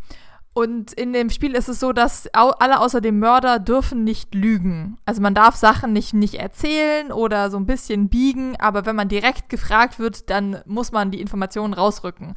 Und 0.53 0.91
in 0.91 1.13
dem 1.13 1.29
Spiel 1.29 1.55
ist 1.55 1.69
es 1.69 1.79
so, 1.79 1.93
dass 1.93 2.27
alle 2.33 2.81
außer 2.81 2.99
dem 2.99 3.19
Mörder 3.19 3.57
dürfen 3.57 4.03
nicht 4.03 4.35
lügen. 4.35 4.97
Also 5.05 5.21
man 5.21 5.33
darf 5.33 5.55
Sachen 5.55 5.93
nicht, 5.93 6.13
nicht 6.13 6.35
erzählen 6.35 7.13
oder 7.13 7.49
so 7.49 7.55
ein 7.55 7.65
bisschen 7.65 8.09
biegen, 8.09 8.57
aber 8.59 8.85
wenn 8.85 8.97
man 8.97 9.07
direkt 9.07 9.47
gefragt 9.47 9.97
wird, 9.97 10.29
dann 10.29 10.61
muss 10.65 10.91
man 10.91 11.09
die 11.09 11.21
Informationen 11.21 11.73
rausrücken. 11.73 12.35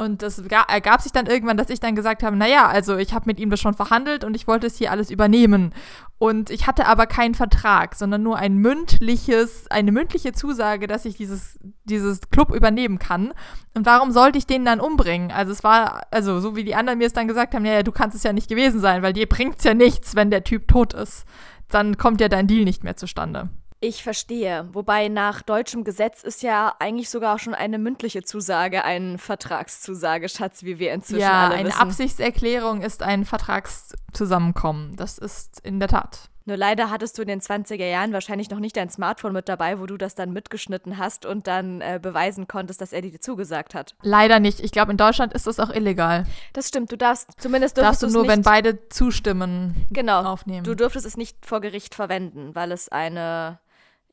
Und 0.00 0.22
das 0.22 0.42
ga- 0.48 0.64
ergab 0.66 1.02
sich 1.02 1.12
dann 1.12 1.26
irgendwann, 1.26 1.58
dass 1.58 1.68
ich 1.68 1.78
dann 1.78 1.94
gesagt 1.94 2.22
habe, 2.22 2.34
naja, 2.34 2.66
also 2.68 2.96
ich 2.96 3.12
habe 3.12 3.26
mit 3.26 3.38
ihm 3.38 3.50
das 3.50 3.60
schon 3.60 3.74
verhandelt 3.74 4.24
und 4.24 4.34
ich 4.34 4.46
wollte 4.46 4.66
es 4.66 4.78
hier 4.78 4.90
alles 4.90 5.10
übernehmen. 5.10 5.74
Und 6.16 6.48
ich 6.48 6.66
hatte 6.66 6.86
aber 6.86 7.06
keinen 7.06 7.34
Vertrag, 7.34 7.94
sondern 7.94 8.22
nur 8.22 8.38
ein 8.38 8.56
mündliches, 8.56 9.70
eine 9.70 9.92
mündliche 9.92 10.32
Zusage, 10.32 10.86
dass 10.86 11.04
ich 11.04 11.18
dieses, 11.18 11.58
dieses 11.84 12.30
Club 12.30 12.54
übernehmen 12.54 12.98
kann. 12.98 13.34
Und 13.74 13.84
warum 13.84 14.10
sollte 14.10 14.38
ich 14.38 14.46
den 14.46 14.64
dann 14.64 14.80
umbringen? 14.80 15.32
Also 15.32 15.52
es 15.52 15.62
war, 15.64 16.06
also 16.10 16.40
so 16.40 16.56
wie 16.56 16.64
die 16.64 16.74
anderen 16.74 16.98
mir 16.98 17.06
es 17.06 17.12
dann 17.12 17.28
gesagt 17.28 17.54
haben, 17.54 17.64
naja, 17.64 17.82
du 17.82 17.92
kannst 17.92 18.16
es 18.16 18.22
ja 18.22 18.32
nicht 18.32 18.48
gewesen 18.48 18.80
sein, 18.80 19.02
weil 19.02 19.12
dir 19.12 19.28
bringt's 19.28 19.64
ja 19.64 19.74
nichts, 19.74 20.16
wenn 20.16 20.30
der 20.30 20.44
Typ 20.44 20.66
tot 20.66 20.94
ist. 20.94 21.26
Dann 21.68 21.98
kommt 21.98 22.22
ja 22.22 22.30
dein 22.30 22.46
Deal 22.46 22.64
nicht 22.64 22.84
mehr 22.84 22.96
zustande. 22.96 23.50
Ich 23.82 24.02
verstehe. 24.02 24.68
Wobei 24.72 25.08
nach 25.08 25.40
deutschem 25.40 25.84
Gesetz 25.84 26.22
ist 26.22 26.42
ja 26.42 26.74
eigentlich 26.78 27.08
sogar 27.08 27.34
auch 27.34 27.38
schon 27.38 27.54
eine 27.54 27.78
mündliche 27.78 28.22
Zusage 28.22 28.84
ein 28.84 29.16
Vertragszusage, 29.16 30.28
Schatz, 30.28 30.64
wie 30.64 30.78
wir 30.78 30.92
inzwischen 30.92 31.22
ja, 31.22 31.46
alle 31.46 31.54
eine 31.54 31.68
wissen. 31.70 31.80
Absichtserklärung 31.80 32.82
ist 32.82 33.02
ein 33.02 33.24
Vertragszusammenkommen. 33.24 34.96
Das 34.96 35.16
ist 35.16 35.60
in 35.60 35.80
der 35.80 35.88
Tat. 35.88 36.30
Nur 36.44 36.56
leider 36.56 36.90
hattest 36.90 37.16
du 37.16 37.22
in 37.22 37.28
den 37.28 37.40
20er 37.40 37.86
Jahren 37.86 38.12
wahrscheinlich 38.12 38.50
noch 38.50 38.58
nicht 38.58 38.76
dein 38.76 38.90
Smartphone 38.90 39.32
mit 39.32 39.48
dabei, 39.48 39.78
wo 39.78 39.86
du 39.86 39.96
das 39.96 40.14
dann 40.14 40.32
mitgeschnitten 40.32 40.98
hast 40.98 41.24
und 41.24 41.46
dann 41.46 41.80
äh, 41.80 42.00
beweisen 42.02 42.48
konntest, 42.48 42.80
dass 42.80 42.92
er 42.92 43.02
dir 43.02 43.20
zugesagt 43.20 43.74
hat. 43.74 43.94
Leider 44.02 44.40
nicht. 44.40 44.60
Ich 44.60 44.72
glaube, 44.72 44.90
in 44.90 44.96
Deutschland 44.96 45.32
ist 45.32 45.46
das 45.46 45.60
auch 45.60 45.70
illegal. 45.70 46.26
Das 46.52 46.68
stimmt, 46.68 46.90
du 46.92 46.96
darfst 46.96 47.28
zumindest 47.40 47.78
Darfst 47.78 48.02
du 48.02 48.06
es 48.06 48.12
nur, 48.12 48.26
wenn 48.26 48.42
beide 48.42 48.88
zustimmen, 48.88 49.86
genau, 49.90 50.22
aufnehmen. 50.22 50.64
du 50.64 50.74
dürftest 50.74 51.06
es 51.06 51.16
nicht 51.16 51.46
vor 51.46 51.60
Gericht 51.60 51.94
verwenden, 51.94 52.54
weil 52.54 52.72
es 52.72 52.88
eine, 52.88 53.60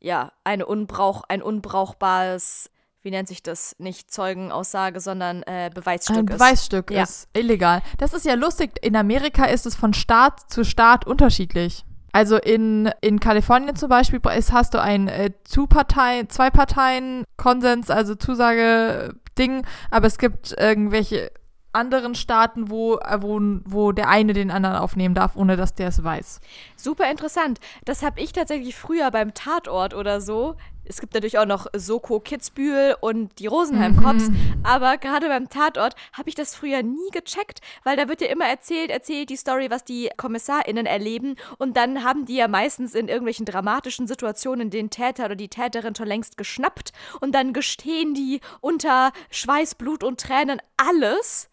ja, 0.01 0.31
eine 0.43 0.65
Unbrauch, 0.65 1.23
ein 1.27 1.41
unbrauchbares, 1.41 2.69
wie 3.01 3.11
nennt 3.11 3.27
sich 3.27 3.41
das, 3.43 3.75
nicht 3.79 4.11
Zeugenaussage, 4.11 4.99
sondern 4.99 5.43
äh, 5.43 5.69
Beweisstück 5.73 6.17
ein 6.17 6.27
ist. 6.27 6.33
Beweisstück 6.37 6.91
Ja. 6.91 7.03
ist 7.03 7.29
illegal. 7.33 7.81
Das 7.97 8.13
ist 8.13 8.25
ja 8.25 8.33
lustig. 8.33 8.71
In 8.81 8.95
Amerika 8.95 9.45
ist 9.45 9.65
es 9.65 9.75
von 9.75 9.93
Staat 9.93 10.49
zu 10.51 10.63
Staat 10.63 11.05
unterschiedlich. 11.07 11.85
Also 12.11 12.37
in, 12.37 12.89
in 13.01 13.19
Kalifornien 13.19 13.75
zum 13.75 13.89
Beispiel 13.89 14.19
ist, 14.35 14.51
hast 14.51 14.73
du 14.73 14.81
ein 14.81 15.07
äh, 15.07 15.31
Zwei-Parteien, 15.43 16.29
Zwei-Parteien-Konsens, 16.29 17.89
also 17.89 18.15
Zusage-Ding, 18.15 19.65
aber 19.91 20.07
es 20.07 20.17
gibt 20.17 20.55
irgendwelche 20.57 21.31
anderen 21.77 22.15
Staaten, 22.15 22.69
wo, 22.69 22.95
äh, 22.95 23.21
wo, 23.21 23.39
wo 23.65 23.91
der 23.91 24.09
eine 24.09 24.33
den 24.33 24.51
anderen 24.51 24.75
aufnehmen 24.75 25.15
darf, 25.15 25.35
ohne 25.35 25.55
dass 25.55 25.75
der 25.75 25.87
es 25.89 26.03
weiß. 26.03 26.41
Super 26.75 27.09
interessant. 27.09 27.59
Das 27.85 28.03
habe 28.03 28.19
ich 28.19 28.33
tatsächlich 28.33 28.75
früher 28.75 29.11
beim 29.11 29.33
Tatort 29.33 29.93
oder 29.93 30.19
so. 30.19 30.55
Es 30.89 31.01
gibt 31.01 31.13
natürlich 31.13 31.37
auch 31.37 31.45
noch 31.45 31.67
Soko 31.73 32.19
Kitzbühel 32.19 32.95
und 33.01 33.39
die 33.39 33.47
Rosenheim 33.47 34.01
Cops, 34.01 34.29
aber 34.63 34.97
gerade 34.97 35.27
beim 35.27 35.49
Tatort 35.49 35.95
habe 36.13 36.29
ich 36.29 36.35
das 36.35 36.55
früher 36.55 36.81
nie 36.81 37.09
gecheckt, 37.11 37.59
weil 37.83 37.97
da 37.97 38.07
wird 38.07 38.21
ja 38.21 38.27
immer 38.27 38.45
erzählt, 38.45 38.89
erzählt 38.89 39.29
die 39.29 39.35
Story, 39.35 39.69
was 39.69 39.83
die 39.83 40.09
KommissarInnen 40.15 40.85
erleben 40.85 41.35
und 41.57 41.75
dann 41.75 42.03
haben 42.03 42.25
die 42.25 42.35
ja 42.35 42.47
meistens 42.47 42.95
in 42.95 43.09
irgendwelchen 43.09 43.45
dramatischen 43.45 44.07
Situationen 44.07 44.69
den 44.69 44.89
Täter 44.89 45.25
oder 45.25 45.35
die 45.35 45.49
Täterin 45.49 45.95
schon 45.95 46.07
längst 46.07 46.37
geschnappt 46.37 46.93
und 47.19 47.35
dann 47.35 47.53
gestehen 47.53 48.13
die 48.13 48.39
unter 48.61 49.11
Schweiß, 49.29 49.75
Blut 49.75 50.03
und 50.03 50.21
Tränen 50.21 50.61
alles 50.77 51.49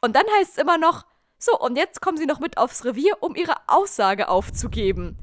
und 0.00 0.14
dann 0.14 0.24
heißt 0.38 0.52
es 0.52 0.58
immer 0.58 0.78
noch, 0.78 1.04
so, 1.38 1.56
und 1.58 1.76
jetzt 1.76 2.00
kommen 2.00 2.16
sie 2.16 2.26
noch 2.26 2.40
mit 2.40 2.58
aufs 2.58 2.84
Revier, 2.84 3.16
um 3.20 3.36
ihre 3.36 3.54
Aussage 3.68 4.28
aufzugeben. 4.28 5.18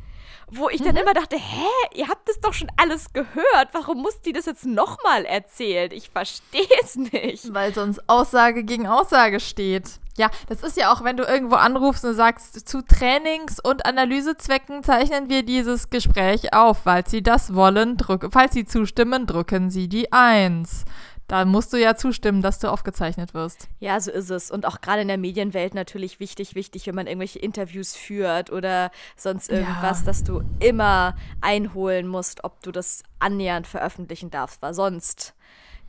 Wo 0.48 0.70
ich 0.70 0.82
dann 0.82 0.96
immer 0.96 1.14
dachte, 1.14 1.38
hä, 1.38 1.66
ihr 1.96 2.08
habt 2.08 2.30
es 2.30 2.40
doch 2.40 2.54
schon 2.54 2.72
alles 2.78 3.12
gehört. 3.14 3.70
Warum 3.74 4.02
muss 4.02 4.22
die 4.22 4.32
das 4.32 4.46
jetzt 4.46 4.66
nochmal 4.66 5.26
erzählen? 5.26 5.92
Ich 5.92 6.10
verstehe 6.12 6.68
es 6.84 6.96
nicht. 7.12 7.54
Weil 7.54 7.74
sonst 7.74 8.08
Aussage 8.08 8.64
gegen 8.64 8.88
Aussage 8.88 9.40
steht. 9.40 10.00
Ja, 10.18 10.30
das 10.48 10.64
ist 10.64 10.78
ja 10.78 10.94
auch, 10.94 11.04
wenn 11.04 11.18
du 11.18 11.24
irgendwo 11.24 11.56
anrufst 11.56 12.06
und 12.06 12.14
sagst, 12.14 12.70
zu 12.70 12.82
Trainings- 12.82 13.60
und 13.60 13.86
Analysezwecken 13.86 14.84
zeichnen 14.84 15.30
wir 15.30 15.44
dieses 15.44 15.90
Gespräch 15.90 16.54
auf. 16.54 16.84
Falls 16.84 17.12
Sie 17.12 17.22
das 17.24 17.54
wollen, 17.54 17.98
drück, 17.98 18.30
falls 18.32 18.54
Sie 18.54 18.66
zustimmen, 18.66 19.26
drücken 19.26 19.70
Sie 19.70 19.90
die 19.90 20.14
Eins. 20.14 20.86
Da 21.28 21.44
musst 21.44 21.74
du 21.74 21.78
ja 21.78 21.96
zustimmen, 21.96 22.42
dass 22.42 22.60
du 22.60 22.72
aufgezeichnet 22.72 23.34
wirst. 23.34 23.68
Ja, 23.80 24.00
so 24.00 24.12
ist 24.12 24.30
es. 24.30 24.52
Und 24.52 24.66
auch 24.66 24.82
gerade 24.82 25.02
in 25.02 25.08
der 25.08 25.18
Medienwelt 25.18 25.74
natürlich 25.74 26.20
wichtig, 26.20 26.54
wichtig, 26.54 26.86
wenn 26.86 26.96
man 26.96 27.08
irgendwelche 27.08 27.40
Interviews 27.40 27.96
führt 27.96 28.52
oder 28.52 28.92
sonst 29.16 29.50
irgendwas, 29.50 30.02
ja. 30.02 30.06
dass 30.06 30.24
du 30.24 30.44
immer 30.60 31.16
einholen 31.42 32.08
musst, 32.08 32.44
ob 32.44 32.62
du 32.62 32.72
das 32.72 33.02
annähernd 33.20 33.66
veröffentlichen 33.66 34.30
darfst, 34.30 34.62
weil 34.62 34.76
sonst 34.76 35.34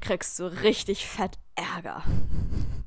kriegst 0.01 0.39
du 0.39 0.45
richtig 0.47 1.07
fett 1.07 1.39
Ärger. 1.55 2.03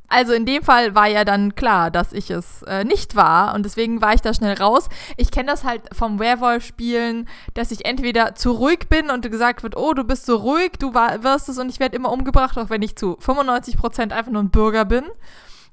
Also 0.09 0.33
in 0.33 0.45
dem 0.45 0.63
Fall 0.63 0.95
war 0.95 1.07
ja 1.07 1.23
dann 1.23 1.55
klar, 1.55 1.91
dass 1.91 2.13
ich 2.13 2.31
es 2.31 2.63
äh, 2.63 2.83
nicht 2.83 3.15
war 3.15 3.53
und 3.53 3.63
deswegen 3.63 4.01
war 4.01 4.13
ich 4.13 4.21
da 4.21 4.33
schnell 4.33 4.55
raus. 4.55 4.89
Ich 5.17 5.29
kenne 5.29 5.51
das 5.51 5.63
halt 5.63 5.83
vom 5.93 6.19
Werwolf-Spielen, 6.19 7.27
dass 7.53 7.71
ich 7.71 7.85
entweder 7.85 8.33
zu 8.35 8.51
ruhig 8.51 8.89
bin 8.89 9.11
und 9.11 9.29
gesagt 9.29 9.61
wird, 9.61 9.77
oh, 9.77 9.93
du 9.93 10.03
bist 10.03 10.25
so 10.25 10.37
ruhig, 10.37 10.71
du 10.79 10.93
wirst 10.93 11.49
es 11.49 11.59
und 11.59 11.69
ich 11.69 11.79
werde 11.79 11.95
immer 11.95 12.11
umgebracht, 12.11 12.57
auch 12.57 12.69
wenn 12.69 12.81
ich 12.81 12.95
zu 12.95 13.17
95% 13.17 14.11
einfach 14.11 14.31
nur 14.31 14.41
ein 14.41 14.49
Bürger 14.49 14.85
bin. 14.85 15.03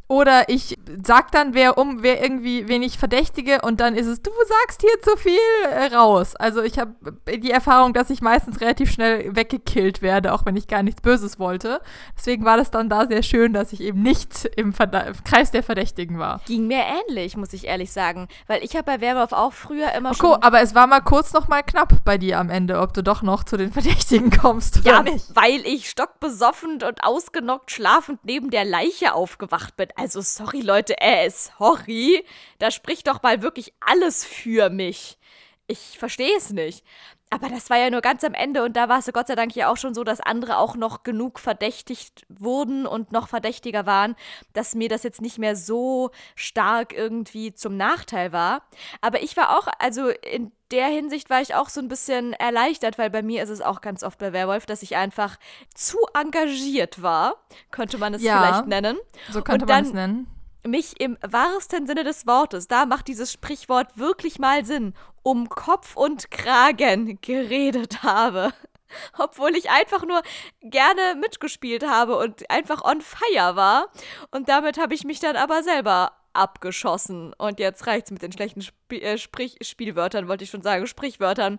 Oder 0.09 0.49
ich 0.49 0.79
sag 1.05 1.33
dann, 1.33 1.55
wer 1.55 1.79
um, 1.79 2.03
wer 2.03 2.23
irgendwie, 2.23 2.69
wen 2.69 2.83
ich 2.83 2.99
verdächtige 2.99 3.63
und 3.63 3.81
dann 3.81 3.95
ist 3.95 4.07
es, 4.07 4.23
du 4.23 4.31
sagst 4.47 4.81
hier 4.83 5.01
zu 5.03 5.17
viel 5.17 5.39
äh, 5.71 5.95
raus. 5.95 6.37
Also 6.37 6.63
ich 6.63 6.79
habe 6.79 6.95
die 7.29 7.51
Erfahrung, 7.51 7.93
dass 7.93 8.11
ich 8.11 8.21
meistens 8.21 8.61
relativ 8.61 8.91
schnell 8.91 9.35
weggekillt 9.35 10.03
werde, 10.03 10.33
auch 10.33 10.47
wenn 10.47 10.57
ich 10.57 10.69
gar 10.69 10.83
nichts 10.83 11.03
Böses 11.03 11.39
wollte. 11.39 11.81
Deswegen 12.17 12.45
war 12.45 12.57
das 12.57 12.71
dann 12.71 12.89
da 12.89 13.07
sehr 13.07 13.23
schön, 13.23 13.53
dass 13.53 13.73
ich 13.73 13.81
eben 13.81 14.03
nicht 14.03 14.45
im 14.57 14.73
Verda 14.73 15.13
Kreis 15.25 15.51
der 15.51 15.63
Verdächtigen 15.63 16.19
war. 16.19 16.41
Ging 16.47 16.69
mir 16.69 16.85
ähnlich, 17.09 17.37
muss 17.37 17.53
ich 17.53 17.67
ehrlich 17.67 17.93
sagen. 17.93 18.29
Weil 18.47 18.63
ich 18.63 18.75
habe 18.75 18.85
bei 18.85 19.01
Werwolf 19.01 19.33
auch 19.33 19.53
früher 19.53 19.93
immer 19.93 20.11
okay, 20.11 20.19
schon... 20.21 20.43
aber 20.43 20.61
es 20.61 20.75
war 20.75 20.87
mal 20.87 21.01
kurz 21.01 21.33
noch 21.33 21.49
mal 21.49 21.63
knapp 21.63 22.05
bei 22.05 22.17
dir 22.17 22.39
am 22.39 22.51
Ende, 22.51 22.79
ob 22.79 22.95
du 22.95 23.03
doch 23.03 23.23
noch 23.23 23.45
zu 23.45 23.57
den 23.57 23.73
Verdächtigen 23.73 24.31
kommst 24.31 24.85
ja, 24.85 25.03
nicht. 25.03 25.35
weil 25.35 25.61
ich 25.67 25.91
stockbesoffen 25.91 26.83
und 26.83 27.03
ausgenockt 27.03 27.71
schlafend 27.71 28.21
neben 28.25 28.51
der 28.51 28.65
Leiche 28.65 29.15
aufgewacht 29.15 29.77
bin. 29.77 29.89
Also 29.97 30.21
sorry 30.21 30.61
Leute, 30.61 30.95
äh, 31.01 31.31
sorry. 31.31 32.25
Da 32.59 32.71
spricht 32.71 33.07
doch 33.09 33.23
mal 33.23 33.43
wirklich 33.43 33.73
alles 33.81 34.25
für 34.25 34.69
mich. 34.71 35.19
Ich 35.67 35.99
verstehe 35.99 36.37
es 36.37 36.51
nicht. 36.51 36.85
Aber 37.31 37.49
das 37.49 37.71
war 37.71 37.77
ja 37.77 37.91
nur 37.91 38.03
ganz 38.03 38.23
am 38.23 38.35
Ende 38.35 38.63
und 38.63 38.77
da 38.77 38.89
war 38.89 38.99
es 38.99 39.11
Gott 39.13 39.27
sei 39.27 39.35
Dank 39.35 39.55
ja 39.57 39.71
auch 39.71 39.77
schon 39.77 39.95
so, 39.95 40.05
dass 40.05 40.21
andere 40.21 40.59
auch 40.59 40.77
noch 40.77 41.03
genug 41.03 41.41
verdächtigt 41.41 42.25
wurden 42.29 42.87
und 42.87 43.11
noch 43.11 43.27
verdächtiger 43.29 43.85
waren, 43.85 44.15
dass 44.53 44.77
mir 44.77 44.89
das 44.89 45.03
jetzt 45.03 45.21
nicht 45.21 45.39
mehr 45.39 45.57
so 45.57 46.11
stark 46.37 46.93
irgendwie 46.93 47.53
zum 47.53 47.77
Nachteil 47.77 48.33
war. 48.33 48.63
Aber 49.01 49.23
ich 49.23 49.37
war 49.37 49.59
auch, 49.59 49.67
also 49.81 50.09
in 50.09 50.53
der 50.71 50.87
Hinsicht 50.87 51.29
war 51.29 51.41
ich 51.41 51.57
auch 51.57 51.69
so 51.69 51.81
ein 51.81 51.89
bisschen 51.89 52.33
erleichtert, 52.33 52.97
weil 52.97 53.11
bei 53.11 53.23
mir 53.23 53.43
ist 53.43 53.51
es 53.51 53.61
auch 53.61 53.81
ganz 53.81 54.05
oft 54.05 54.19
bei 54.19 54.33
Werwolf, 54.33 54.67
dass 54.67 54.83
ich 54.83 54.97
einfach 54.97 55.37
zu 55.75 55.99
engagiert 56.15 57.03
war, 57.03 57.45
könnte 57.73 57.99
man 57.99 58.15
es 58.15 58.23
ja, 58.23 58.41
vielleicht 58.41 58.67
nennen. 58.67 58.99
So 59.31 59.43
könnte 59.43 59.67
man 59.67 59.85
es 59.85 59.93
nennen 59.93 60.36
mich 60.67 61.01
im 61.01 61.17
wahrsten 61.23 61.87
Sinne 61.87 62.05
des 62.05 62.27
Wortes, 62.27 62.69
da 62.69 62.87
macht 62.87 63.09
dieses 63.09 63.33
Sprichwort 63.33 63.97
wirklich 63.97 64.39
mal 64.39 64.65
Sinn, 64.65 64.95
um 65.23 65.49
Kopf 65.49 65.97
und 65.97 66.31
Kragen 66.31 67.19
geredet 67.21 68.03
habe. 68.03 68.53
Obwohl 69.19 69.57
ich 69.57 69.71
einfach 69.71 70.05
nur 70.05 70.23
gerne 70.61 71.19
mitgespielt 71.21 71.87
habe 71.87 72.17
und 72.17 72.49
einfach 72.51 72.85
on 72.85 73.01
fire 73.01 73.57
war. 73.57 73.91
Und 74.31 74.49
damit 74.49 74.79
habe 74.79 74.95
ich 74.95 75.05
mich 75.05 75.21
dann 75.21 75.37
aber 75.37 75.63
selber 75.63 76.13
abgeschossen. 76.33 77.33
Und 77.35 77.59
jetzt 77.59 77.87
reicht's 77.87 78.11
mit 78.11 78.23
den 78.23 78.33
schlechten 78.33 78.61
Sp 78.63 79.01
äh, 79.01 79.19
Sprich 79.19 79.57
Spielwörtern, 79.63 80.29
wollte 80.29 80.45
ich 80.45 80.51
schon 80.51 80.63
sagen, 80.63 80.87
Sprichwörtern. 80.87 81.59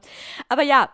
Aber 0.49 0.61
ja, 0.63 0.89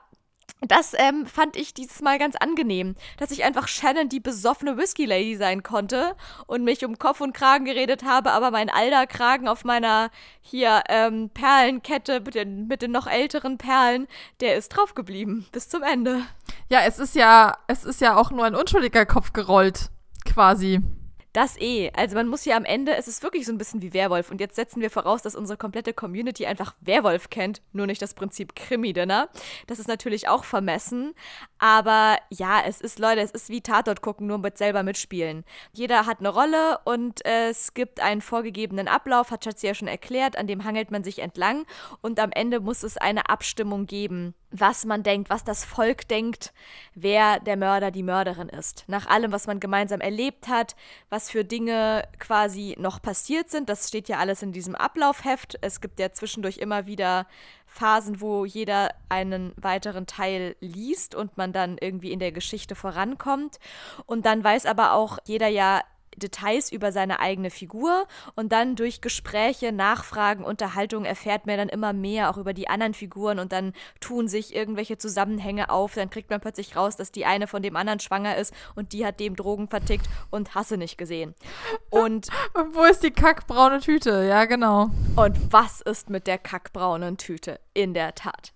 das 0.61 0.93
ähm, 0.97 1.25
fand 1.25 1.57
ich 1.57 1.73
dieses 1.73 2.01
Mal 2.01 2.19
ganz 2.19 2.35
angenehm, 2.35 2.95
dass 3.17 3.31
ich 3.31 3.43
einfach 3.43 3.67
Shannon 3.67 4.09
die 4.09 4.19
besoffene 4.19 4.77
Whisky 4.77 5.05
Lady 5.05 5.35
sein 5.35 5.63
konnte 5.63 6.15
und 6.47 6.63
mich 6.63 6.85
um 6.85 6.97
Kopf 6.97 7.21
und 7.21 7.33
Kragen 7.33 7.65
geredet 7.65 8.03
habe, 8.03 8.31
aber 8.31 8.51
mein 8.51 8.69
alter 8.69 9.05
Kragen 9.07 9.47
auf 9.47 9.65
meiner 9.65 10.09
hier 10.41 10.83
ähm, 10.89 11.29
Perlenkette 11.33 12.21
mit 12.21 12.35
den, 12.35 12.67
mit 12.67 12.81
den 12.81 12.91
noch 12.91 13.07
älteren 13.07 13.57
Perlen, 13.57 14.07
der 14.39 14.55
ist 14.55 14.69
drauf 14.69 14.93
geblieben 14.95 15.45
bis 15.51 15.69
zum 15.69 15.83
Ende. 15.83 16.21
Ja, 16.69 16.81
es 16.85 16.99
ist 16.99 17.15
ja, 17.15 17.57
es 17.67 17.83
ist 17.83 18.01
ja 18.01 18.15
auch 18.15 18.31
nur 18.31 18.45
ein 18.45 18.55
unschuldiger 18.55 19.05
Kopf 19.05 19.33
gerollt, 19.33 19.89
quasi. 20.25 20.81
Das 21.33 21.59
eh. 21.59 21.91
Also 21.95 22.15
man 22.15 22.27
muss 22.27 22.45
ja 22.45 22.55
am 22.55 22.63
Ende, 22.63 22.95
es 22.95 23.07
ist 23.07 23.23
wirklich 23.23 23.47
so 23.47 23.51
ein 23.51 23.57
bisschen 23.57 23.81
wie 23.81 23.93
Werwolf. 23.93 24.29
Und 24.29 24.39
jetzt 24.39 24.55
setzen 24.55 24.81
wir 24.81 24.91
voraus, 24.91 25.23
dass 25.23 25.35
unsere 25.35 25.57
komplette 25.57 25.91
Community 25.91 26.45
einfach 26.45 26.75
Werwolf 26.79 27.31
kennt, 27.31 27.63
nur 27.71 27.87
nicht 27.87 28.01
das 28.03 28.13
Prinzip 28.13 28.55
Krimi-Dinner. 28.55 29.29
Das 29.65 29.79
ist 29.79 29.87
natürlich 29.87 30.29
auch 30.29 30.43
vermessen. 30.43 31.15
Aber 31.57 32.17
ja, 32.29 32.61
es 32.65 32.81
ist, 32.81 32.99
Leute, 32.99 33.21
es 33.21 33.31
ist 33.31 33.49
wie 33.49 33.61
Tatort 33.61 34.01
gucken, 34.01 34.27
nur 34.27 34.37
mit 34.37 34.59
selber 34.59 34.83
mitspielen. 34.83 35.43
Jeder 35.73 36.05
hat 36.05 36.19
eine 36.19 36.29
Rolle 36.29 36.79
und 36.85 37.25
es 37.25 37.73
gibt 37.73 37.99
einen 37.99 38.21
vorgegebenen 38.21 38.87
Ablauf, 38.87 39.31
hat 39.31 39.43
Schatzi 39.43 39.65
ja 39.65 39.73
schon 39.73 39.87
erklärt, 39.87 40.37
an 40.37 40.45
dem 40.45 40.63
hangelt 40.63 40.91
man 40.91 41.03
sich 41.03 41.19
entlang. 41.19 41.65
Und 42.01 42.19
am 42.19 42.31
Ende 42.31 42.59
muss 42.59 42.83
es 42.83 42.97
eine 42.97 43.29
Abstimmung 43.29 43.87
geben 43.87 44.35
was 44.53 44.85
man 44.85 45.01
denkt, 45.01 45.29
was 45.29 45.43
das 45.43 45.65
Volk 45.65 46.07
denkt, 46.07 46.53
wer 46.93 47.39
der 47.39 47.57
Mörder, 47.57 47.89
die 47.89 48.03
Mörderin 48.03 48.49
ist. 48.49 48.85
Nach 48.87 49.07
allem, 49.07 49.31
was 49.31 49.47
man 49.47 49.59
gemeinsam 49.59 49.99
erlebt 49.99 50.47
hat, 50.47 50.75
was 51.09 51.22
für 51.29 51.43
Dinge 51.43 52.07
quasi 52.19 52.75
noch 52.79 53.01
passiert 53.01 53.49
sind, 53.49 53.69
das 53.69 53.87
steht 53.87 54.09
ja 54.09 54.17
alles 54.17 54.41
in 54.41 54.51
diesem 54.51 54.75
Ablaufheft. 54.75 55.57
Es 55.61 55.81
gibt 55.81 55.99
ja 55.99 56.11
zwischendurch 56.11 56.57
immer 56.57 56.85
wieder 56.85 57.27
Phasen, 57.65 58.21
wo 58.21 58.45
jeder 58.45 58.89
einen 59.09 59.53
weiteren 59.55 60.05
Teil 60.05 60.55
liest 60.59 61.15
und 61.15 61.37
man 61.37 61.53
dann 61.53 61.77
irgendwie 61.79 62.11
in 62.11 62.19
der 62.19 62.31
Geschichte 62.31 62.75
vorankommt. 62.75 63.59
Und 64.05 64.25
dann 64.25 64.43
weiß 64.43 64.65
aber 64.65 64.93
auch 64.93 65.17
jeder 65.25 65.47
ja 65.47 65.81
Details 66.17 66.71
über 66.71 66.91
seine 66.91 67.19
eigene 67.19 67.49
Figur 67.49 68.07
und 68.35 68.51
dann 68.51 68.75
durch 68.75 69.01
Gespräche, 69.01 69.71
Nachfragen, 69.71 70.43
Unterhaltung 70.43 71.05
erfährt 71.05 71.45
man 71.45 71.57
dann 71.57 71.69
immer 71.69 71.93
mehr 71.93 72.29
auch 72.29 72.37
über 72.37 72.53
die 72.53 72.67
anderen 72.67 72.93
Figuren 72.93 73.39
und 73.39 73.51
dann 73.51 73.73
tun 73.99 74.27
sich 74.27 74.55
irgendwelche 74.55 74.97
Zusammenhänge 74.97 75.69
auf, 75.69 75.95
dann 75.95 76.09
kriegt 76.09 76.29
man 76.29 76.41
plötzlich 76.41 76.75
raus, 76.75 76.95
dass 76.95 77.11
die 77.11 77.25
eine 77.25 77.47
von 77.47 77.61
dem 77.61 77.75
anderen 77.75 77.99
schwanger 77.99 78.37
ist 78.37 78.53
und 78.75 78.93
die 78.93 79.05
hat 79.05 79.19
dem 79.19 79.35
Drogen 79.35 79.67
vertickt 79.67 80.07
und 80.29 80.55
hasse 80.55 80.77
nicht 80.77 80.97
gesehen. 80.97 81.35
Und 81.89 82.27
wo 82.71 82.83
ist 82.85 83.03
die 83.03 83.11
kackbraune 83.11 83.79
Tüte? 83.79 84.25
Ja, 84.27 84.45
genau. 84.45 84.89
Und 85.15 85.53
was 85.53 85.79
ist 85.81 86.09
mit 86.09 86.25
der 86.25 86.39
kackbraunen 86.39 87.17
Tüte? 87.17 87.59
In 87.75 87.93
der 87.93 88.15
Tat. 88.15 88.53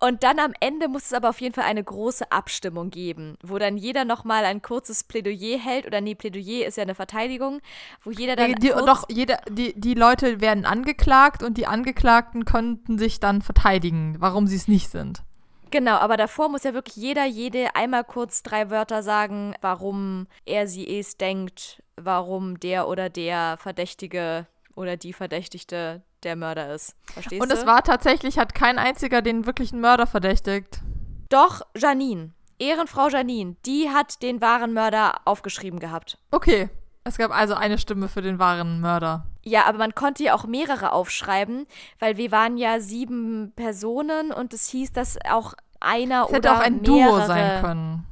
Und 0.00 0.22
dann 0.22 0.38
am 0.38 0.52
Ende 0.60 0.88
muss 0.88 1.06
es 1.06 1.12
aber 1.12 1.30
auf 1.30 1.40
jeden 1.40 1.54
Fall 1.54 1.64
eine 1.64 1.82
große 1.82 2.30
Abstimmung 2.30 2.90
geben, 2.90 3.36
wo 3.42 3.58
dann 3.58 3.76
jeder 3.76 4.04
nochmal 4.04 4.44
ein 4.44 4.62
kurzes 4.62 5.04
Plädoyer 5.04 5.58
hält. 5.58 5.86
Oder 5.86 6.00
nee, 6.00 6.14
Plädoyer 6.14 6.66
ist 6.66 6.76
ja 6.76 6.82
eine 6.82 6.94
Verteidigung, 6.94 7.60
wo 8.02 8.10
jeder 8.10 8.36
dann. 8.36 8.54
Die, 8.54 8.68
doch, 8.68 9.08
jeder, 9.08 9.40
die, 9.50 9.78
die 9.78 9.94
Leute 9.94 10.40
werden 10.40 10.64
angeklagt 10.64 11.42
und 11.42 11.58
die 11.58 11.66
Angeklagten 11.66 12.44
könnten 12.44 12.98
sich 12.98 13.20
dann 13.20 13.42
verteidigen, 13.42 14.16
warum 14.18 14.46
sie 14.46 14.56
es 14.56 14.68
nicht 14.68 14.90
sind. 14.90 15.22
Genau, 15.70 15.96
aber 15.96 16.16
davor 16.16 16.48
muss 16.48 16.62
ja 16.62 16.72
wirklich 16.72 16.94
jeder, 16.94 17.24
jede 17.24 17.74
einmal 17.74 18.04
kurz 18.04 18.44
drei 18.44 18.70
Wörter 18.70 19.02
sagen, 19.02 19.56
warum 19.60 20.28
er 20.44 20.68
sie 20.68 20.86
es 20.86 21.16
denkt, 21.16 21.82
warum 21.96 22.60
der 22.60 22.86
oder 22.86 23.10
der 23.10 23.56
Verdächtige 23.56 24.46
oder 24.76 24.96
die 24.96 25.12
Verdächtigte 25.12 26.02
der 26.24 26.36
Mörder 26.36 26.74
ist. 26.74 26.96
Verstehst 27.12 27.40
Und 27.42 27.50
du? 27.50 27.54
Und 27.54 27.60
es 27.60 27.66
war 27.66 27.82
tatsächlich, 27.82 28.38
hat 28.38 28.54
kein 28.54 28.78
einziger 28.78 29.22
den 29.22 29.46
wirklichen 29.46 29.80
Mörder 29.80 30.06
verdächtigt. 30.06 30.80
Doch, 31.28 31.62
Janine. 31.76 32.32
Ehrenfrau 32.58 33.08
Janine, 33.08 33.56
die 33.66 33.90
hat 33.90 34.22
den 34.22 34.40
wahren 34.40 34.72
Mörder 34.72 35.14
aufgeschrieben 35.24 35.80
gehabt. 35.80 36.18
Okay. 36.30 36.70
Es 37.06 37.18
gab 37.18 37.30
also 37.36 37.52
eine 37.52 37.76
Stimme 37.76 38.08
für 38.08 38.22
den 38.22 38.38
wahren 38.38 38.80
Mörder. 38.80 39.26
Ja, 39.42 39.66
aber 39.66 39.76
man 39.76 39.94
konnte 39.94 40.22
ja 40.22 40.34
auch 40.34 40.46
mehrere 40.46 40.92
aufschreiben, 40.92 41.66
weil 41.98 42.16
wir 42.16 42.32
waren 42.32 42.56
ja 42.56 42.80
sieben 42.80 43.52
Personen 43.56 44.32
und 44.32 44.54
es 44.54 44.68
hieß, 44.68 44.92
dass 44.92 45.18
auch 45.28 45.52
einer 45.80 46.22
es 46.22 46.28
oder 46.28 46.36
hätte 46.36 46.52
auch 46.54 46.60
ein 46.60 46.82
Duo 46.82 47.20
sein 47.26 47.60
können. 47.62 48.06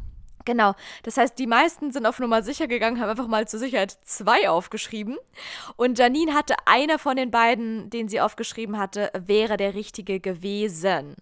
Genau. 0.44 0.74
Das 1.02 1.16
heißt, 1.16 1.38
die 1.38 1.46
meisten 1.46 1.92
sind 1.92 2.06
auf 2.06 2.18
Nummer 2.18 2.42
sicher 2.42 2.66
gegangen, 2.66 3.00
haben 3.00 3.10
einfach 3.10 3.28
mal 3.28 3.46
zur 3.46 3.60
Sicherheit 3.60 3.96
zwei 4.04 4.48
aufgeschrieben. 4.48 5.16
Und 5.76 5.98
Janine 5.98 6.34
hatte 6.34 6.54
einer 6.66 6.98
von 6.98 7.16
den 7.16 7.30
beiden, 7.30 7.90
den 7.90 8.08
sie 8.08 8.20
aufgeschrieben 8.20 8.78
hatte, 8.78 9.10
wäre 9.16 9.56
der 9.56 9.74
richtige 9.74 10.20
gewesen. 10.20 11.16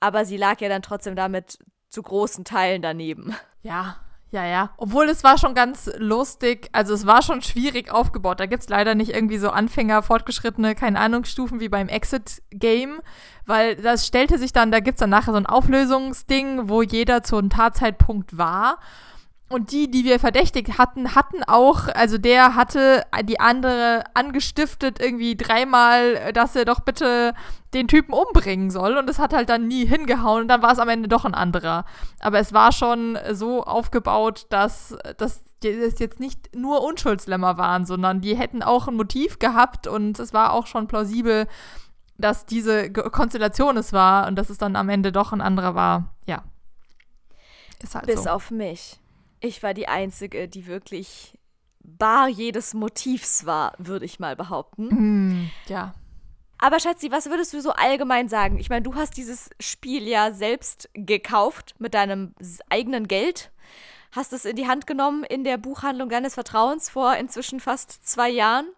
Aber 0.00 0.24
sie 0.24 0.36
lag 0.36 0.60
ja 0.60 0.68
dann 0.68 0.82
trotzdem 0.82 1.16
damit 1.16 1.58
zu 1.88 2.02
großen 2.02 2.44
Teilen 2.44 2.82
daneben. 2.82 3.34
Ja, 3.62 3.96
ja, 4.34 4.44
ja. 4.44 4.70
Obwohl 4.78 5.08
es 5.08 5.22
war 5.22 5.38
schon 5.38 5.54
ganz 5.54 5.88
lustig, 5.96 6.68
also 6.72 6.92
es 6.92 7.06
war 7.06 7.22
schon 7.22 7.40
schwierig 7.40 7.92
aufgebaut. 7.92 8.40
Da 8.40 8.46
gibt 8.46 8.64
es 8.64 8.68
leider 8.68 8.96
nicht 8.96 9.14
irgendwie 9.14 9.38
so 9.38 9.50
Anfänger, 9.50 10.02
Fortgeschrittene, 10.02 10.74
keine 10.74 10.98
Ahnung, 10.98 11.24
Stufen 11.24 11.60
wie 11.60 11.68
beim 11.68 11.88
Exit-Game, 11.88 13.00
weil 13.46 13.76
das 13.76 14.06
stellte 14.06 14.38
sich 14.38 14.52
dann, 14.52 14.72
da 14.72 14.80
gibt 14.80 14.96
es 14.96 15.00
dann 15.00 15.10
nachher 15.10 15.30
so 15.30 15.38
ein 15.38 15.46
Auflösungsding, 15.46 16.68
wo 16.68 16.82
jeder 16.82 17.22
zu 17.22 17.36
einem 17.36 17.48
Tatzeitpunkt 17.48 18.36
war. 18.36 18.78
Und 19.50 19.72
die, 19.72 19.90
die 19.90 20.04
wir 20.04 20.18
verdächtigt 20.18 20.78
hatten, 20.78 21.14
hatten 21.14 21.44
auch, 21.44 21.88
also 21.88 22.16
der 22.16 22.54
hatte 22.54 23.04
die 23.24 23.40
andere 23.40 24.04
angestiftet, 24.14 25.00
irgendwie 25.00 25.36
dreimal, 25.36 26.32
dass 26.32 26.56
er 26.56 26.64
doch 26.64 26.80
bitte 26.80 27.34
den 27.74 27.86
Typen 27.86 28.14
umbringen 28.14 28.70
soll. 28.70 28.96
Und 28.96 29.08
es 29.10 29.18
hat 29.18 29.34
halt 29.34 29.50
dann 29.50 29.68
nie 29.68 29.86
hingehauen. 29.86 30.42
Und 30.42 30.48
dann 30.48 30.62
war 30.62 30.72
es 30.72 30.78
am 30.78 30.88
Ende 30.88 31.08
doch 31.08 31.24
ein 31.24 31.34
anderer. 31.34 31.84
Aber 32.20 32.38
es 32.38 32.52
war 32.52 32.72
schon 32.72 33.18
so 33.32 33.62
aufgebaut, 33.64 34.46
dass, 34.48 34.96
dass 35.18 35.44
es 35.62 35.98
jetzt 35.98 36.20
nicht 36.20 36.56
nur 36.56 36.82
Unschuldslämmer 36.82 37.58
waren, 37.58 37.84
sondern 37.84 38.20
die 38.22 38.36
hätten 38.36 38.62
auch 38.62 38.88
ein 38.88 38.96
Motiv 38.96 39.38
gehabt. 39.38 39.86
Und 39.86 40.18
es 40.18 40.32
war 40.32 40.54
auch 40.54 40.66
schon 40.66 40.88
plausibel, 40.88 41.46
dass 42.16 42.46
diese 42.46 42.90
Konstellation 42.92 43.76
es 43.76 43.92
war 43.92 44.26
und 44.26 44.36
dass 44.36 44.48
es 44.48 44.56
dann 44.56 44.74
am 44.74 44.88
Ende 44.88 45.12
doch 45.12 45.32
ein 45.32 45.42
anderer 45.42 45.74
war. 45.74 46.14
Ja. 46.26 46.44
Ist 47.82 47.94
halt 47.94 48.06
Bis 48.06 48.24
so. 48.24 48.30
auf 48.30 48.50
mich. 48.50 48.98
Ich 49.44 49.62
war 49.62 49.74
die 49.74 49.88
Einzige, 49.88 50.48
die 50.48 50.66
wirklich 50.66 51.38
bar 51.80 52.28
jedes 52.28 52.72
Motivs 52.72 53.44
war, 53.44 53.74
würde 53.76 54.06
ich 54.06 54.18
mal 54.18 54.36
behaupten. 54.36 54.86
Mm, 54.86 55.50
ja. 55.66 55.92
Aber 56.56 56.80
Schatzi, 56.80 57.10
was 57.10 57.26
würdest 57.26 57.52
du 57.52 57.60
so 57.60 57.72
allgemein 57.72 58.30
sagen? 58.30 58.58
Ich 58.58 58.70
meine, 58.70 58.80
du 58.80 58.94
hast 58.94 59.18
dieses 59.18 59.50
Spiel 59.60 60.08
ja 60.08 60.32
selbst 60.32 60.88
gekauft 60.94 61.74
mit 61.78 61.92
deinem 61.92 62.34
eigenen 62.70 63.06
Geld. 63.06 63.50
Hast 64.12 64.32
es 64.32 64.46
in 64.46 64.56
die 64.56 64.66
Hand 64.66 64.86
genommen 64.86 65.24
in 65.24 65.44
der 65.44 65.58
Buchhandlung 65.58 66.08
deines 66.08 66.34
Vertrauens 66.34 66.88
vor 66.88 67.14
inzwischen 67.16 67.60
fast 67.60 68.06
zwei 68.06 68.30
Jahren 68.30 68.68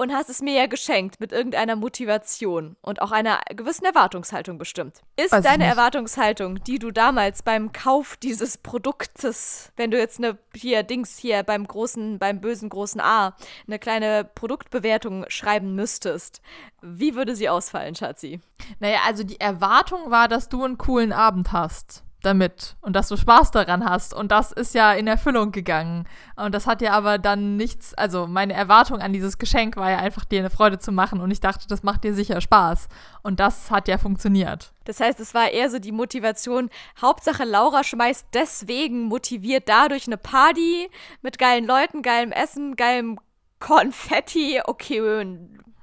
und 0.00 0.14
hast 0.14 0.30
es 0.30 0.40
mir 0.40 0.54
ja 0.54 0.66
geschenkt 0.66 1.20
mit 1.20 1.30
irgendeiner 1.30 1.76
Motivation 1.76 2.74
und 2.80 3.02
auch 3.02 3.12
einer 3.12 3.42
gewissen 3.54 3.84
Erwartungshaltung 3.84 4.56
bestimmt. 4.56 5.02
Ist 5.16 5.30
Weiß 5.30 5.44
deine 5.44 5.66
Erwartungshaltung, 5.66 6.64
die 6.64 6.78
du 6.78 6.90
damals 6.90 7.42
beim 7.42 7.72
Kauf 7.72 8.16
dieses 8.16 8.56
Produktes, 8.56 9.70
wenn 9.76 9.90
du 9.90 9.98
jetzt 9.98 10.16
eine 10.16 10.38
hier 10.54 10.84
Dings 10.84 11.18
hier 11.18 11.42
beim 11.42 11.66
großen, 11.66 12.18
beim 12.18 12.40
bösen 12.40 12.70
großen 12.70 13.02
A, 13.02 13.36
eine 13.66 13.78
kleine 13.78 14.24
Produktbewertung 14.24 15.26
schreiben 15.28 15.74
müsstest, 15.74 16.40
wie 16.80 17.14
würde 17.14 17.36
sie 17.36 17.50
ausfallen, 17.50 17.94
Schatzi? 17.94 18.40
Naja, 18.78 19.00
also 19.06 19.22
die 19.22 19.38
Erwartung 19.38 20.10
war, 20.10 20.28
dass 20.28 20.48
du 20.48 20.64
einen 20.64 20.78
coolen 20.78 21.12
Abend 21.12 21.52
hast 21.52 22.04
damit 22.22 22.76
und 22.80 22.94
dass 22.94 23.08
du 23.08 23.16
Spaß 23.16 23.50
daran 23.50 23.84
hast. 23.84 24.14
Und 24.14 24.30
das 24.30 24.52
ist 24.52 24.74
ja 24.74 24.92
in 24.92 25.06
Erfüllung 25.06 25.52
gegangen. 25.52 26.06
Und 26.36 26.54
das 26.54 26.66
hat 26.66 26.82
ja 26.82 26.92
aber 26.92 27.18
dann 27.18 27.56
nichts, 27.56 27.94
also 27.94 28.26
meine 28.26 28.52
Erwartung 28.52 29.00
an 29.00 29.12
dieses 29.12 29.38
Geschenk 29.38 29.76
war 29.76 29.90
ja 29.90 29.98
einfach, 29.98 30.24
dir 30.24 30.40
eine 30.40 30.50
Freude 30.50 30.78
zu 30.78 30.92
machen. 30.92 31.20
Und 31.20 31.30
ich 31.30 31.40
dachte, 31.40 31.66
das 31.68 31.82
macht 31.82 32.04
dir 32.04 32.14
sicher 32.14 32.40
Spaß. 32.40 32.88
Und 33.22 33.40
das 33.40 33.70
hat 33.70 33.88
ja 33.88 33.98
funktioniert. 33.98 34.72
Das 34.84 35.00
heißt, 35.00 35.20
es 35.20 35.34
war 35.34 35.50
eher 35.50 35.70
so 35.70 35.78
die 35.78 35.92
Motivation, 35.92 36.70
Hauptsache 37.00 37.44
Laura 37.44 37.84
schmeißt 37.84 38.28
deswegen 38.34 39.04
motiviert 39.04 39.68
dadurch 39.68 40.06
eine 40.06 40.16
Party 40.16 40.90
mit 41.22 41.38
geilen 41.38 41.66
Leuten, 41.66 42.02
geilem 42.02 42.32
Essen, 42.32 42.76
geilem 42.76 43.18
Konfetti, 43.60 44.60
okay, 44.64 45.00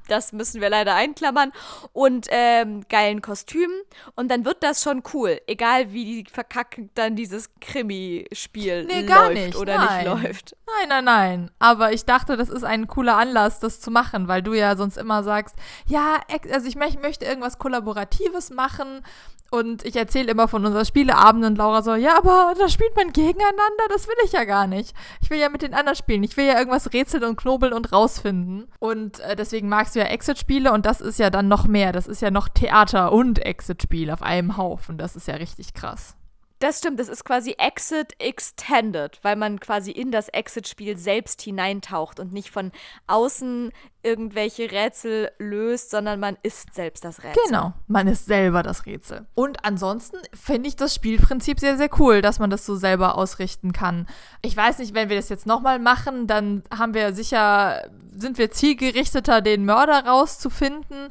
das 0.07 0.33
müssen 0.33 0.61
wir 0.61 0.69
leider 0.69 0.95
einklammern, 0.95 1.51
und 1.93 2.27
ähm, 2.29 2.85
geilen 2.89 3.21
Kostümen. 3.21 3.81
Und 4.15 4.29
dann 4.29 4.45
wird 4.45 4.63
das 4.63 4.81
schon 4.81 5.03
cool, 5.13 5.39
egal 5.47 5.93
wie 5.93 6.25
verkackt 6.31 6.79
dann 6.95 7.15
dieses 7.15 7.49
Krimi-Spiel 7.61 8.85
nee, 8.85 9.01
läuft 9.01 9.33
nicht. 9.33 9.55
oder 9.55 9.77
nein. 9.77 9.97
nicht 9.97 10.23
läuft. 10.23 10.55
Nein, 10.67 10.89
nein, 10.89 11.05
nein. 11.05 11.51
Aber 11.59 11.93
ich 11.93 12.05
dachte, 12.05 12.37
das 12.37 12.49
ist 12.49 12.63
ein 12.63 12.87
cooler 12.87 13.17
Anlass, 13.17 13.59
das 13.59 13.79
zu 13.79 13.91
machen, 13.91 14.27
weil 14.27 14.41
du 14.41 14.53
ja 14.53 14.75
sonst 14.75 14.97
immer 14.97 15.23
sagst, 15.23 15.55
ja, 15.87 16.19
also 16.51 16.67
ich 16.67 16.75
möchte 16.75 17.25
irgendwas 17.25 17.57
Kollaboratives 17.57 18.49
machen 18.49 19.03
und 19.49 19.85
ich 19.85 19.95
erzähle 19.95 20.31
immer 20.31 20.47
von 20.47 20.65
unseren 20.65 20.85
Spieleabenden 20.85 21.53
und 21.53 21.57
Laura 21.57 21.81
so, 21.81 21.95
ja, 21.95 22.17
aber 22.17 22.53
da 22.57 22.67
spielt 22.67 22.95
man 22.95 23.13
gegeneinander, 23.13 23.83
das 23.89 24.07
will 24.07 24.15
ich 24.25 24.33
ja 24.33 24.43
gar 24.43 24.67
nicht. 24.67 24.93
Ich 25.21 25.29
will 25.29 25.39
ja 25.39 25.49
mit 25.49 25.61
den 25.61 25.73
anderen 25.73 25.95
spielen. 25.95 26.23
Ich 26.23 26.35
will 26.35 26.45
ja 26.45 26.57
irgendwas 26.57 26.91
rätseln 26.91 27.23
und 27.23 27.37
knobeln 27.37 27.73
und 27.73 27.91
rausfinden. 27.93 28.67
Und 28.79 29.19
äh, 29.21 29.35
deswegen 29.35 29.69
magst 29.69 29.95
du 29.95 29.96
ja 29.97 30.05
Exit-Spiele 30.05 30.71
und 30.71 30.85
das 30.85 31.01
ist 31.01 31.19
ja 31.19 31.29
dann 31.29 31.47
noch 31.47 31.67
mehr. 31.67 31.91
Das 31.91 32.07
ist 32.07 32.21
ja 32.21 32.31
noch 32.31 32.49
Theater 32.49 33.11
und 33.11 33.39
Exit-Spiel 33.39 34.11
auf 34.11 34.21
einem 34.21 34.57
Haufen. 34.57 34.97
Das 34.97 35.15
ist 35.15 35.27
ja 35.27 35.35
richtig 35.35 35.73
krass. 35.73 36.16
Das 36.59 36.79
stimmt, 36.79 36.99
das 36.99 37.07
ist 37.07 37.23
quasi 37.23 37.55
Exit 37.59 38.15
Extended, 38.19 39.19
weil 39.21 39.35
man 39.35 39.59
quasi 39.59 39.91
in 39.91 40.11
das 40.11 40.27
Exit-Spiel 40.29 40.97
selbst 40.97 41.41
hineintaucht 41.43 42.19
und 42.19 42.33
nicht 42.33 42.49
von 42.49 42.71
außen 43.05 43.71
irgendwelche 44.01 44.71
Rätsel 44.71 45.29
löst, 45.37 45.91
sondern 45.91 46.19
man 46.19 46.35
ist 46.41 46.73
selbst 46.73 47.03
das 47.03 47.23
Rätsel. 47.23 47.43
Genau, 47.45 47.73
man 47.87 48.07
ist 48.07 48.25
selber 48.25 48.63
das 48.63 48.87
Rätsel. 48.87 49.27
Und 49.35 49.65
ansonsten 49.65 50.17
finde 50.33 50.69
ich 50.69 50.75
das 50.75 50.95
Spielprinzip 50.95 51.59
sehr, 51.59 51.77
sehr 51.77 51.89
cool, 51.99 52.23
dass 52.23 52.39
man 52.39 52.49
das 52.49 52.65
so 52.65 52.75
selber 52.75 53.17
ausrichten 53.17 53.71
kann. 53.71 54.07
Ich 54.41 54.57
weiß 54.57 54.79
nicht, 54.79 54.95
wenn 54.95 55.09
wir 55.09 55.17
das 55.17 55.29
jetzt 55.29 55.45
nochmal 55.45 55.77
machen, 55.77 56.25
dann 56.25 56.63
haben 56.75 56.95
wir 56.95 57.13
sicher, 57.13 57.87
sind 58.15 58.39
wir 58.39 58.49
zielgerichteter, 58.49 59.41
den 59.41 59.65
Mörder 59.65 60.05
rauszufinden. 60.05 61.09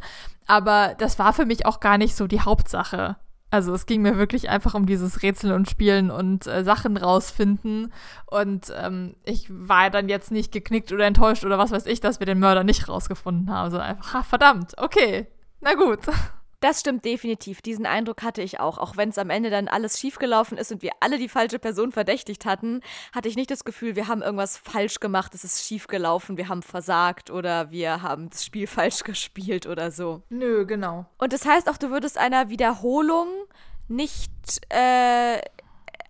Aber 0.48 0.94
das 0.98 1.18
war 1.18 1.32
für 1.32 1.44
mich 1.44 1.66
auch 1.66 1.78
gar 1.80 1.98
nicht 1.98 2.16
so 2.16 2.26
die 2.26 2.40
Hauptsache. 2.40 3.16
Also 3.56 3.72
es 3.72 3.86
ging 3.86 4.02
mir 4.02 4.18
wirklich 4.18 4.50
einfach 4.50 4.74
um 4.74 4.84
dieses 4.84 5.22
Rätseln 5.22 5.54
und 5.54 5.70
Spielen 5.70 6.10
und 6.10 6.46
äh, 6.46 6.62
Sachen 6.62 6.98
rausfinden. 6.98 7.90
Und 8.26 8.70
ähm, 8.78 9.16
ich 9.24 9.46
war 9.48 9.88
dann 9.88 10.10
jetzt 10.10 10.30
nicht 10.30 10.52
geknickt 10.52 10.92
oder 10.92 11.06
enttäuscht 11.06 11.42
oder 11.42 11.56
was 11.56 11.70
weiß 11.70 11.86
ich, 11.86 12.00
dass 12.00 12.20
wir 12.20 12.26
den 12.26 12.38
Mörder 12.38 12.64
nicht 12.64 12.86
rausgefunden 12.86 13.50
haben. 13.50 13.70
So 13.70 13.78
einfach, 13.78 14.12
ha, 14.12 14.22
verdammt, 14.22 14.74
okay, 14.76 15.26
na 15.62 15.72
gut. 15.72 16.00
Das 16.60 16.80
stimmt 16.80 17.04
definitiv. 17.04 17.60
Diesen 17.60 17.86
Eindruck 17.86 18.22
hatte 18.22 18.42
ich 18.42 18.60
auch. 18.60 18.78
Auch 18.78 18.96
wenn 18.96 19.10
es 19.10 19.18
am 19.18 19.30
Ende 19.30 19.50
dann 19.50 19.68
alles 19.68 20.00
schiefgelaufen 20.00 20.56
ist 20.58 20.72
und 20.72 20.82
wir 20.82 20.92
alle 21.00 21.18
die 21.18 21.28
falsche 21.28 21.58
Person 21.58 21.92
verdächtigt 21.92 22.46
hatten, 22.46 22.80
hatte 23.14 23.28
ich 23.28 23.36
nicht 23.36 23.50
das 23.50 23.64
Gefühl, 23.64 23.96
wir 23.96 24.08
haben 24.08 24.22
irgendwas 24.22 24.56
falsch 24.56 25.00
gemacht, 25.00 25.34
es 25.34 25.44
ist 25.44 25.66
schiefgelaufen, 25.66 26.36
wir 26.36 26.48
haben 26.48 26.62
versagt 26.62 27.30
oder 27.30 27.70
wir 27.70 28.02
haben 28.02 28.30
das 28.30 28.44
Spiel 28.44 28.66
falsch 28.66 29.04
gespielt 29.04 29.66
oder 29.66 29.90
so. 29.90 30.22
Nö, 30.28 30.66
genau. 30.66 31.06
Und 31.18 31.32
das 31.32 31.44
heißt 31.44 31.68
auch, 31.68 31.76
du 31.76 31.90
würdest 31.90 32.18
einer 32.18 32.48
Wiederholung 32.48 33.28
nicht 33.88 34.32
äh, 34.70 35.40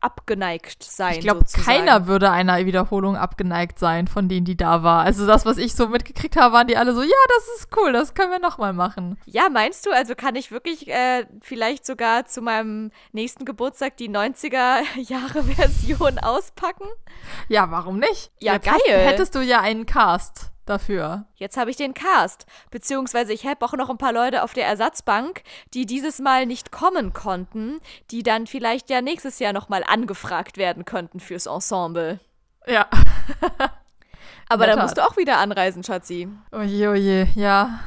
abgeneigt 0.06 0.82
sein. 0.84 1.14
Ich 1.14 1.20
glaube, 1.20 1.44
keiner 1.64 2.06
würde 2.06 2.30
einer 2.30 2.64
Wiederholung 2.64 3.16
abgeneigt 3.16 3.80
sein 3.80 4.06
von 4.06 4.28
denen, 4.28 4.44
die 4.46 4.56
da 4.56 4.84
war. 4.84 5.04
Also 5.04 5.26
das, 5.26 5.44
was 5.44 5.58
ich 5.58 5.74
so 5.74 5.88
mitgekriegt 5.88 6.36
habe, 6.36 6.54
waren 6.54 6.68
die 6.68 6.76
alle 6.76 6.94
so, 6.94 7.02
ja, 7.02 7.08
das 7.36 7.48
ist 7.58 7.76
cool, 7.76 7.92
das 7.92 8.14
können 8.14 8.30
wir 8.30 8.38
nochmal 8.38 8.72
machen. 8.72 9.18
Ja, 9.26 9.48
meinst 9.50 9.84
du? 9.84 9.90
Also 9.90 10.14
kann 10.14 10.36
ich 10.36 10.52
wirklich 10.52 10.88
äh, 10.88 11.26
vielleicht 11.42 11.84
sogar 11.84 12.26
zu 12.26 12.40
meinem 12.40 12.92
nächsten 13.10 13.44
Geburtstag 13.44 13.96
die 13.96 14.08
90er-Jahre-Version 14.08 16.18
auspacken? 16.20 16.86
Ja, 17.48 17.72
warum 17.72 17.98
nicht? 17.98 18.30
Ja, 18.38 18.52
Jetzt 18.54 18.66
geil. 18.66 18.76
Hast, 18.76 19.06
hättest 19.06 19.34
du 19.34 19.40
ja 19.40 19.60
einen 19.60 19.86
Cast 19.86 20.52
dafür. 20.66 21.26
Jetzt 21.36 21.56
habe 21.56 21.70
ich 21.70 21.76
den 21.76 21.94
Cast. 21.94 22.46
Beziehungsweise 22.70 23.32
ich 23.32 23.46
habe 23.46 23.64
auch 23.64 23.72
noch 23.72 23.90
ein 23.90 23.98
paar 23.98 24.12
Leute 24.12 24.42
auf 24.42 24.52
der 24.52 24.66
Ersatzbank, 24.66 25.42
die 25.74 25.86
dieses 25.86 26.18
Mal 26.18 26.46
nicht 26.46 26.72
kommen 26.72 27.12
konnten, 27.12 27.80
die 28.10 28.22
dann 28.22 28.46
vielleicht 28.46 28.90
ja 28.90 29.00
nächstes 29.00 29.38
Jahr 29.38 29.52
nochmal 29.52 29.84
angefragt 29.86 30.56
werden 30.58 30.84
könnten 30.84 31.20
fürs 31.20 31.46
Ensemble. 31.46 32.20
Ja. 32.66 32.86
Aber 34.48 34.66
dann 34.66 34.80
musst 34.80 34.96
du 34.96 35.04
auch 35.04 35.16
wieder 35.16 35.38
anreisen, 35.38 35.82
Schatzi. 35.82 36.28
Oje, 36.52 36.90
oje, 36.90 37.28
ja. 37.34 37.80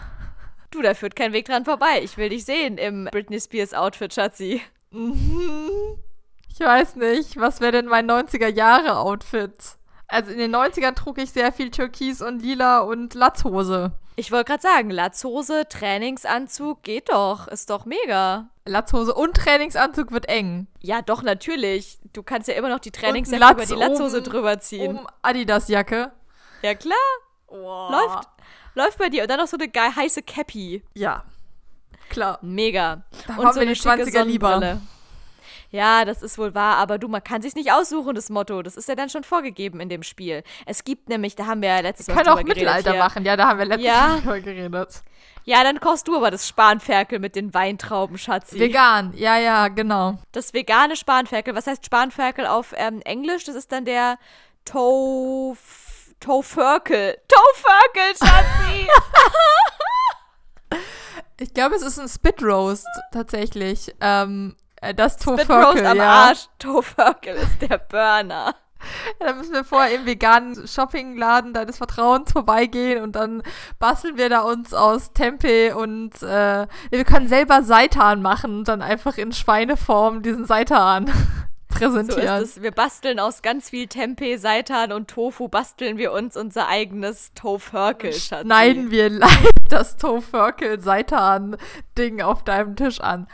Du, 0.71 0.82
da 0.82 0.93
führt 0.93 1.15
kein 1.15 1.34
Weg 1.34 1.45
dran 1.45 1.65
vorbei. 1.65 2.01
Ich 2.03 2.17
will 2.17 2.30
dich 2.30 2.45
sehen 2.45 2.77
im 2.77 3.05
Britney 3.11 3.39
Spears 3.39 3.73
Outfit, 3.73 4.13
Schatzi. 4.13 4.61
Ich 4.91 6.59
weiß 6.59 6.97
nicht. 6.97 7.38
Was 7.38 7.61
wäre 7.61 7.71
denn 7.71 7.86
mein 7.86 8.09
90er-Jahre-Outfit? 8.09 9.78
Also 10.10 10.32
in 10.32 10.39
den 10.39 10.55
90ern 10.55 10.95
trug 10.95 11.20
ich 11.20 11.32
sehr 11.32 11.53
viel 11.53 11.70
Türkis 11.70 12.22
und 12.22 12.41
Lila 12.41 12.80
und 12.80 13.14
Latzhose. 13.14 13.91
Ich 14.16 14.32
wollte 14.32 14.45
gerade 14.45 14.62
sagen, 14.62 14.89
Latzhose, 14.89 15.68
Trainingsanzug, 15.70 16.84
geht 16.84 17.10
doch. 17.10 17.47
Ist 17.47 17.70
doch 17.70 17.86
mega. 17.86 18.49
Latzhose 18.66 19.14
und 19.14 19.38
Trainingsanzug 19.38 20.12
wird 20.12 20.28
eng. 20.28 20.68
Ja, 20.82 21.01
doch, 21.01 21.24
natürlich. 21.24 21.99
Du 22.12 22.24
kannst 22.24 22.49
ja 22.49 22.55
immer 22.55 22.70
noch 22.70 22.80
die 22.80 22.91
Trainingsjacke 22.91 23.53
über 23.53 23.66
die 23.66 23.76
Latzhose 23.76 24.22
drüber 24.22 24.60
ziehen. 24.60 24.97
Um 24.97 25.07
Adidas-Jacke. 25.22 26.12
Ja, 26.64 26.76
klar. 26.76 26.97
Wow. 27.47 27.91
Läuft. 27.91 28.30
Läuft 28.76 28.97
bei 28.97 29.10
dir. 29.10 29.22
Und 29.22 29.32
dann 29.32 29.39
noch 29.39 29.47
so 29.47 29.57
eine 29.57 29.70
geil 29.70 29.95
heiße 29.95 30.24
Cappy. 30.24 30.84
Ja. 30.95 31.24
Klar. 32.10 32.39
Mega. 32.41 33.03
Da 33.28 33.36
und 33.36 33.53
so 33.53 33.60
wir 33.60 33.62
eine 33.62 33.74
die 33.74 33.80
20er 33.80 34.24
lieber. 34.24 34.82
Ja, 35.72 36.03
das 36.03 36.24
ist 36.24 36.38
wohl 36.38 36.55
wahr, 36.55 36.78
aber 36.78 36.97
du, 36.97 37.07
man 37.07 37.24
kann 37.24 37.41
sich 37.41 37.53
nicht 37.55 37.72
aussuchen, 37.72 38.15
das 38.15 38.30
Motto. 38.30 38.61
Das 38.63 38.76
ist 38.76 38.89
ja 38.89 38.95
dann 38.95 39.09
schon 39.09 39.24
vorgegeben 39.24 39.80
in 39.80 39.89
dem 39.89 40.03
Spiel. 40.03 40.43
Es 40.65 40.84
gibt 40.84 41.09
nämlich, 41.09 41.36
da 41.36 41.45
haben 41.45 41.61
wir 41.61 41.70
ja 41.70 41.80
letztes 41.80 42.07
Mal 42.07 42.15
geredet. 42.15 42.28
Können 42.28 42.39
auch 42.39 42.47
Mittelalter 42.47 42.91
hier. 42.91 42.99
machen, 42.99 43.26
ja, 43.26 43.38
da 43.38 43.47
haben 43.47 43.59
wir 43.59 43.65
letztes 43.65 43.86
ja. 43.86 44.07
Mal 44.07 44.22
drüber 44.22 44.39
geredet. 44.39 45.03
Ja, 45.45 45.63
dann 45.63 45.80
kochst 45.80 46.07
du 46.07 46.15
aber 46.15 46.32
das 46.32 46.47
Spanferkel 46.47 47.20
mit 47.20 47.36
den 47.36 47.53
Weintrauben, 47.53 48.17
Schatzi. 48.17 48.59
Vegan, 48.59 49.13
ja, 49.15 49.38
ja, 49.38 49.67
genau. 49.67 50.17
Das 50.32 50.53
vegane 50.53 50.95
Spanferkel. 50.95 51.55
Was 51.55 51.67
heißt 51.67 51.86
Spanferkel 51.86 52.45
auf 52.45 52.74
ähm, 52.76 53.01
Englisch? 53.01 53.43
Das 53.45 53.55
ist 53.55 53.72
dann 53.72 53.86
der 53.86 54.17
Tof... 54.65 55.88
Tofurkel. 56.20 57.17
Tofurkel, 57.30 58.15
Schatzi! 58.17 58.88
ich 61.39 61.53
glaube, 61.53 61.76
es 61.76 61.82
ist 61.82 61.97
ein 61.97 62.09
Spit 62.09 62.43
Roast 62.43 62.88
tatsächlich. 63.13 63.95
Ähm, 64.01 64.57
äh, 64.57 64.68
das 64.95 65.17
Tofurkel, 65.17 65.84
ja. 65.84 65.91
am 65.91 65.99
Arsch. 65.99 66.47
Tofurkel 66.57 67.36
ist 67.36 67.61
der 67.61 67.77
Burner. 67.77 68.55
Ja, 69.19 69.27
dann 69.27 69.38
müssen 69.38 69.53
wir 69.53 69.65
vorher 69.65 69.93
im 69.93 70.05
veganen 70.05 70.67
Shoppingladen 70.67 71.53
deines 71.53 71.77
Vertrauens 71.77 72.32
vorbeigehen 72.32 73.03
und 73.03 73.13
dann 73.13 73.43
basteln 73.77 74.17
wir 74.17 74.30
da 74.30 74.39
uns 74.39 74.73
aus 74.73 75.11
Tempeh 75.11 75.73
und 75.73 76.21
äh, 76.23 76.65
wir 76.89 77.03
können 77.03 77.27
selber 77.27 77.63
Seitan 77.63 78.21
machen 78.21 78.59
und 78.59 78.67
dann 78.69 78.82
einfach 78.82 79.17
in 79.17 79.34
Schweineform 79.34 80.21
diesen 80.21 80.45
Seitan 80.45 81.11
präsentieren. 81.67 82.45
So. 82.45 82.61
Wir 82.61 82.71
basteln 82.71 83.19
aus 83.19 83.41
ganz 83.41 83.69
viel 83.69 83.88
Tempeh, 83.88 84.38
Seitan 84.38 84.91
und 84.91 85.09
Tofu, 85.09 85.49
basteln 85.49 85.97
wir 85.97 86.11
uns 86.13 86.38
unser 86.38 86.67
eigenes 86.67 87.34
Tofurkel. 87.34 88.13
Schneiden 88.13 88.91
wir 88.91 89.09
live 89.09 89.49
das 89.69 89.97
Tofurkel 89.97 90.80
Seitan 90.80 91.57
Ding 91.97 92.21
auf 92.21 92.43
deinem 92.43 92.75
Tisch 92.75 93.01
an. 93.01 93.27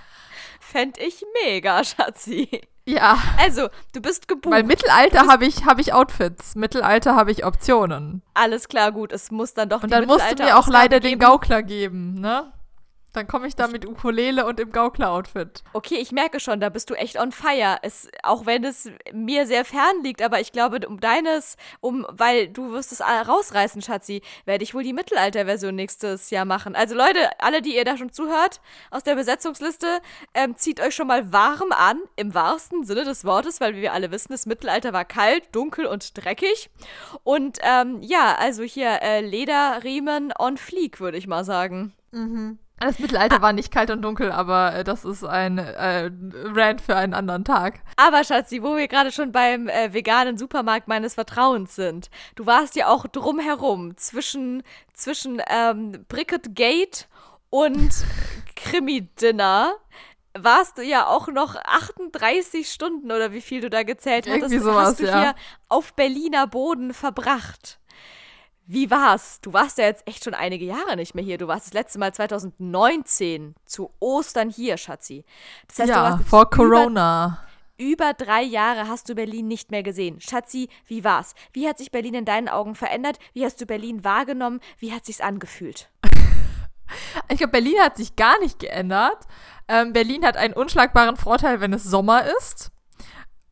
Fänd 0.76 0.98
ich 0.98 1.24
mega, 1.46 1.82
Schatzi. 1.86 2.50
Ja. 2.84 3.18
Also, 3.40 3.70
du 3.94 4.02
bist 4.02 4.28
gebucht. 4.28 4.54
Weil 4.54 4.64
Mittelalter 4.64 5.28
habe 5.28 5.46
ich, 5.46 5.66
hab 5.66 5.80
ich 5.80 5.94
Outfits. 5.94 6.56
Mittelalter 6.56 7.16
habe 7.16 7.32
ich 7.32 7.46
Optionen. 7.46 8.22
Alles 8.34 8.68
klar, 8.68 8.92
gut. 8.92 9.14
Es 9.14 9.32
muss 9.32 9.54
dann 9.54 9.70
doch 9.70 9.84
Und 9.84 9.92
dann 9.92 10.06
musst 10.06 10.38
du 10.38 10.44
mir 10.44 10.58
auch 10.58 10.68
leider 10.68 11.00
den 11.00 11.18
Gaukler 11.18 11.64
geben, 11.64 12.20
ne? 12.20 12.52
Dann 13.16 13.28
komme 13.28 13.48
ich 13.48 13.56
da 13.56 13.68
mit 13.68 13.88
Ukulele 13.88 14.46
und 14.46 14.60
im 14.60 14.74
Gaukler-Outfit. 14.74 15.64
Okay, 15.72 15.96
ich 15.96 16.12
merke 16.12 16.42
schon, 16.42 16.60
da 16.60 16.68
bist 16.68 16.90
du 16.90 16.96
echt 16.96 17.18
on 17.18 17.32
fire. 17.32 17.78
Es, 17.82 18.10
auch 18.24 18.46
wenn 18.46 18.66
es 18.66 18.90
mir 19.14 19.48
sehr 19.48 19.64
fern 19.64 20.04
liegt, 20.04 20.22
aber 20.22 20.42
ich 20.42 20.52
glaube, 20.52 20.86
um 20.86 21.00
deines, 21.00 21.56
um, 21.80 22.06
weil 22.12 22.50
du 22.50 22.74
wirst 22.74 22.92
es 22.92 23.00
rausreißen, 23.00 23.82
Schatzi, 23.82 24.22
werde 24.44 24.66
ich 24.66 24.74
wohl 24.74 24.84
die 24.84 24.92
Mittelalter-Version 24.92 25.74
nächstes 25.74 26.30
Jahr 26.30 26.44
machen. 26.44 26.76
Also 26.76 26.94
Leute, 26.94 27.30
alle, 27.40 27.62
die 27.62 27.78
ihr 27.78 27.86
da 27.86 27.96
schon 27.96 28.12
zuhört, 28.12 28.60
aus 28.92 29.04
der 29.04 29.16
Besetzungsliste, 29.16 30.02
ähm, 30.34 30.58
zieht 30.58 30.82
euch 30.82 30.94
schon 30.94 31.08
mal 31.08 31.32
warm 31.32 31.72
an, 31.72 32.02
im 32.18 32.34
wahrsten 32.34 32.84
Sinne 32.84 33.06
des 33.06 33.24
Wortes, 33.24 33.62
weil 33.62 33.78
wie 33.78 33.82
wir 33.82 33.94
alle 33.94 34.12
wissen, 34.12 34.34
das 34.34 34.46
Mittelalter 34.46 34.92
war 34.92 35.06
kalt, 35.06 35.56
dunkel 35.56 35.86
und 35.86 36.18
dreckig. 36.18 36.70
Und 37.24 37.60
ähm, 37.62 38.02
ja, 38.02 38.36
also 38.38 38.64
hier 38.64 39.02
äh, 39.02 39.22
Lederriemen 39.22 40.34
on 40.38 40.58
fleek, 40.58 41.00
würde 41.00 41.18
ich 41.18 41.28
mal 41.28 41.46
sagen. 41.46 41.94
Mhm. 42.12 42.60
Das 42.80 43.00
Mittelalter 43.00 43.38
ah. 43.38 43.42
war 43.42 43.54
nicht 43.54 43.72
kalt 43.72 43.90
und 43.90 44.02
dunkel, 44.02 44.32
aber 44.32 44.74
äh, 44.74 44.84
das 44.84 45.06
ist 45.06 45.24
ein 45.24 45.58
äh, 45.58 46.12
Rant 46.34 46.82
für 46.82 46.96
einen 46.96 47.14
anderen 47.14 47.46
Tag. 47.46 47.80
Aber 47.96 48.24
Schatzi, 48.24 48.62
wo 48.62 48.76
wir 48.76 48.88
gerade 48.88 49.12
schon 49.12 49.32
beim 49.32 49.70
äh, 49.70 49.94
veganen 49.94 50.38
Supermarkt 50.38 50.88
meines 50.88 51.14
Vertrauens 51.14 51.76
sind, 51.76 52.10
du 52.36 52.46
warst 52.46 52.76
ja 52.76 52.88
auch 52.88 53.08
drumherum 53.08 53.96
zwischen, 53.98 54.62
zwischen 54.94 55.42
ähm, 55.48 56.06
Bricket 56.10 56.54
Gate 56.56 57.08
und 57.50 57.92
Krimi-Dinner 58.56 59.74
warst 60.38 60.78
du 60.78 60.82
ja 60.82 61.08
auch 61.08 61.30
noch 61.30 61.56
38 61.56 62.70
Stunden 62.70 63.12
oder 63.12 63.32
wie 63.32 63.42
viel 63.42 63.62
du 63.62 63.70
da 63.70 63.84
gezählt 63.84 64.28
hattest, 64.28 64.52
Irgendwie 64.52 64.60
sowas, 64.60 64.90
hast 64.90 65.00
du 65.00 65.06
ja. 65.06 65.22
hier 65.22 65.36
auf 65.70 65.94
Berliner 65.94 66.46
Boden 66.46 66.94
verbracht. 66.94 67.80
Wie 68.68 68.90
war's? 68.90 69.40
Du 69.42 69.54
warst 69.54 69.78
ja 69.78 69.86
jetzt 69.86 70.08
echt 70.08 70.24
schon 70.24 70.34
einige 70.34 70.66
Jahre 70.66 70.96
nicht 70.96 71.14
mehr 71.14 71.24
hier. 71.24 71.38
Du 71.38 71.48
warst 71.48 71.68
das 71.68 71.74
letzte 71.74 72.00
Mal 72.00 72.14
2019 72.14 73.54
zu 73.66 73.92
Ostern 74.00 74.50
hier, 74.50 74.78
Schatzi. 74.78 75.24
Das 75.68 75.80
heißt, 75.80 75.90
ja, 75.90 76.20
vor 76.26 76.50
Corona. 76.50 77.46
Über, 77.78 78.10
über 78.10 78.14
drei 78.14 78.42
Jahre 78.42 78.88
hast 78.88 79.08
du 79.08 79.14
Berlin 79.14 79.48
nicht 79.48 79.70
mehr 79.70 79.84
gesehen. 79.84 80.20
Schatzi, 80.20 80.70
wie 80.88 81.04
war's? 81.04 81.36
Wie 81.54 81.68
hat 81.68 81.78
sich 81.78 81.92
Berlin 81.92 82.16
in 82.16 82.26
deinen 82.26 82.50
Augen 82.50 82.74
verändert? 82.74 83.20
Wie 83.34 83.46
hast 83.46 83.62
du 83.62 83.68
Berlin 83.68 84.04
wahrgenommen? 84.04 84.60
Wie 84.80 84.92
hat 84.92 85.06
sich's 85.06 85.22
angefühlt? 85.22 85.92
ich 87.30 87.38
glaube, 87.38 87.52
Berlin 87.52 87.80
hat 87.82 87.98
sich 87.98 88.16
gar 88.16 88.40
nicht 88.40 88.58
geändert. 88.58 89.28
Ähm, 89.68 89.94
Berlin 89.94 90.26
hat 90.26 90.38
einen 90.38 90.56
unschlagbaren 90.56 91.18
Vorteil, 91.18 91.62
wenn 91.62 91.74
es 91.74 91.84
Sommer 91.84 92.26
ist. 92.40 92.72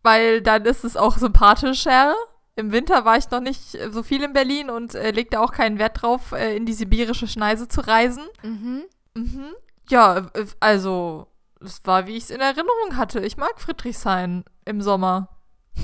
Weil 0.02 0.42
dann 0.42 0.66
ist 0.66 0.84
es 0.84 0.98
auch 0.98 1.18
sympathischer 1.18 2.16
im 2.56 2.72
Winter 2.72 3.06
war 3.06 3.18
ich 3.18 3.30
noch 3.32 3.40
nicht 3.40 3.78
so 3.92 4.04
viel 4.04 4.24
in 4.24 4.34
Berlin 4.34 4.70
und 4.70 4.96
äh, 4.96 5.12
legte 5.12 5.40
auch 5.40 5.52
keinen 5.52 5.80
Wert 5.80 6.02
drauf, 6.02 6.32
äh, 6.34 6.56
in 6.56 6.66
die 6.66 6.74
sibirische 6.74 7.28
Schneise 7.28 7.68
zu 7.68 7.82
reisen. 7.82 8.24
Mhm. 8.44 8.84
Mhm. 9.16 9.46
Ja, 9.90 10.30
also, 10.60 11.28
es 11.62 11.82
war, 11.84 12.08
wie 12.08 12.16
ich 12.16 12.26
es 12.26 12.30
in 12.30 12.42
Erinnerung 12.42 12.96
hatte. 12.96 13.20
Ich 13.22 13.38
mag 13.38 13.60
Friedrichshain 13.60 14.44
im 14.66 14.82
Sommer. 14.82 15.30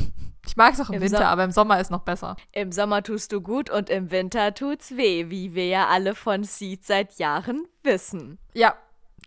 Ich 0.48 0.58
mag 0.58 0.74
es 0.74 0.80
auch 0.80 0.90
im, 0.90 0.96
Im 0.96 1.02
Winter, 1.02 1.18
so 1.20 1.24
aber 1.26 1.44
im 1.44 1.52
Sommer 1.52 1.80
ist 1.80 1.92
noch 1.92 2.02
besser. 2.02 2.36
Im 2.54 2.72
Sommer 2.72 3.04
tust 3.04 3.32
du 3.32 3.40
gut 3.40 3.70
und 3.70 3.92
im 3.92 4.10
Winter 4.10 4.56
tut's 4.56 4.98
weh, 4.98 5.30
wie 5.30 5.54
wir 5.54 5.68
ja 5.68 5.88
alle 5.90 6.16
von 6.16 6.44
Seed 6.44 6.84
seit 6.84 7.20
Jahren 7.20 7.68
wissen. 7.84 8.40
Ja, 8.56 8.74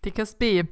dickes 0.04 0.34
B. 0.34 0.64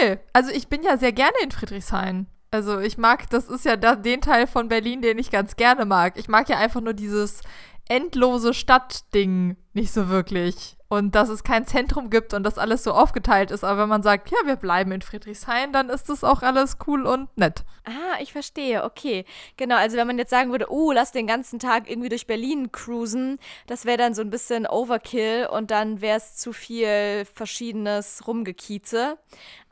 Nö, 0.00 0.16
also 0.32 0.50
ich 0.50 0.66
bin 0.66 0.82
ja 0.82 0.96
sehr 0.96 1.12
gerne 1.12 1.36
in 1.40 1.52
Friedrichshain. 1.52 2.26
Also 2.56 2.80
ich 2.80 2.96
mag, 2.96 3.28
das 3.28 3.50
ist 3.50 3.66
ja 3.66 3.76
den 3.76 4.22
Teil 4.22 4.46
von 4.46 4.68
Berlin, 4.68 5.02
den 5.02 5.18
ich 5.18 5.30
ganz 5.30 5.56
gerne 5.56 5.84
mag. 5.84 6.16
Ich 6.16 6.26
mag 6.26 6.48
ja 6.48 6.56
einfach 6.56 6.80
nur 6.80 6.94
dieses 6.94 7.42
endlose 7.86 8.54
Stadtding 8.54 9.58
nicht 9.74 9.92
so 9.92 10.08
wirklich 10.08 10.75
und 10.88 11.14
dass 11.14 11.28
es 11.28 11.42
kein 11.42 11.66
Zentrum 11.66 12.10
gibt 12.10 12.32
und 12.32 12.44
dass 12.44 12.58
alles 12.58 12.84
so 12.84 12.92
aufgeteilt 12.92 13.50
ist. 13.50 13.64
Aber 13.64 13.82
wenn 13.82 13.88
man 13.88 14.02
sagt, 14.02 14.30
ja, 14.30 14.36
wir 14.44 14.56
bleiben 14.56 14.92
in 14.92 15.02
Friedrichshain, 15.02 15.72
dann 15.72 15.88
ist 15.88 16.08
das 16.08 16.22
auch 16.22 16.42
alles 16.42 16.78
cool 16.86 17.06
und 17.06 17.36
nett. 17.36 17.64
Ah, 17.84 18.20
ich 18.20 18.32
verstehe, 18.32 18.84
okay. 18.84 19.24
Genau, 19.56 19.76
also 19.76 19.96
wenn 19.96 20.06
man 20.06 20.18
jetzt 20.18 20.30
sagen 20.30 20.50
würde, 20.52 20.70
oh, 20.70 20.92
lass 20.92 21.12
den 21.12 21.26
ganzen 21.26 21.58
Tag 21.58 21.90
irgendwie 21.90 22.08
durch 22.08 22.26
Berlin 22.26 22.70
cruisen, 22.70 23.38
das 23.66 23.84
wäre 23.84 23.98
dann 23.98 24.14
so 24.14 24.22
ein 24.22 24.30
bisschen 24.30 24.66
Overkill 24.66 25.48
und 25.50 25.70
dann 25.70 26.00
wäre 26.00 26.18
es 26.18 26.36
zu 26.36 26.52
viel 26.52 27.24
verschiedenes 27.32 28.26
Rumgekieze. 28.26 29.18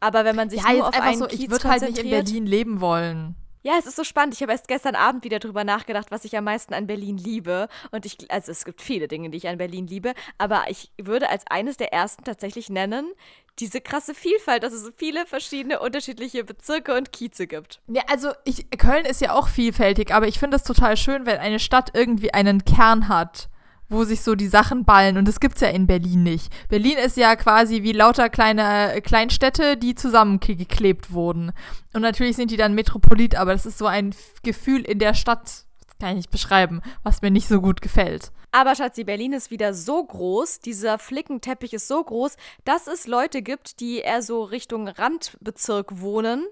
Aber 0.01 0.25
wenn 0.25 0.37
man 0.37 0.51
sich 0.51 0.63
ja, 0.63 0.73
nur 0.73 0.89
auf 0.89 1.01
einen 1.01 1.19
so, 1.19 1.27
Kiez 1.27 1.41
ich 1.41 1.51
würde 1.51 1.69
halt 1.69 1.83
nicht 1.83 1.99
in 1.99 2.11
Berlin 2.11 2.47
leben 2.47 2.81
wollen. 2.81 3.37
Ja, 3.67 3.73
es 3.79 3.87
ist 3.87 3.97
so 3.97 4.05
spannend. 4.05 4.35
Ich 4.35 4.43
habe 4.43 4.53
erst 4.53 4.69
gestern 4.69 4.95
Abend 4.95 5.25
wieder 5.25 5.39
drüber 5.39 5.65
nachgedacht, 5.65 6.11
was 6.11 6.27
ich 6.27 6.37
am 6.37 6.45
meisten 6.45 6.75
an 6.75 6.87
Berlin 6.87 7.17
liebe. 7.17 7.69
Und 7.93 8.05
ich, 8.05 8.31
also 8.31 8.53
es 8.53 8.67
gibt 8.67 8.83
viele 8.83 9.09
Dinge, 9.09 9.31
die 9.31 9.39
ich 9.39 9.49
an 9.49 9.57
Berlin 9.57 9.87
liebe, 9.87 10.13
aber 10.37 10.65
ich 10.69 10.91
würde 11.01 11.31
als 11.31 11.47
eines 11.49 11.79
der 11.79 11.91
ersten 11.91 12.25
tatsächlich 12.25 12.69
nennen, 12.69 13.11
diese 13.59 13.81
krasse 13.81 14.15
Vielfalt, 14.15 14.65
dass 14.65 14.75
es 14.75 14.83
so 14.83 14.91
viele 14.95 15.25
verschiedene 15.25 15.81
unterschiedliche 15.81 16.45
Bezirke 16.45 16.95
und 16.95 17.11
Kieze 17.11 17.47
gibt. 17.47 17.81
Ja, 17.87 18.03
also 18.09 18.33
ich, 18.45 18.69
Köln 18.77 19.07
ist 19.07 19.23
ja 19.23 19.33
auch 19.33 19.49
vielfältig, 19.49 20.13
aber 20.13 20.29
ich 20.29 20.39
finde 20.39 20.59
es 20.59 20.63
total 20.63 20.99
schön, 20.99 21.25
wenn 21.25 21.39
eine 21.39 21.59
Stadt 21.59 21.93
irgendwie 21.95 22.35
einen 22.35 22.67
Kern 22.67 23.09
hat 23.09 23.49
wo 23.89 24.05
sich 24.05 24.23
so 24.23 24.35
die 24.35 24.49
Sachen 24.49 24.85
ballen. 24.85 25.17
Und 25.17 25.29
das 25.29 25.41
gibt 25.41 25.57
es 25.57 25.61
ja 25.61 25.69
in 25.69 25.87
Berlin 25.87 26.23
nicht. 26.23 26.53
Berlin 26.69 26.97
ist 26.99 27.17
ja 27.17 27.37
quasi 27.37 27.83
wie 27.83 27.93
lauter 27.93 28.29
kleine 28.29 28.95
äh, 28.95 29.01
Kleinstädte, 29.01 29.77
die 29.77 29.95
zusammengeklebt 29.95 31.13
wurden. 31.13 31.53
Und 31.93 32.03
natürlich 32.03 32.37
sind 32.37 32.51
die 32.51 32.57
dann 32.57 32.75
Metropolit, 32.75 33.37
aber 33.37 33.53
das 33.53 33.67
ist 33.67 33.79
so 33.79 33.87
ein 33.87 34.15
Gefühl 34.43 34.83
in 34.83 34.99
der 34.99 35.15
Stadt, 35.15 35.65
das 35.87 35.99
kann 35.99 36.11
ich 36.11 36.17
nicht 36.17 36.31
beschreiben, 36.31 36.81
was 37.03 37.23
mir 37.23 37.31
nicht 37.31 37.49
so 37.49 37.61
gut 37.61 37.81
gefällt. 37.81 38.33
Aber 38.53 38.77
Schatzi, 38.77 39.03
Berlin 39.03 39.33
ist 39.33 39.51
wieder 39.51 39.75
so 39.75 40.05
groß, 40.05 40.61
dieser 40.61 40.99
Flickenteppich 40.99 41.75
ist 41.75 41.89
so 41.89 42.03
groß, 42.03 42.37
dass 42.65 42.87
es 42.87 43.09
Leute 43.09 43.43
gibt, 43.43 43.81
die 43.81 43.99
eher 43.99 44.23
so 44.23 44.45
Richtung 44.45 44.87
Randbezirk 44.87 46.01
wohnen, 46.01 46.47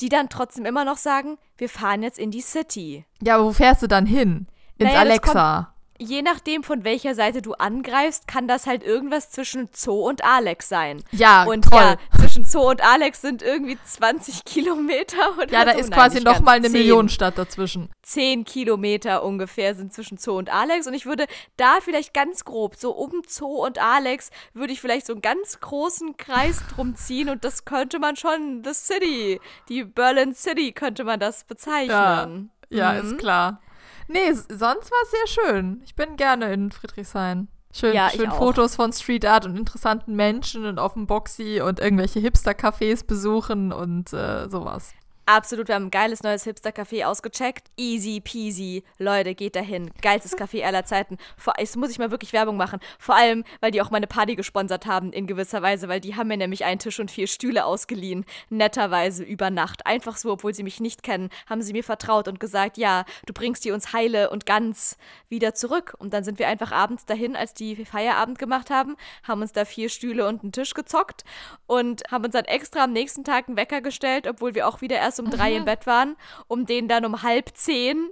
die 0.00 0.08
dann 0.08 0.30
trotzdem 0.30 0.64
immer 0.64 0.86
noch 0.86 0.96
sagen, 0.96 1.36
wir 1.58 1.68
fahren 1.68 2.02
jetzt 2.02 2.18
in 2.18 2.30
die 2.30 2.40
City. 2.40 3.04
Ja, 3.22 3.34
aber 3.34 3.44
wo 3.44 3.52
fährst 3.52 3.82
du 3.82 3.86
dann 3.86 4.06
hin? 4.06 4.46
Ins 4.78 4.92
naja, 4.92 5.00
Alexa 5.00 5.71
je 5.98 6.22
nachdem, 6.22 6.62
von 6.62 6.84
welcher 6.84 7.14
Seite 7.14 7.42
du 7.42 7.54
angreifst, 7.54 8.26
kann 8.26 8.48
das 8.48 8.66
halt 8.66 8.82
irgendwas 8.82 9.30
zwischen 9.30 9.68
Zoo 9.72 10.08
und 10.08 10.24
Alex 10.24 10.68
sein. 10.68 11.02
Ja, 11.12 11.44
und 11.44 11.64
toll. 11.70 11.80
ja, 11.80 11.96
zwischen 12.18 12.44
Zoo 12.44 12.70
und 12.70 12.82
Alex 12.82 13.20
sind 13.20 13.42
irgendwie 13.42 13.78
20 13.84 14.44
Kilometer 14.44 15.36
oder 15.36 15.52
Ja, 15.52 15.64
da 15.64 15.72
so. 15.72 15.78
ist 15.78 15.90
Nein, 15.90 15.98
quasi 15.98 16.20
nochmal 16.20 16.56
eine 16.56 16.68
10. 16.68 16.72
Millionenstadt 16.72 17.38
dazwischen. 17.38 17.90
10 18.02 18.44
Kilometer 18.44 19.22
ungefähr 19.22 19.74
sind 19.74 19.92
zwischen 19.92 20.18
Zoo 20.18 20.36
und 20.38 20.52
Alex 20.52 20.86
und 20.86 20.94
ich 20.94 21.06
würde 21.06 21.26
da 21.56 21.78
vielleicht 21.80 22.14
ganz 22.14 22.44
grob, 22.44 22.76
so 22.76 22.92
um 22.92 23.22
Zoo 23.26 23.64
und 23.64 23.78
Alex, 23.78 24.30
würde 24.54 24.72
ich 24.72 24.80
vielleicht 24.80 25.06
so 25.06 25.12
einen 25.12 25.22
ganz 25.22 25.60
großen 25.60 26.16
Kreis 26.16 26.62
drum 26.74 26.96
ziehen 26.96 27.28
und 27.28 27.44
das 27.44 27.64
könnte 27.64 27.98
man 27.98 28.16
schon, 28.16 28.62
the 28.64 28.74
City, 28.74 29.40
die 29.68 29.84
Berlin 29.84 30.34
City 30.34 30.72
könnte 30.72 31.04
man 31.04 31.20
das 31.20 31.44
bezeichnen. 31.44 32.50
Ja, 32.70 32.94
ja 32.94 33.02
mhm. 33.02 33.10
ist 33.10 33.18
klar. 33.18 33.60
Nee, 34.08 34.32
sonst 34.32 34.58
war 34.58 35.02
es 35.04 35.10
sehr 35.10 35.26
schön. 35.26 35.82
Ich 35.84 35.94
bin 35.94 36.16
gerne 36.16 36.52
in 36.52 36.72
Friedrichshain. 36.72 37.48
Schön, 37.74 37.94
ja, 37.94 38.10
schön 38.10 38.30
Fotos 38.30 38.76
von 38.76 38.92
Street 38.92 39.24
Art 39.24 39.46
und 39.46 39.56
interessanten 39.56 40.14
Menschen 40.14 40.66
und 40.66 40.78
auf 40.78 40.92
dem 40.92 41.06
Boxy 41.06 41.62
und 41.62 41.80
irgendwelche 41.80 42.20
Hipster-Cafés 42.20 43.06
besuchen 43.06 43.72
und 43.72 44.12
äh, 44.12 44.48
sowas. 44.50 44.92
Absolut, 45.24 45.68
wir 45.68 45.76
haben 45.76 45.86
ein 45.86 45.90
geiles 45.92 46.24
neues 46.24 46.42
Hipster-Café 46.42 47.04
ausgecheckt. 47.04 47.70
Easy 47.76 48.20
peasy. 48.20 48.82
Leute, 48.98 49.36
geht 49.36 49.54
dahin. 49.54 49.92
Geilstes 50.02 50.36
Café 50.36 50.64
aller 50.64 50.84
Zeiten. 50.84 51.16
Vor, 51.36 51.54
jetzt 51.58 51.76
muss 51.76 51.90
ich 51.90 52.00
mal 52.00 52.10
wirklich 52.10 52.32
Werbung 52.32 52.56
machen. 52.56 52.80
Vor 52.98 53.14
allem, 53.14 53.44
weil 53.60 53.70
die 53.70 53.80
auch 53.80 53.92
meine 53.92 54.08
Party 54.08 54.34
gesponsert 54.34 54.84
haben, 54.84 55.12
in 55.12 55.28
gewisser 55.28 55.62
Weise, 55.62 55.86
weil 55.88 56.00
die 56.00 56.16
haben 56.16 56.26
mir 56.26 56.36
nämlich 56.36 56.64
einen 56.64 56.80
Tisch 56.80 56.98
und 56.98 57.08
vier 57.08 57.28
Stühle 57.28 57.64
ausgeliehen. 57.66 58.24
Netterweise 58.50 59.22
über 59.22 59.50
Nacht. 59.50 59.86
Einfach 59.86 60.16
so, 60.16 60.32
obwohl 60.32 60.54
sie 60.54 60.64
mich 60.64 60.80
nicht 60.80 61.04
kennen, 61.04 61.30
haben 61.48 61.62
sie 61.62 61.72
mir 61.72 61.84
vertraut 61.84 62.26
und 62.26 62.40
gesagt, 62.40 62.76
ja, 62.76 63.04
du 63.24 63.32
bringst 63.32 63.64
die 63.64 63.70
uns 63.70 63.92
heile 63.92 64.28
und 64.28 64.44
ganz 64.44 64.96
wieder 65.28 65.54
zurück. 65.54 65.94
Und 65.98 66.14
dann 66.14 66.24
sind 66.24 66.40
wir 66.40 66.48
einfach 66.48 66.72
abends 66.72 67.06
dahin, 67.06 67.36
als 67.36 67.54
die 67.54 67.84
Feierabend 67.84 68.40
gemacht 68.40 68.70
haben, 68.70 68.96
haben 69.22 69.40
uns 69.40 69.52
da 69.52 69.64
vier 69.64 69.88
Stühle 69.88 70.26
und 70.26 70.42
einen 70.42 70.50
Tisch 70.50 70.74
gezockt 70.74 71.22
und 71.68 72.02
haben 72.10 72.24
uns 72.24 72.32
dann 72.32 72.44
extra 72.46 72.82
am 72.84 72.92
nächsten 72.92 73.22
Tag 73.22 73.46
einen 73.46 73.56
Wecker 73.56 73.82
gestellt, 73.82 74.26
obwohl 74.26 74.56
wir 74.56 74.66
auch 74.66 74.80
wieder 74.80 74.96
erst 74.96 75.11
erst 75.12 75.20
um 75.20 75.30
drei 75.30 75.50
mhm. 75.50 75.56
im 75.58 75.64
Bett 75.64 75.86
waren, 75.86 76.16
um 76.48 76.66
den 76.66 76.88
dann 76.88 77.04
um 77.04 77.22
halb 77.22 77.50
zehn 77.54 78.10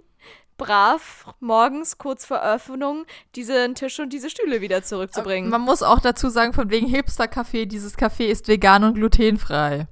brav 0.56 1.34
morgens 1.40 1.96
kurz 1.96 2.26
vor 2.26 2.42
Öffnung 2.42 3.06
diesen 3.34 3.74
Tisch 3.74 3.98
und 3.98 4.12
diese 4.12 4.28
Stühle 4.28 4.60
wieder 4.60 4.82
zurückzubringen. 4.82 5.50
Man 5.50 5.62
muss 5.62 5.82
auch 5.82 6.00
dazu 6.00 6.28
sagen, 6.28 6.52
von 6.52 6.68
wegen 6.68 6.86
Hipster-Café, 6.86 7.64
dieses 7.64 7.96
Café 7.96 8.26
ist 8.26 8.46
vegan 8.46 8.84
und 8.84 8.94
glutenfrei. 8.94 9.86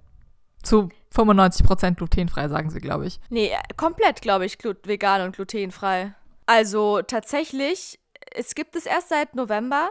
Zu 0.63 0.91
95% 1.15 1.95
glutenfrei, 1.95 2.49
sagen 2.49 2.69
sie, 2.69 2.81
glaube 2.81 3.07
ich. 3.07 3.19
Nee, 3.31 3.57
komplett, 3.79 4.21
glaube 4.21 4.45
ich, 4.45 4.59
vegan 4.83 5.23
und 5.23 5.35
glutenfrei. 5.35 6.15
Also 6.45 7.01
tatsächlich, 7.01 7.99
es 8.35 8.55
gibt 8.55 8.77
es 8.77 8.85
erst 8.85 9.09
seit 9.09 9.35
November. 9.35 9.91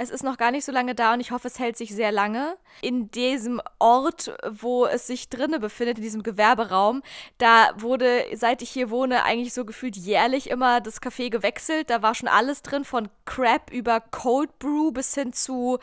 Es 0.00 0.08
ist 0.08 0.24
noch 0.24 0.38
gar 0.38 0.50
nicht 0.50 0.64
so 0.64 0.72
lange 0.72 0.94
da 0.94 1.12
und 1.12 1.20
ich 1.20 1.30
hoffe, 1.30 1.48
es 1.48 1.58
hält 1.58 1.76
sich 1.76 1.94
sehr 1.94 2.10
lange. 2.10 2.56
In 2.80 3.10
diesem 3.10 3.60
Ort, 3.78 4.34
wo 4.50 4.86
es 4.86 5.06
sich 5.06 5.28
drinne 5.28 5.60
befindet, 5.60 5.98
in 5.98 6.02
diesem 6.02 6.22
Gewerberaum, 6.22 7.02
da 7.36 7.68
wurde, 7.76 8.24
seit 8.34 8.62
ich 8.62 8.70
hier 8.70 8.88
wohne, 8.88 9.24
eigentlich 9.24 9.52
so 9.52 9.66
gefühlt 9.66 9.98
jährlich 9.98 10.48
immer 10.48 10.80
das 10.80 11.02
Café 11.02 11.28
gewechselt. 11.28 11.90
Da 11.90 12.00
war 12.00 12.14
schon 12.14 12.28
alles 12.28 12.62
drin, 12.62 12.86
von 12.86 13.10
Crap 13.26 13.70
über 13.70 14.00
Cold 14.00 14.58
Brew 14.58 14.90
bis 14.90 15.14
hin 15.14 15.34
zu 15.34 15.78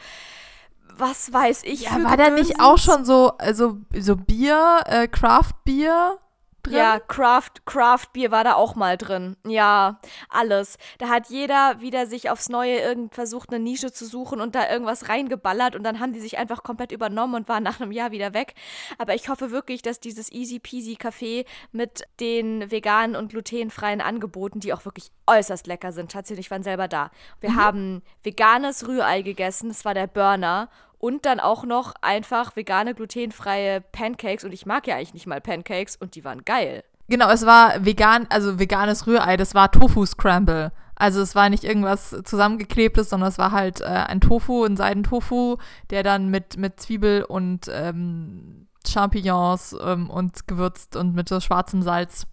was 0.97 1.32
weiß 1.32 1.61
ich. 1.65 1.82
Ja, 1.82 2.03
war 2.03 2.18
da 2.18 2.32
nicht 2.32 2.59
auch 2.59 2.80
schon 2.80 3.05
so, 3.05 3.34
also 3.38 3.78
so 3.95 4.15
Bier, 4.15 4.82
äh, 4.88 5.07
Craft 5.07 5.53
Bier? 5.63 6.18
Drin? 6.68 6.78
Ja, 6.78 6.99
Craft, 6.99 7.65
Craft 7.65 8.07
Bier 8.13 8.32
war 8.32 8.43
da 8.43 8.53
auch 8.55 8.76
mal 8.76 8.97
drin. 8.97 9.36
Ja, 9.45 9.99
alles. 10.30 10.78
Da 10.97 11.09
hat 11.09 11.30
jeder 11.30 11.82
wieder 11.82 12.07
sich 12.07 12.30
aufs 12.30 12.49
Neue 12.49 12.78
irgend 12.78 13.13
versucht, 13.15 13.49
eine 13.49 13.59
Nische 13.59 13.91
zu 13.91 14.05
suchen 14.05 14.41
und 14.41 14.55
da 14.55 14.70
irgendwas 14.70 15.09
reingeballert 15.09 15.76
und 15.76 15.84
dann 15.84 15.99
haben 15.99 16.13
die 16.13 16.20
sich 16.20 16.38
einfach 16.38 16.63
komplett 16.63 16.91
übernommen 16.91 17.36
und 17.36 17.49
waren 17.49 17.63
nach 17.63 17.80
einem 17.80 17.91
Jahr 17.91 18.11
wieder 18.11 18.34
weg. 18.34 18.53
Aber 18.97 19.15
ich 19.15 19.30
hoffe 19.30 19.51
wirklich, 19.51 19.82
dass 19.82 19.99
dieses 19.99 20.32
Easy 20.32 20.59
Peasy 20.59 20.97
Café 21.01 21.45
mit 21.72 22.03
den 22.20 22.70
veganen 22.72 23.15
und 23.15 23.30
glutenfreien 23.30 24.01
Angeboten, 24.01 24.59
die 24.59 24.74
auch 24.74 24.86
wirklich 24.86 25.11
äußerst 25.28 25.68
lecker 25.68 25.91
sind, 25.91 26.15
und 26.15 26.39
ich 26.39 26.51
waren 26.51 26.63
selber 26.63 26.88
da. 26.88 27.11
Wir 27.41 27.51
mhm. 27.51 27.55
haben 27.55 28.03
veganes 28.24 28.88
Rührei 28.88 29.22
gegessen, 29.22 29.70
das 29.70 29.86
war 29.86 29.93
der 29.93 30.07
Burner 30.07 30.70
und 30.99 31.25
dann 31.25 31.39
auch 31.39 31.63
noch 31.63 31.93
einfach 32.01 32.55
vegane, 32.55 32.93
glutenfreie 32.93 33.81
Pancakes. 33.81 34.43
Und 34.43 34.53
ich 34.53 34.65
mag 34.65 34.87
ja 34.87 34.95
eigentlich 34.95 35.13
nicht 35.13 35.27
mal 35.27 35.41
Pancakes 35.41 35.95
und 35.95 36.15
die 36.15 36.23
waren 36.23 36.43
geil. 36.45 36.83
Genau, 37.09 37.29
es 37.29 37.45
war 37.45 37.85
vegan, 37.85 38.27
also 38.29 38.59
veganes 38.59 39.07
Rührei, 39.07 39.37
das 39.37 39.55
war 39.55 39.71
Tofu-Scramble. 39.71 40.71
Also 40.95 41.21
es 41.21 41.35
war 41.35 41.49
nicht 41.49 41.63
irgendwas 41.63 42.15
zusammengeklebtes, 42.23 43.09
sondern 43.09 43.29
es 43.29 43.37
war 43.37 43.51
halt 43.51 43.81
äh, 43.81 43.85
ein 43.85 44.19
Tofu, 44.19 44.63
ein 44.63 44.75
Seidentofu, 44.75 45.57
der 45.91 46.01
dann 46.01 46.29
mit, 46.29 46.57
mit 46.57 46.79
Zwiebel 46.79 47.23
und 47.23 47.69
ähm, 47.71 48.67
Champignons 48.85 49.75
ähm, 49.79 50.09
und 50.09 50.47
gewürzt 50.47 50.95
und 50.95 51.13
mit 51.13 51.29
so 51.29 51.39
schwarzem 51.39 51.83
Salz 51.83 52.25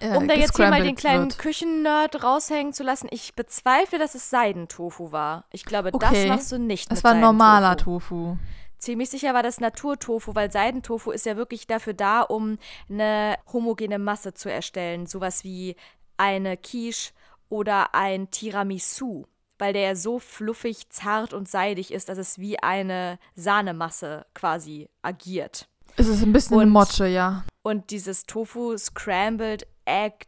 äh, 0.00 0.16
um 0.16 0.28
da 0.28 0.34
jetzt 0.34 0.56
hier 0.56 0.70
mal 0.70 0.82
den 0.82 0.96
kleinen 0.96 1.28
Küchennerd 1.28 2.22
raushängen 2.22 2.72
zu 2.72 2.82
lassen, 2.82 3.08
ich 3.10 3.34
bezweifle, 3.34 3.98
dass 3.98 4.14
es 4.14 4.30
Seidentofu 4.30 5.12
war. 5.12 5.44
Ich 5.52 5.64
glaube, 5.64 5.90
okay. 5.92 6.08
das 6.10 6.26
machst 6.26 6.52
du 6.52 6.58
nicht. 6.58 6.90
Es 6.92 7.04
war 7.04 7.14
normaler 7.14 7.76
Tofu. 7.76 8.36
Ziemlich 8.78 9.10
sicher 9.10 9.34
war 9.34 9.42
das 9.42 9.60
Naturtofu, 9.60 10.34
weil 10.34 10.50
Seidentofu 10.50 11.10
ist 11.10 11.26
ja 11.26 11.36
wirklich 11.36 11.66
dafür 11.66 11.92
da, 11.92 12.22
um 12.22 12.56
eine 12.88 13.36
homogene 13.52 13.98
Masse 13.98 14.32
zu 14.32 14.50
erstellen. 14.50 15.06
Sowas 15.06 15.44
wie 15.44 15.76
eine 16.16 16.56
Quiche 16.56 17.12
oder 17.50 17.94
ein 17.94 18.30
Tiramisu, 18.30 19.26
weil 19.58 19.74
der 19.74 19.82
ja 19.82 19.94
so 19.96 20.18
fluffig, 20.18 20.88
zart 20.88 21.34
und 21.34 21.46
seidig 21.46 21.92
ist, 21.92 22.08
dass 22.08 22.16
es 22.16 22.38
wie 22.38 22.58
eine 22.62 23.18
Sahnemasse 23.34 24.24
quasi 24.32 24.88
agiert. 25.02 25.68
Es 25.96 26.08
ist 26.08 26.22
ein 26.22 26.32
bisschen 26.32 26.56
und, 26.56 26.62
eine 26.62 26.70
Motsche, 26.70 27.06
ja. 27.06 27.44
Und 27.62 27.90
dieses 27.90 28.24
Tofu 28.24 28.76
Scrambled 28.78 29.66
Egg 29.84 30.26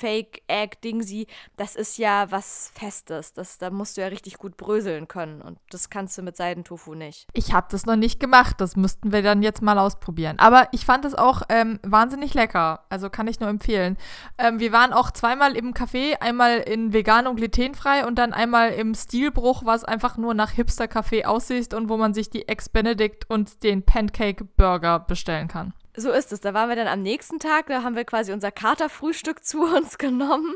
Fake 0.00 0.42
Egg 0.46 0.78
Dingsy, 0.82 1.26
das 1.56 1.76
ist 1.76 1.98
ja 1.98 2.30
was 2.30 2.72
Festes. 2.74 3.34
Das, 3.34 3.58
da 3.58 3.70
musst 3.70 3.96
du 3.96 4.00
ja 4.00 4.06
richtig 4.06 4.38
gut 4.38 4.56
bröseln 4.56 5.08
können. 5.08 5.42
Und 5.42 5.58
das 5.68 5.90
kannst 5.90 6.16
du 6.16 6.22
mit 6.22 6.38
Seidentofu 6.38 6.94
nicht. 6.94 7.26
Ich 7.34 7.52
habe 7.52 7.66
das 7.70 7.84
noch 7.84 7.96
nicht 7.96 8.18
gemacht. 8.18 8.62
Das 8.62 8.76
müssten 8.76 9.12
wir 9.12 9.22
dann 9.22 9.42
jetzt 9.42 9.60
mal 9.60 9.78
ausprobieren. 9.78 10.38
Aber 10.38 10.68
ich 10.72 10.86
fand 10.86 11.04
es 11.04 11.14
auch 11.14 11.42
ähm, 11.50 11.80
wahnsinnig 11.82 12.32
lecker. 12.32 12.84
Also 12.88 13.10
kann 13.10 13.26
ich 13.26 13.40
nur 13.40 13.50
empfehlen. 13.50 13.98
Ähm, 14.38 14.58
wir 14.58 14.72
waren 14.72 14.94
auch 14.94 15.10
zweimal 15.10 15.54
im 15.54 15.74
Café. 15.74 16.18
Einmal 16.20 16.58
in 16.58 16.94
vegan 16.94 17.26
und 17.26 17.36
glutenfrei 17.36 18.06
und 18.06 18.16
dann 18.18 18.32
einmal 18.32 18.70
im 18.70 18.94
Stilbruch, 18.94 19.66
was 19.66 19.84
einfach 19.84 20.16
nur 20.16 20.32
nach 20.32 20.52
Hipster-Café 20.52 21.26
aussieht 21.26 21.74
und 21.74 21.90
wo 21.90 21.98
man 21.98 22.14
sich 22.14 22.30
die 22.30 22.48
Eggs 22.48 22.70
Benedict 22.70 23.28
und 23.28 23.62
den 23.62 23.84
Pancake 23.84 24.44
Burger 24.44 24.98
bestellen 25.00 25.48
kann. 25.48 25.74
So 26.00 26.10
ist 26.10 26.32
es. 26.32 26.40
Da 26.40 26.54
waren 26.54 26.68
wir 26.68 26.76
dann 26.76 26.88
am 26.88 27.02
nächsten 27.02 27.38
Tag, 27.38 27.66
da 27.66 27.82
haben 27.82 27.96
wir 27.96 28.04
quasi 28.04 28.32
unser 28.32 28.50
Katerfrühstück 28.50 29.44
zu 29.44 29.62
uns 29.62 29.98
genommen. 29.98 30.54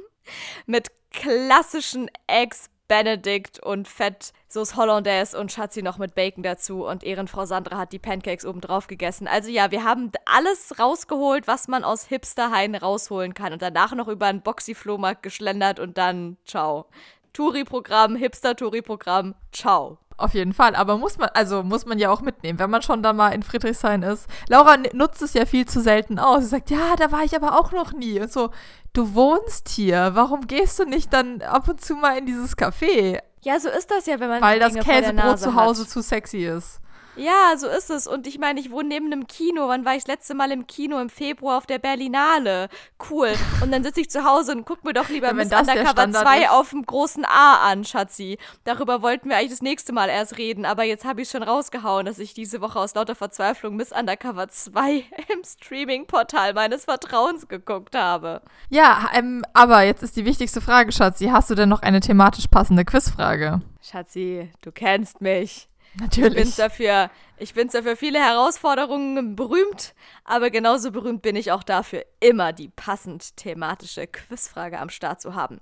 Mit 0.67 0.89
klassischen 1.11 2.11
Eggs 2.27 2.71
Benedict 2.89 3.61
und 3.61 3.89
Fett, 3.89 4.33
Sauce 4.49 4.77
Hollandaise 4.77 5.39
und 5.39 5.51
Schatzi 5.51 5.83
noch 5.83 5.99
mit 5.99 6.15
Bacon 6.15 6.43
dazu 6.43 6.87
und 6.87 7.03
Ehrenfrau 7.03 7.47
Sandra 7.47 7.79
hat 7.79 7.93
die 7.93 7.99
Pancakes 7.99 8.45
oben 8.45 8.61
drauf 8.61 8.87
gegessen. 8.87 9.27
Also 9.27 9.51
ja, 9.51 9.71
wir 9.71 9.85
haben 9.85 10.13
alles 10.27 10.79
rausgeholt, 10.79 11.47
was 11.47 11.67
man 11.67 11.83
aus 11.83 12.07
Hipsterhain 12.07 12.75
rausholen 12.75 13.33
kann 13.33 13.53
und 13.53 13.63
danach 13.63 13.95
noch 13.95 14.09
über 14.09 14.27
einen 14.27 14.43
Boxy-Flohmarkt 14.43 15.23
geschlendert 15.23 15.81
und 15.81 15.97
dann 15.97 16.37
ciao. 16.45 16.87
Touri-Programm, 17.33 18.17
Hipster-Touri-Programm, 18.17 19.35
ciao. 19.51 19.99
Auf 20.17 20.35
jeden 20.35 20.53
Fall, 20.53 20.77
aber 20.77 20.97
muss 20.97 21.19
man, 21.19 21.29
also 21.35 21.65
muss 21.65 21.87
man 21.87 21.99
ja 21.99 22.11
auch 22.11 22.21
mitnehmen, 22.21 22.61
wenn 22.61 22.71
man 22.71 22.83
schon 22.83 23.03
da 23.03 23.13
mal 23.13 23.31
in 23.31 23.43
Friedrichshain 23.43 24.03
ist. 24.03 24.29
Laura 24.49 24.77
nutzt 24.93 25.23
es 25.23 25.35
ja 25.35 25.45
viel 25.45 25.67
zu 25.67 25.81
selten 25.81 26.21
aus. 26.21 26.45
Sie 26.45 26.49
sagt, 26.51 26.71
ja, 26.71 26.95
da 26.97 27.11
war 27.11 27.25
ich 27.25 27.35
aber 27.35 27.59
auch 27.59 27.73
noch 27.73 27.93
nie. 27.93 28.21
Und 28.21 28.33
so, 28.33 28.51
du 28.93 29.15
wohnst 29.15 29.69
hier, 29.69 30.13
warum 30.15 30.47
gehst 30.47 30.79
du 30.79 30.85
nicht 30.85 31.13
dann 31.13 31.43
ab 31.43 31.69
und 31.69 31.81
zu 31.81 31.97
mal 31.97 32.17
in 32.17 32.27
dieses 32.27 32.57
Café? 32.57 33.19
Ja, 33.43 33.59
so 33.59 33.69
ist 33.69 33.91
das 33.91 34.07
ja, 34.07 34.21
wenn 34.21 34.29
man 34.29 34.41
Weil 34.41 34.61
das 34.61 34.75
Käsebrot 34.75 35.39
zu 35.41 35.55
Hause 35.57 35.83
hat. 35.83 35.91
zu 35.91 36.01
sexy 36.01 36.45
ist. 36.47 36.81
Ja, 37.17 37.55
so 37.57 37.69
ist 37.69 37.91
es. 37.91 38.07
Und 38.07 38.27
ich 38.27 38.39
meine, 38.39 38.59
ich 38.61 38.71
wohne 38.71 38.89
neben 38.89 39.07
einem 39.07 39.27
Kino. 39.27 39.69
Wann 39.69 39.85
war 39.85 39.95
ich 39.95 40.05
das 40.05 40.09
letzte 40.09 40.35
Mal 40.35 40.51
im 40.51 40.67
Kino? 40.67 40.99
Im 40.99 41.09
Februar 41.09 41.59
auf 41.59 41.67
der 41.67 41.79
Berlinale. 41.79 42.69
Cool. 43.11 43.33
Und 43.63 43.73
dann 43.73 43.85
sitze 43.85 44.01
ich 44.01 44.11
zu 44.11 44.25
Hause 44.25 44.53
und 44.53 44.65
guck 44.65 44.85
mir 44.85 44.93
doch 44.93 45.09
lieber 45.09 45.33
Miss 45.33 45.53
Undercover 45.53 46.11
2 46.11 46.51
auf 46.51 46.71
dem 46.71 46.85
großen 46.85 47.25
A 47.25 47.71
an, 47.71 47.85
Schatzi. 47.85 48.39
Darüber 48.65 49.03
wollten 49.03 49.29
wir 49.29 49.37
eigentlich 49.37 49.51
das 49.51 49.63
nächste 49.63 49.93
Mal 49.93 50.09
erst 50.09 50.39
reden. 50.39 50.65
Aber 50.65 50.85
jetzt 50.85 51.05
habe 51.05 51.23
ich 51.23 51.31
schon 51.31 51.43
rausgehauen, 51.43 52.07
dass 52.07 52.19
ich 52.19 52.35
diese 52.35 52.61
Woche 52.61 52.79
aus 52.79 52.95
lauter 52.95 53.15
Verzweiflung 53.15 53.77
Miss 53.77 53.93
Undercover 53.93 54.49
2 54.49 55.05
im 55.33 55.45
Streaming-Portal 55.45 56.55
meines 56.55 56.85
Vertrauens 56.85 57.49
geguckt 57.49 57.95
habe. 57.95 58.43
Ja, 58.71 59.11
ähm, 59.15 59.45
aber 59.53 59.83
jetzt 59.83 60.03
ist 60.03 60.17
die 60.17 60.25
wichtigste 60.25 60.61
Frage, 60.61 60.93
Schatzi. 60.93 61.27
Hast 61.27 61.51
du 61.51 61.55
denn 61.55 61.69
noch 61.69 61.83
eine 61.83 62.01
thematisch 62.01 62.49
passende 62.49 62.85
Quizfrage? 62.85 63.61
Schatzi, 63.81 64.51
du 64.63 64.73
kennst 64.73 65.21
mich. 65.21 65.69
Natürlich. 66.01 66.37
Ich 66.37 66.43
bin's 66.43 66.57
dafür, 66.57 67.11
ich 67.37 67.55
bin's 67.55 67.73
dafür 67.73 67.97
viele 67.97 68.19
Herausforderungen 68.19 69.37
berühmt, 69.37 69.95
aber 70.25 70.51
genauso 70.51 70.91
berühmt 70.91 71.23
bin 71.23 71.37
ich 71.37 71.53
auch 71.53 71.63
dafür, 71.63 72.05
immer 72.21 72.53
die 72.53 72.69
passend 72.69 73.37
thematische 73.37 74.07
Quizfrage 74.07 74.79
am 74.79 74.89
Start 74.89 75.21
zu 75.21 75.35
haben. 75.35 75.61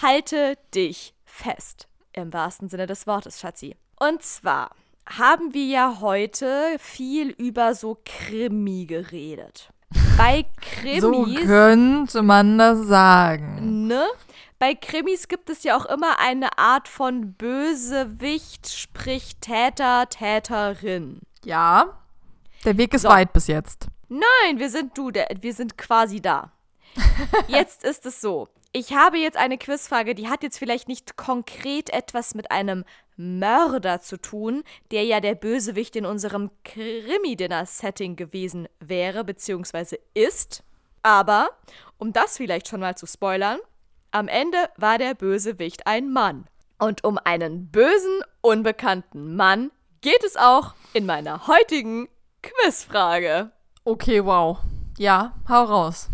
Halte 0.00 0.56
dich 0.74 1.14
fest, 1.24 1.88
im 2.12 2.32
wahrsten 2.32 2.68
Sinne 2.68 2.86
des 2.86 3.06
Wortes, 3.06 3.40
Schatzi. 3.40 3.76
Und 3.98 4.22
zwar 4.22 4.70
haben 5.06 5.52
wir 5.54 5.66
ja 5.66 5.98
heute 6.00 6.76
viel 6.78 7.30
über 7.30 7.74
so 7.74 7.98
Krimi 8.04 8.86
geredet. 8.86 9.70
Bei 10.16 10.44
Krimis. 10.60 11.00
So 11.00 11.24
könnte 11.46 12.22
man 12.22 12.58
das 12.58 12.86
sagen. 12.86 13.88
Ne? 13.88 14.06
Bei 14.60 14.74
Krimis 14.74 15.26
gibt 15.26 15.48
es 15.48 15.62
ja 15.62 15.74
auch 15.74 15.86
immer 15.86 16.18
eine 16.18 16.58
Art 16.58 16.86
von 16.86 17.32
Bösewicht, 17.32 18.68
sprich 18.68 19.36
Täter, 19.40 20.06
Täterin. 20.10 21.20
Ja. 21.44 21.98
Der 22.66 22.76
Weg 22.76 22.92
ist 22.92 23.02
so. 23.02 23.08
weit 23.08 23.32
bis 23.32 23.46
jetzt. 23.46 23.86
Nein, 24.10 24.58
wir 24.58 24.68
sind 24.68 24.96
du, 24.98 25.10
der, 25.10 25.28
wir 25.40 25.54
sind 25.54 25.78
quasi 25.78 26.20
da. 26.20 26.52
jetzt 27.48 27.84
ist 27.84 28.04
es 28.04 28.20
so. 28.20 28.48
Ich 28.72 28.92
habe 28.92 29.16
jetzt 29.16 29.38
eine 29.38 29.56
Quizfrage, 29.56 30.14
die 30.14 30.28
hat 30.28 30.42
jetzt 30.42 30.58
vielleicht 30.58 30.88
nicht 30.88 31.16
konkret 31.16 31.88
etwas 31.90 32.34
mit 32.34 32.50
einem 32.50 32.84
Mörder 33.16 34.02
zu 34.02 34.18
tun, 34.18 34.62
der 34.90 35.04
ja 35.04 35.20
der 35.20 35.36
Bösewicht 35.36 35.96
in 35.96 36.04
unserem 36.04 36.50
Krimi-Dinner-Setting 36.64 38.14
gewesen 38.14 38.68
wäre, 38.78 39.24
beziehungsweise 39.24 39.98
ist. 40.12 40.62
Aber, 41.02 41.48
um 41.96 42.12
das 42.12 42.36
vielleicht 42.36 42.68
schon 42.68 42.80
mal 42.80 42.96
zu 42.96 43.06
spoilern, 43.06 43.58
am 44.12 44.28
Ende 44.28 44.58
war 44.76 44.98
der 44.98 45.14
Bösewicht 45.14 45.86
ein 45.86 46.12
Mann. 46.12 46.46
Und 46.78 47.04
um 47.04 47.18
einen 47.18 47.70
bösen, 47.70 48.22
unbekannten 48.40 49.36
Mann 49.36 49.70
geht 50.00 50.24
es 50.24 50.36
auch 50.36 50.74
in 50.92 51.06
meiner 51.06 51.46
heutigen 51.46 52.08
Quizfrage. 52.42 53.50
Okay, 53.84 54.24
wow. 54.24 54.58
Ja, 54.98 55.34
hau 55.48 55.64
raus. 55.64 56.08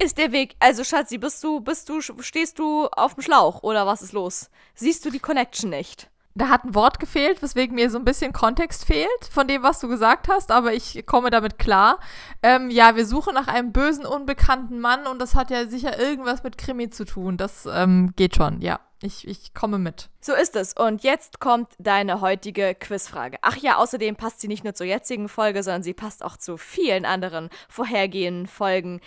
Ist 0.00 0.18
der 0.18 0.32
Weg, 0.32 0.54
also 0.60 0.84
Schatzi, 0.84 1.18
bist 1.18 1.42
du, 1.42 1.60
bist 1.60 1.88
du, 1.88 2.00
stehst 2.00 2.58
du 2.58 2.86
auf 2.86 3.14
dem 3.14 3.22
Schlauch 3.22 3.62
oder 3.62 3.86
was 3.86 4.02
ist 4.02 4.12
los? 4.12 4.50
Siehst 4.74 5.04
du 5.04 5.10
die 5.10 5.18
Connection 5.18 5.70
nicht? 5.70 6.08
Da 6.38 6.50
hat 6.50 6.64
ein 6.64 6.76
Wort 6.76 7.00
gefehlt, 7.00 7.42
weswegen 7.42 7.74
mir 7.74 7.90
so 7.90 7.98
ein 7.98 8.04
bisschen 8.04 8.32
Kontext 8.32 8.84
fehlt 8.84 9.08
von 9.28 9.48
dem, 9.48 9.64
was 9.64 9.80
du 9.80 9.88
gesagt 9.88 10.28
hast, 10.28 10.52
aber 10.52 10.72
ich 10.72 11.04
komme 11.04 11.30
damit 11.30 11.58
klar. 11.58 11.98
Ähm, 12.44 12.70
ja, 12.70 12.94
wir 12.94 13.06
suchen 13.06 13.34
nach 13.34 13.48
einem 13.48 13.72
bösen, 13.72 14.06
unbekannten 14.06 14.78
Mann 14.78 15.08
und 15.08 15.18
das 15.18 15.34
hat 15.34 15.50
ja 15.50 15.66
sicher 15.66 15.98
irgendwas 15.98 16.44
mit 16.44 16.56
Krimi 16.56 16.90
zu 16.90 17.04
tun. 17.04 17.38
Das 17.38 17.66
ähm, 17.66 18.12
geht 18.14 18.36
schon, 18.36 18.60
ja. 18.60 18.78
Ich, 19.02 19.26
ich 19.26 19.52
komme 19.52 19.78
mit. 19.78 20.10
So 20.20 20.32
ist 20.32 20.54
es. 20.54 20.74
Und 20.74 21.02
jetzt 21.02 21.40
kommt 21.40 21.72
deine 21.78 22.20
heutige 22.20 22.76
Quizfrage. 22.76 23.38
Ach 23.42 23.56
ja, 23.56 23.76
außerdem 23.76 24.14
passt 24.14 24.40
sie 24.40 24.48
nicht 24.48 24.62
nur 24.62 24.74
zur 24.74 24.86
jetzigen 24.86 25.28
Folge, 25.28 25.64
sondern 25.64 25.82
sie 25.82 25.94
passt 25.94 26.24
auch 26.24 26.36
zu 26.36 26.56
vielen 26.56 27.04
anderen 27.04 27.48
vorhergehenden 27.68 28.46
Folgen. 28.46 29.00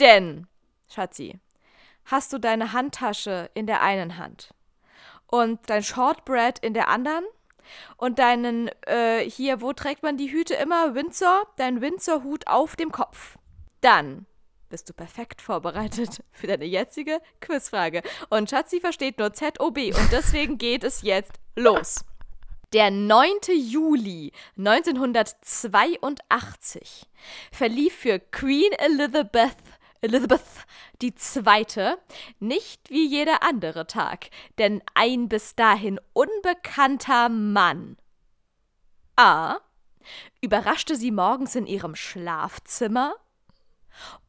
Denn, 0.00 0.48
Schatzi, 0.88 1.38
hast 2.06 2.32
du 2.32 2.38
deine 2.38 2.72
Handtasche 2.72 3.50
in 3.54 3.68
der 3.68 3.82
einen 3.82 4.18
Hand 4.18 4.52
und 5.32 5.58
dein 5.66 5.82
Shortbread 5.82 6.58
in 6.58 6.74
der 6.74 6.88
anderen 6.88 7.24
und 7.96 8.18
deinen, 8.18 8.68
äh, 8.86 9.20
hier, 9.20 9.62
wo 9.62 9.72
trägt 9.72 10.02
man 10.02 10.18
die 10.18 10.30
Hüte 10.30 10.52
immer? 10.54 10.94
Windsor, 10.94 11.46
dein 11.56 11.80
Windsor-Hut 11.80 12.46
auf 12.46 12.76
dem 12.76 12.92
Kopf. 12.92 13.38
Dann 13.80 14.26
bist 14.68 14.90
du 14.90 14.92
perfekt 14.92 15.40
vorbereitet 15.40 16.22
für 16.32 16.48
deine 16.48 16.66
jetzige 16.66 17.22
Quizfrage. 17.40 18.02
Und 18.28 18.50
Schatzi 18.50 18.78
versteht 18.78 19.18
nur 19.18 19.32
ZOB 19.32 19.78
und 19.78 20.12
deswegen 20.12 20.58
geht 20.58 20.84
es 20.84 21.00
jetzt 21.00 21.32
los. 21.56 22.04
Der 22.74 22.90
9. 22.90 23.30
Juli 23.54 24.32
1982 24.58 27.06
verlief 27.50 27.94
für 27.94 28.18
Queen 28.18 28.72
Elizabeth 28.72 29.56
Elizabeth 30.02 30.42
die 31.00 31.14
zweite, 31.14 31.96
nicht 32.40 32.90
wie 32.90 33.06
jeder 33.06 33.44
andere 33.44 33.86
Tag, 33.86 34.30
denn 34.58 34.82
ein 34.94 35.28
bis 35.28 35.54
dahin 35.54 36.00
unbekannter 36.12 37.28
Mann 37.28 37.96
A. 39.14 39.58
überraschte 40.40 40.96
sie 40.96 41.12
morgens 41.12 41.54
in 41.54 41.66
ihrem 41.66 41.94
Schlafzimmer 41.94 43.14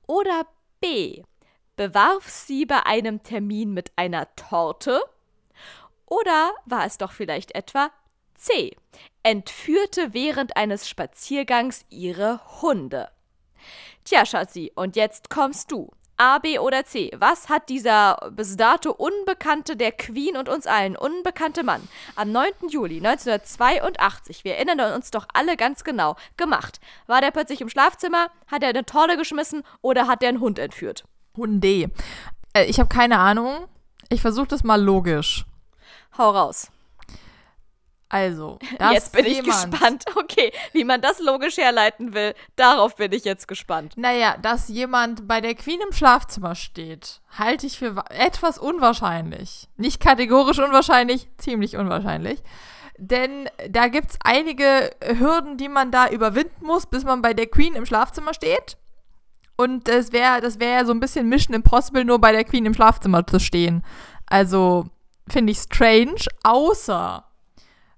oder 0.06 0.46
B. 0.80 1.24
bewarf 1.76 2.30
sie 2.30 2.68
bei 2.68 2.86
einem 2.86 3.24
Termin 3.24 3.74
mit 3.74 3.92
einer 3.96 4.36
Torte 4.36 5.02
oder 6.06 6.54
war 6.66 6.86
es 6.86 7.00
doch 7.00 7.12
vielleicht 7.14 7.56
etwa 7.56 7.90
C. 8.36 8.78
entführte 9.24 10.14
während 10.14 10.56
eines 10.56 10.88
Spaziergangs 10.88 11.86
ihre 11.90 12.62
Hunde. 12.62 13.10
Tja, 14.06 14.26
Schatzi, 14.26 14.72
und 14.76 14.97
jetzt 14.97 15.30
kommst 15.30 15.72
du. 15.72 15.89
A, 16.18 16.38
B 16.38 16.60
oder 16.60 16.86
C. 16.86 17.10
Was 17.16 17.47
hat 17.47 17.70
dieser 17.70 18.32
bis 18.32 18.58
dato 18.58 18.91
unbekannte, 18.91 19.78
der 19.78 19.91
Queen 19.93 20.36
und 20.36 20.49
uns 20.49 20.68
allen 20.68 20.95
unbekannte 20.95 21.64
Mann 21.64 21.88
am 22.16 22.32
9. 22.32 22.51
Juli 22.70 22.97
1982, 22.97 24.43
wir 24.43 24.56
erinnern 24.56 24.93
uns 24.93 25.10
doch 25.10 25.26
alle 25.34 25.56
ganz 25.56 25.84
genau, 25.84 26.18
gemacht? 26.36 26.82
War 27.08 27.22
der 27.22 27.32
plötzlich 27.32 27.62
im 27.62 27.70
Schlafzimmer, 27.70 28.28
hat 28.47 28.62
er 28.62 28.70
eine 28.70 28.86
Torte 28.86 29.18
geschmissen 29.18 29.64
oder 29.82 30.08
hat 30.08 30.22
er 30.22 30.30
einen 30.30 30.41
Hund 30.41 30.60
entführt? 30.60 31.06
Hunde. 31.36 31.89
Äh, 32.54 32.66
ich 32.66 32.80
habe 32.80 32.89
keine 32.89 33.20
Ahnung. 33.20 33.68
Ich 34.10 34.22
versuche 34.22 34.47
das 34.47 34.64
mal 34.64 34.82
logisch. 34.82 35.45
Hau 36.18 36.30
raus. 36.30 36.73
Also, 38.14 38.59
jetzt 38.91 39.11
bin 39.11 39.26
ich 39.26 39.41
gespannt. 39.43 40.05
Okay, 40.16 40.53
wie 40.72 40.84
man 40.84 41.01
das 41.01 41.20
logisch 41.20 41.57
herleiten 41.57 42.14
will, 42.14 42.36
darauf 42.55 42.95
bin 42.95 43.11
ich 43.11 43.24
jetzt 43.24 43.47
gespannt. 43.47 43.93
Naja, 43.97 44.38
dass 44.39 44.68
jemand 44.68 45.28
bei 45.28 45.41
der 45.41 45.55
Queen 45.55 45.80
im 45.82 45.91
Schlafzimmer 45.91 46.53
steht, 46.53 47.22
halte 47.39 47.66
ich 47.66 47.80
für 47.80 48.05
etwas 48.09 48.59
unwahrscheinlich. 48.59 49.68
Nicht 49.78 49.99
kategorisch 49.99 50.59
unwahrscheinlich, 50.59 51.28
ziemlich 51.39 51.76
unwahrscheinlich. 51.76 52.43
Denn 52.99 53.49
da 53.68 53.88
gibt 53.88 54.11
es 54.11 54.20
einige 54.24 54.91
Hürden, 55.18 55.57
die 55.57 55.68
man 55.68 55.89
da 55.89 56.07
überwinden 56.07 56.68
muss, 56.68 56.86
bis 56.86 57.03
man 57.05 57.24
bei 57.24 57.34
der 57.34 57.47
Queen 57.47 57.74
im 57.74 57.88
Schlafzimmer 57.88 58.36
steht. 58.36 58.78
Und 59.57 59.88
das 59.88 60.11
wäre 60.11 60.39
das 60.39 60.59
wär 60.59 60.70
ja 60.70 60.86
so 60.86 60.91
ein 60.91 60.99
bisschen 60.99 61.30
Mission 61.30 61.55
Impossible, 61.55 62.05
nur 62.05 62.22
bei 62.22 62.32
der 62.32 62.43
Queen 62.43 62.68
im 62.68 62.76
Schlafzimmer 62.76 63.26
zu 63.26 63.39
stehen. 63.39 63.84
Also 64.28 64.86
finde 65.28 65.51
ich 65.51 65.57
strange, 65.57 66.26
außer 66.43 67.26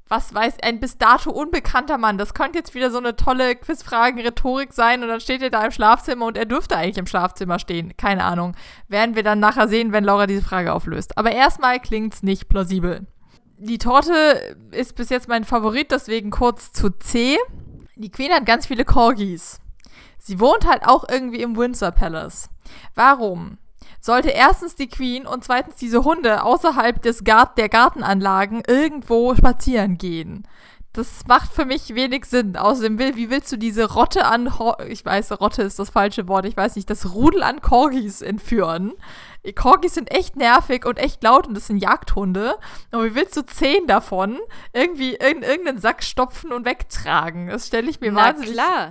was 0.08 0.34
weiß, 0.34 0.58
ein 0.62 0.80
bis 0.80 0.98
dato 0.98 1.32
unbekannter 1.32 1.98
Mann. 1.98 2.18
Das 2.18 2.34
könnte 2.34 2.60
jetzt 2.60 2.76
wieder 2.76 2.92
so 2.92 3.00
eine 3.00 3.16
tolle 3.16 3.56
Quizfragen-Rhetorik 3.56 4.72
sein 4.72 5.02
und 5.02 5.10
dann 5.10 5.20
steht 5.20 5.42
er 5.42 5.50
da 5.50 5.66
im 5.66 5.72
Schlafzimmer 5.72 6.28
und 6.28 6.38
er 6.38 6.46
dürfte 6.46 6.78
eigentlich 6.78 6.98
im 6.98 7.08
Schlafzimmer 7.08 7.58
stehen. 7.58 7.98
Keine 7.98 8.24
Ahnung. 8.24 8.56
Werden 8.88 9.16
wir 9.16 9.24
dann 9.24 9.40
nachher 9.40 9.68
sehen, 9.68 9.92
wenn 9.92 10.04
Laura 10.04 10.28
diese 10.28 10.44
Frage 10.44 10.74
auflöst. 10.74 11.18
Aber 11.18 11.32
erstmal 11.32 11.80
klingt's 11.80 12.22
nicht 12.22 12.50
plausibel. 12.50 13.08
Die 13.58 13.78
Torte 13.78 14.58
ist 14.72 14.96
bis 14.96 15.10
jetzt 15.10 15.28
mein 15.28 15.44
Favorit, 15.44 15.92
deswegen 15.92 16.30
kurz 16.30 16.72
zu 16.72 16.90
C. 16.92 17.38
Die 17.96 18.12
Queen 18.12 18.32
hat 18.32 18.46
ganz 18.46 18.68
viele 18.68 18.86
Corgis. 18.86 19.60
Sie 20.20 20.40
wohnt 20.40 20.68
halt 20.68 20.86
auch 20.86 21.08
irgendwie 21.10 21.42
im 21.42 21.56
Windsor 21.56 21.92
Palace. 21.92 22.50
Warum? 22.96 23.58
Sollte 24.06 24.30
erstens 24.30 24.76
die 24.76 24.88
Queen 24.88 25.26
und 25.26 25.44
zweitens 25.44 25.78
diese 25.78 26.04
Hunde 26.04 26.44
außerhalb 26.44 27.02
des 27.02 27.24
Gart 27.24 27.58
der 27.58 27.70
Gartenanlagen 27.70 28.62
irgendwo 28.68 29.34
spazieren 29.34 29.98
gehen. 29.98 30.48
Das 30.94 31.26
macht 31.28 31.52
für 31.52 31.66
mich 31.66 31.94
wenig 31.96 32.26
Sinn. 32.26 32.56
Außerdem, 32.56 33.00
will, 33.00 33.16
wie 33.16 33.32
willst 33.32 33.52
du 33.52 33.58
diese 33.58 33.92
Rotte 33.92 34.26
an, 34.26 34.60
Ho 34.60 34.76
ich 34.88 35.04
weiß, 35.04 35.42
Rotte 35.42 35.64
ist 35.64 35.80
das 35.80 35.90
falsche 35.90 36.28
Wort, 36.28 36.46
ich 36.46 36.56
weiß 36.56 36.76
nicht, 36.76 36.88
das 36.90 37.14
Rudel 37.16 37.42
an 37.42 37.62
Corgis 37.62 38.22
entführen? 38.22 38.94
Corgis 39.56 39.96
sind 39.96 40.12
echt 40.12 40.36
nervig 40.36 40.86
und 40.86 41.00
echt 41.00 41.24
laut 41.24 41.48
und 41.48 41.56
das 41.56 41.68
sind 41.68 41.80
Jagdhunde. 41.80 42.56
Und 42.92 43.04
wie 43.04 43.16
willst 43.16 43.36
du 43.36 43.42
zehn 43.42 43.88
davon 43.88 44.38
irgendwie 44.72 45.16
in 45.16 45.42
irgendeinen 45.42 45.80
Sack 45.80 46.04
stopfen 46.04 46.54
und 46.54 46.64
wegtragen? 46.64 47.48
Das 47.48 47.68
stelle 47.68 47.90
ich 47.90 48.00
mir 48.00 48.12
Na 48.12 48.28
wahnsinnig 48.28 48.54
klar 48.54 48.90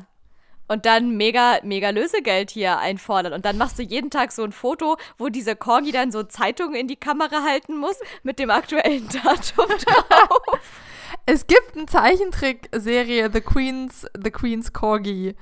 und 0.68 0.86
dann 0.86 1.16
mega, 1.16 1.58
mega 1.62 1.90
Lösegeld 1.90 2.50
hier 2.50 2.78
einfordern. 2.78 3.32
Und 3.32 3.44
dann 3.44 3.58
machst 3.58 3.78
du 3.78 3.82
jeden 3.82 4.10
Tag 4.10 4.32
so 4.32 4.42
ein 4.44 4.52
Foto, 4.52 4.96
wo 5.18 5.28
dieser 5.28 5.54
Corgi 5.56 5.92
dann 5.92 6.10
so 6.10 6.22
Zeitungen 6.22 6.74
in 6.74 6.88
die 6.88 6.96
Kamera 6.96 7.42
halten 7.42 7.76
muss 7.76 7.98
mit 8.22 8.38
dem 8.38 8.50
aktuellen 8.50 9.08
Datum 9.24 9.66
drauf. 9.66 10.80
es 11.26 11.46
gibt 11.46 11.76
eine 11.76 11.86
Zeichentrickserie, 11.86 13.30
The 13.32 13.40
Queen's, 13.40 14.06
The 14.22 14.30
Queen's 14.30 14.72
Corgi. 14.72 15.34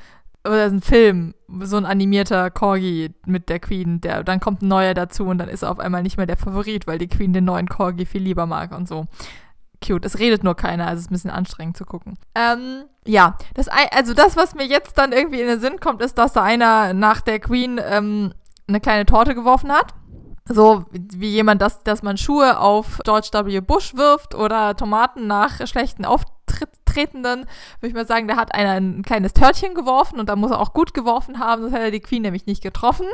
Oder 0.44 0.64
ein 0.64 0.80
Film, 0.80 1.34
so 1.60 1.76
ein 1.76 1.86
animierter 1.86 2.50
Corgi 2.50 3.10
mit 3.26 3.48
der 3.48 3.60
Queen. 3.60 4.00
Der, 4.00 4.24
dann 4.24 4.40
kommt 4.40 4.62
ein 4.62 4.68
neuer 4.68 4.92
dazu 4.92 5.26
und 5.26 5.38
dann 5.38 5.48
ist 5.48 5.62
er 5.62 5.70
auf 5.70 5.78
einmal 5.78 6.02
nicht 6.02 6.16
mehr 6.16 6.26
der 6.26 6.36
Favorit, 6.36 6.88
weil 6.88 6.98
die 6.98 7.06
Queen 7.06 7.32
den 7.32 7.44
neuen 7.44 7.68
Corgi 7.68 8.06
viel 8.06 8.22
lieber 8.22 8.46
mag 8.46 8.72
und 8.72 8.88
so 8.88 9.06
cute. 9.84 10.04
Es 10.04 10.18
redet 10.18 10.44
nur 10.44 10.54
keiner, 10.54 10.86
also 10.86 10.98
es 10.98 11.04
ist 11.04 11.10
ein 11.10 11.14
bisschen 11.14 11.30
anstrengend 11.30 11.76
zu 11.76 11.84
gucken. 11.84 12.18
Ähm, 12.34 12.84
ja, 13.06 13.36
das, 13.54 13.68
also 13.68 14.14
das, 14.14 14.36
was 14.36 14.54
mir 14.54 14.66
jetzt 14.66 14.96
dann 14.96 15.12
irgendwie 15.12 15.40
in 15.40 15.48
den 15.48 15.60
Sinn 15.60 15.80
kommt, 15.80 16.02
ist, 16.02 16.16
dass 16.18 16.32
da 16.32 16.42
einer 16.42 16.94
nach 16.94 17.20
der 17.20 17.40
Queen 17.40 17.80
ähm, 17.84 18.32
eine 18.68 18.80
kleine 18.80 19.06
Torte 19.06 19.34
geworfen 19.34 19.72
hat. 19.72 19.94
So 20.44 20.84
wie 20.90 21.30
jemand, 21.30 21.62
das, 21.62 21.84
dass 21.84 22.02
man 22.02 22.16
Schuhe 22.16 22.58
auf 22.58 23.00
George 23.04 23.28
W. 23.32 23.60
Bush 23.60 23.94
wirft 23.94 24.34
oder 24.34 24.76
Tomaten 24.76 25.28
nach 25.28 25.64
schlechten 25.68 26.04
Auftretenden, 26.04 27.46
würde 27.78 27.88
ich 27.88 27.94
mal 27.94 28.08
sagen, 28.08 28.26
da 28.26 28.36
hat 28.36 28.52
einer 28.52 28.72
ein 28.72 29.02
kleines 29.02 29.34
Törtchen 29.34 29.74
geworfen 29.74 30.18
und 30.18 30.28
da 30.28 30.34
muss 30.34 30.50
er 30.50 30.58
auch 30.58 30.74
gut 30.74 30.94
geworfen 30.94 31.38
haben, 31.38 31.62
sonst 31.62 31.74
hätte 31.74 31.84
er 31.84 31.90
die 31.92 32.00
Queen 32.00 32.22
nämlich 32.22 32.46
nicht 32.46 32.62
getroffen. 32.62 33.06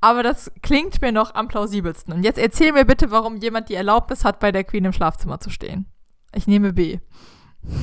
Aber 0.00 0.22
das 0.22 0.50
klingt 0.62 1.02
mir 1.02 1.12
noch 1.12 1.34
am 1.34 1.48
plausibelsten. 1.48 2.14
Und 2.14 2.24
jetzt 2.24 2.38
erzähl 2.38 2.72
mir 2.72 2.86
bitte, 2.86 3.10
warum 3.10 3.36
jemand 3.36 3.68
die 3.68 3.74
Erlaubnis 3.74 4.24
hat, 4.24 4.40
bei 4.40 4.50
der 4.50 4.64
Queen 4.64 4.86
im 4.86 4.94
Schlafzimmer 4.94 5.38
zu 5.38 5.50
stehen. 5.50 5.86
Ich 6.34 6.46
nehme 6.46 6.72
B. 6.72 6.98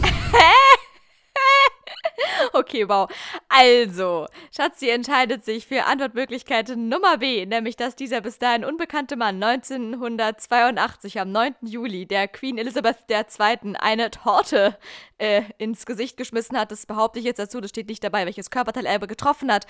Okay, 2.53 2.87
wow. 2.87 3.09
Also, 3.49 4.27
Schatzi 4.55 4.89
entscheidet 4.89 5.45
sich 5.45 5.67
für 5.67 5.85
Antwortmöglichkeit 5.85 6.75
Nummer 6.75 7.17
B, 7.17 7.45
nämlich 7.45 7.75
dass 7.75 7.95
dieser 7.95 8.21
bis 8.21 8.39
dahin 8.39 8.65
unbekannte 8.65 9.15
Mann 9.15 9.41
1982 9.41 11.19
am 11.19 11.31
9. 11.31 11.55
Juli 11.61 12.05
der 12.05 12.27
Queen 12.27 12.57
Elizabeth 12.57 12.97
II. 13.09 13.75
eine 13.79 14.11
Torte 14.11 14.77
äh, 15.17 15.43
ins 15.57 15.85
Gesicht 15.85 16.17
geschmissen 16.17 16.57
hat. 16.57 16.71
Das 16.71 16.85
behaupte 16.85 17.19
ich 17.19 17.25
jetzt 17.25 17.39
dazu, 17.39 17.61
das 17.61 17.69
steht 17.69 17.89
nicht 17.89 18.03
dabei, 18.03 18.25
welches 18.25 18.49
Körperteil 18.49 18.85
er 18.85 18.99
getroffen 18.99 19.51
hat. 19.51 19.67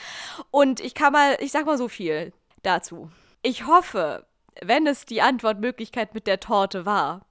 Und 0.52 0.80
ich 0.80 0.94
kann 0.94 1.14
mal, 1.14 1.38
ich 1.40 1.52
sag 1.52 1.66
mal 1.66 1.78
so 1.78 1.88
viel 1.88 2.34
dazu. 2.64 3.10
Ich 3.42 3.68
hoffe, 3.68 4.26
wenn 4.62 4.88
es 4.88 5.06
die 5.06 5.22
Antwortmöglichkeit 5.22 6.14
mit 6.14 6.26
der 6.28 6.40
Torte 6.40 6.86
war, 6.86 7.27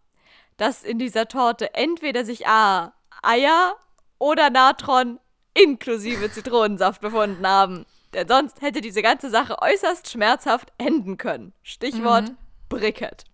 dass 0.56 0.82
in 0.82 0.98
dieser 0.98 1.28
Torte 1.28 1.74
entweder 1.74 2.24
sich 2.24 2.46
A. 2.46 2.92
Eier 3.22 3.76
oder 4.18 4.50
Natron 4.50 5.18
inklusive 5.54 6.30
Zitronensaft 6.30 7.00
befunden 7.00 7.46
haben. 7.46 7.86
Denn 8.12 8.28
sonst 8.28 8.62
hätte 8.62 8.80
diese 8.80 9.02
ganze 9.02 9.30
Sache 9.30 9.56
äußerst 9.60 10.10
schmerzhaft 10.10 10.72
enden 10.78 11.16
können. 11.16 11.52
Stichwort 11.62 12.30
mhm. 12.30 12.36
Bricket. 12.68 13.24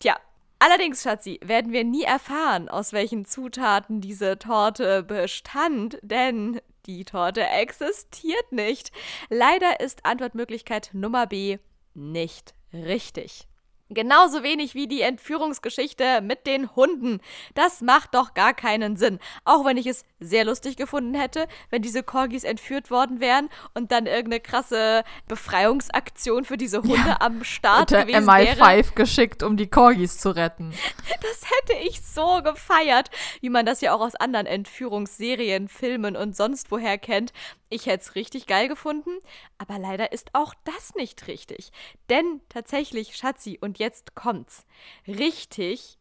Tja, 0.00 0.16
allerdings, 0.58 1.02
Schatzi, 1.02 1.38
werden 1.42 1.72
wir 1.72 1.84
nie 1.84 2.02
erfahren, 2.02 2.68
aus 2.68 2.92
welchen 2.92 3.24
Zutaten 3.24 4.00
diese 4.00 4.38
Torte 4.38 5.02
bestand, 5.02 5.98
denn 6.02 6.60
die 6.86 7.04
Torte 7.04 7.46
existiert 7.46 8.50
nicht. 8.50 8.90
Leider 9.28 9.80
ist 9.80 10.04
Antwortmöglichkeit 10.04 10.90
Nummer 10.92 11.26
B 11.26 11.58
nicht 11.94 12.54
richtig. 12.72 13.46
Genauso 13.94 14.42
wenig 14.42 14.74
wie 14.74 14.86
die 14.86 15.02
Entführungsgeschichte 15.02 16.20
mit 16.22 16.46
den 16.46 16.74
Hunden. 16.74 17.20
Das 17.54 17.80
macht 17.80 18.14
doch 18.14 18.34
gar 18.34 18.54
keinen 18.54 18.96
Sinn. 18.96 19.18
Auch 19.44 19.64
wenn 19.64 19.76
ich 19.76 19.86
es 19.86 20.04
sehr 20.20 20.44
lustig 20.44 20.76
gefunden 20.76 21.14
hätte, 21.14 21.46
wenn 21.70 21.82
diese 21.82 22.02
Corgis 22.02 22.44
entführt 22.44 22.90
worden 22.90 23.20
wären 23.20 23.48
und 23.74 23.92
dann 23.92 24.06
irgendeine 24.06 24.40
krasse 24.40 25.04
Befreiungsaktion 25.28 26.44
für 26.44 26.56
diese 26.56 26.82
Hunde 26.82 26.96
ja, 26.96 27.16
am 27.20 27.44
Start 27.44 27.90
gewesen 27.90 28.28
MI5 28.28 28.58
wäre. 28.58 28.82
geschickt, 28.94 29.42
um 29.42 29.56
die 29.56 29.68
Corgis 29.68 30.18
zu 30.18 30.30
retten. 30.30 30.72
Das 31.20 31.42
hätte 31.44 31.80
ich 31.86 32.00
so 32.02 32.42
gefeiert, 32.42 33.10
wie 33.40 33.50
man 33.50 33.64
das 33.64 33.80
ja 33.80 33.94
auch 33.94 34.00
aus 34.00 34.14
anderen 34.16 34.46
Entführungsserien, 34.46 35.68
Filmen 35.68 36.16
und 36.16 36.34
sonst 36.36 36.70
woher 36.70 36.98
kennt. 36.98 37.32
Ich 37.72 37.86
hätte 37.86 38.02
es 38.04 38.14
richtig 38.14 38.46
geil 38.46 38.68
gefunden, 38.68 39.18
aber 39.56 39.78
leider 39.78 40.12
ist 40.12 40.34
auch 40.34 40.52
das 40.64 40.94
nicht 40.94 41.26
richtig. 41.26 41.72
Denn 42.10 42.42
tatsächlich, 42.50 43.16
Schatzi, 43.16 43.58
und 43.60 43.78
jetzt 43.78 44.14
kommt's. 44.14 44.66
Richtig 45.08 45.98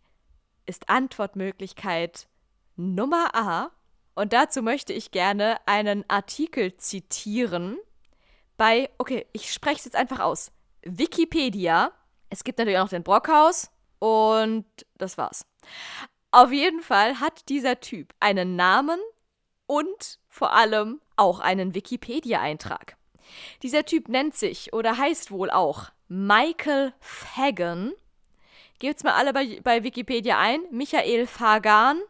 ist 0.65 0.89
Antwortmöglichkeit 0.89 2.27
Nummer 2.75 3.33
A. 3.33 3.71
Und 4.15 4.33
dazu 4.33 4.61
möchte 4.61 4.91
ich 4.91 5.11
gerne 5.11 5.65
einen 5.65 6.03
Artikel 6.09 6.75
zitieren 6.75 7.77
bei, 8.57 8.89
okay, 8.97 9.25
ich 9.31 9.53
spreche 9.53 9.77
es 9.77 9.85
jetzt 9.85 9.95
einfach 9.95 10.19
aus. 10.19 10.51
Wikipedia. 10.83 11.93
Es 12.29 12.43
gibt 12.43 12.57
natürlich 12.59 12.79
auch 12.79 12.83
noch 12.83 12.89
den 12.89 13.03
Brockhaus 13.03 13.71
und 13.99 14.65
das 14.97 15.17
war's. 15.17 15.45
Auf 16.31 16.51
jeden 16.51 16.81
Fall 16.81 17.21
hat 17.21 17.47
dieser 17.47 17.79
Typ 17.79 18.13
einen 18.19 18.57
Namen 18.57 18.99
und 19.67 20.19
vor 20.27 20.51
allem 20.53 20.99
auch 21.21 21.39
einen 21.39 21.73
Wikipedia-Eintrag. 21.75 22.97
Dieser 23.63 23.85
Typ 23.85 24.09
nennt 24.09 24.35
sich 24.35 24.73
oder 24.73 24.97
heißt 24.97 25.31
wohl 25.31 25.49
auch 25.49 25.91
Michael 26.09 26.93
Fagan. 26.99 27.93
Gebt's 28.79 29.03
mal 29.03 29.13
alle 29.13 29.31
bei, 29.31 29.59
bei 29.63 29.83
Wikipedia 29.83 30.37
ein. 30.39 30.61
Michael 30.71 31.27
Fagan 31.27 32.01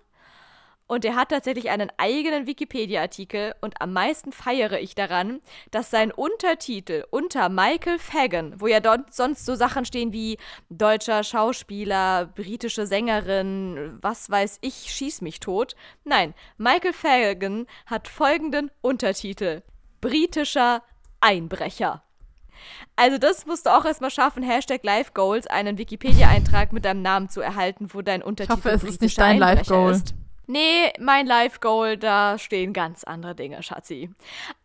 und 0.91 1.05
er 1.05 1.15
hat 1.15 1.29
tatsächlich 1.29 1.69
einen 1.69 1.89
eigenen 1.95 2.47
Wikipedia-Artikel 2.47 3.55
und 3.61 3.79
am 3.79 3.93
meisten 3.93 4.33
feiere 4.33 4.81
ich 4.81 4.93
daran, 4.93 5.39
dass 5.71 5.89
sein 5.89 6.11
Untertitel 6.11 7.05
unter 7.11 7.47
Michael 7.47 7.97
Fagan, 7.97 8.59
wo 8.59 8.67
ja 8.67 8.81
dort 8.81 9.13
sonst 9.13 9.45
so 9.45 9.55
Sachen 9.55 9.85
stehen 9.85 10.11
wie 10.11 10.37
deutscher 10.69 11.23
Schauspieler, 11.23 12.25
britische 12.25 12.85
Sängerin, 12.85 13.99
was 14.01 14.29
weiß 14.29 14.57
ich, 14.59 14.93
schieß 14.93 15.21
mich 15.21 15.39
tot. 15.39 15.77
Nein, 16.03 16.33
Michael 16.57 16.91
Fagan 16.91 17.67
hat 17.85 18.09
folgenden 18.09 18.69
Untertitel. 18.81 19.61
Britischer 20.01 20.83
Einbrecher. 21.21 22.03
Also 22.97 23.17
das 23.17 23.45
musst 23.45 23.65
du 23.65 23.69
auch 23.69 23.85
erstmal 23.85 24.11
schaffen, 24.11 24.43
Hashtag 24.43 24.83
Life 24.83 25.11
Goals, 25.13 25.47
einen 25.47 25.77
Wikipedia-Eintrag 25.77 26.73
mit 26.73 26.83
deinem 26.83 27.01
Namen 27.01 27.29
zu 27.29 27.39
erhalten, 27.39 27.87
wo 27.93 28.01
dein 28.01 28.21
Untertitel 28.21 28.59
ich 28.59 28.65
hoffe, 28.65 28.75
es 28.75 28.83
ist 28.83 29.01
nicht 29.01 29.17
dein 29.17 29.37
Life 29.37 29.63
Goal. 29.63 29.93
Ist. 29.93 30.15
Nee, 30.53 30.91
mein 30.99 31.27
Life 31.27 31.61
Goal, 31.61 31.95
da 31.95 32.37
stehen 32.37 32.73
ganz 32.73 33.05
andere 33.05 33.35
Dinge, 33.35 33.63
Schatzi. 33.63 34.09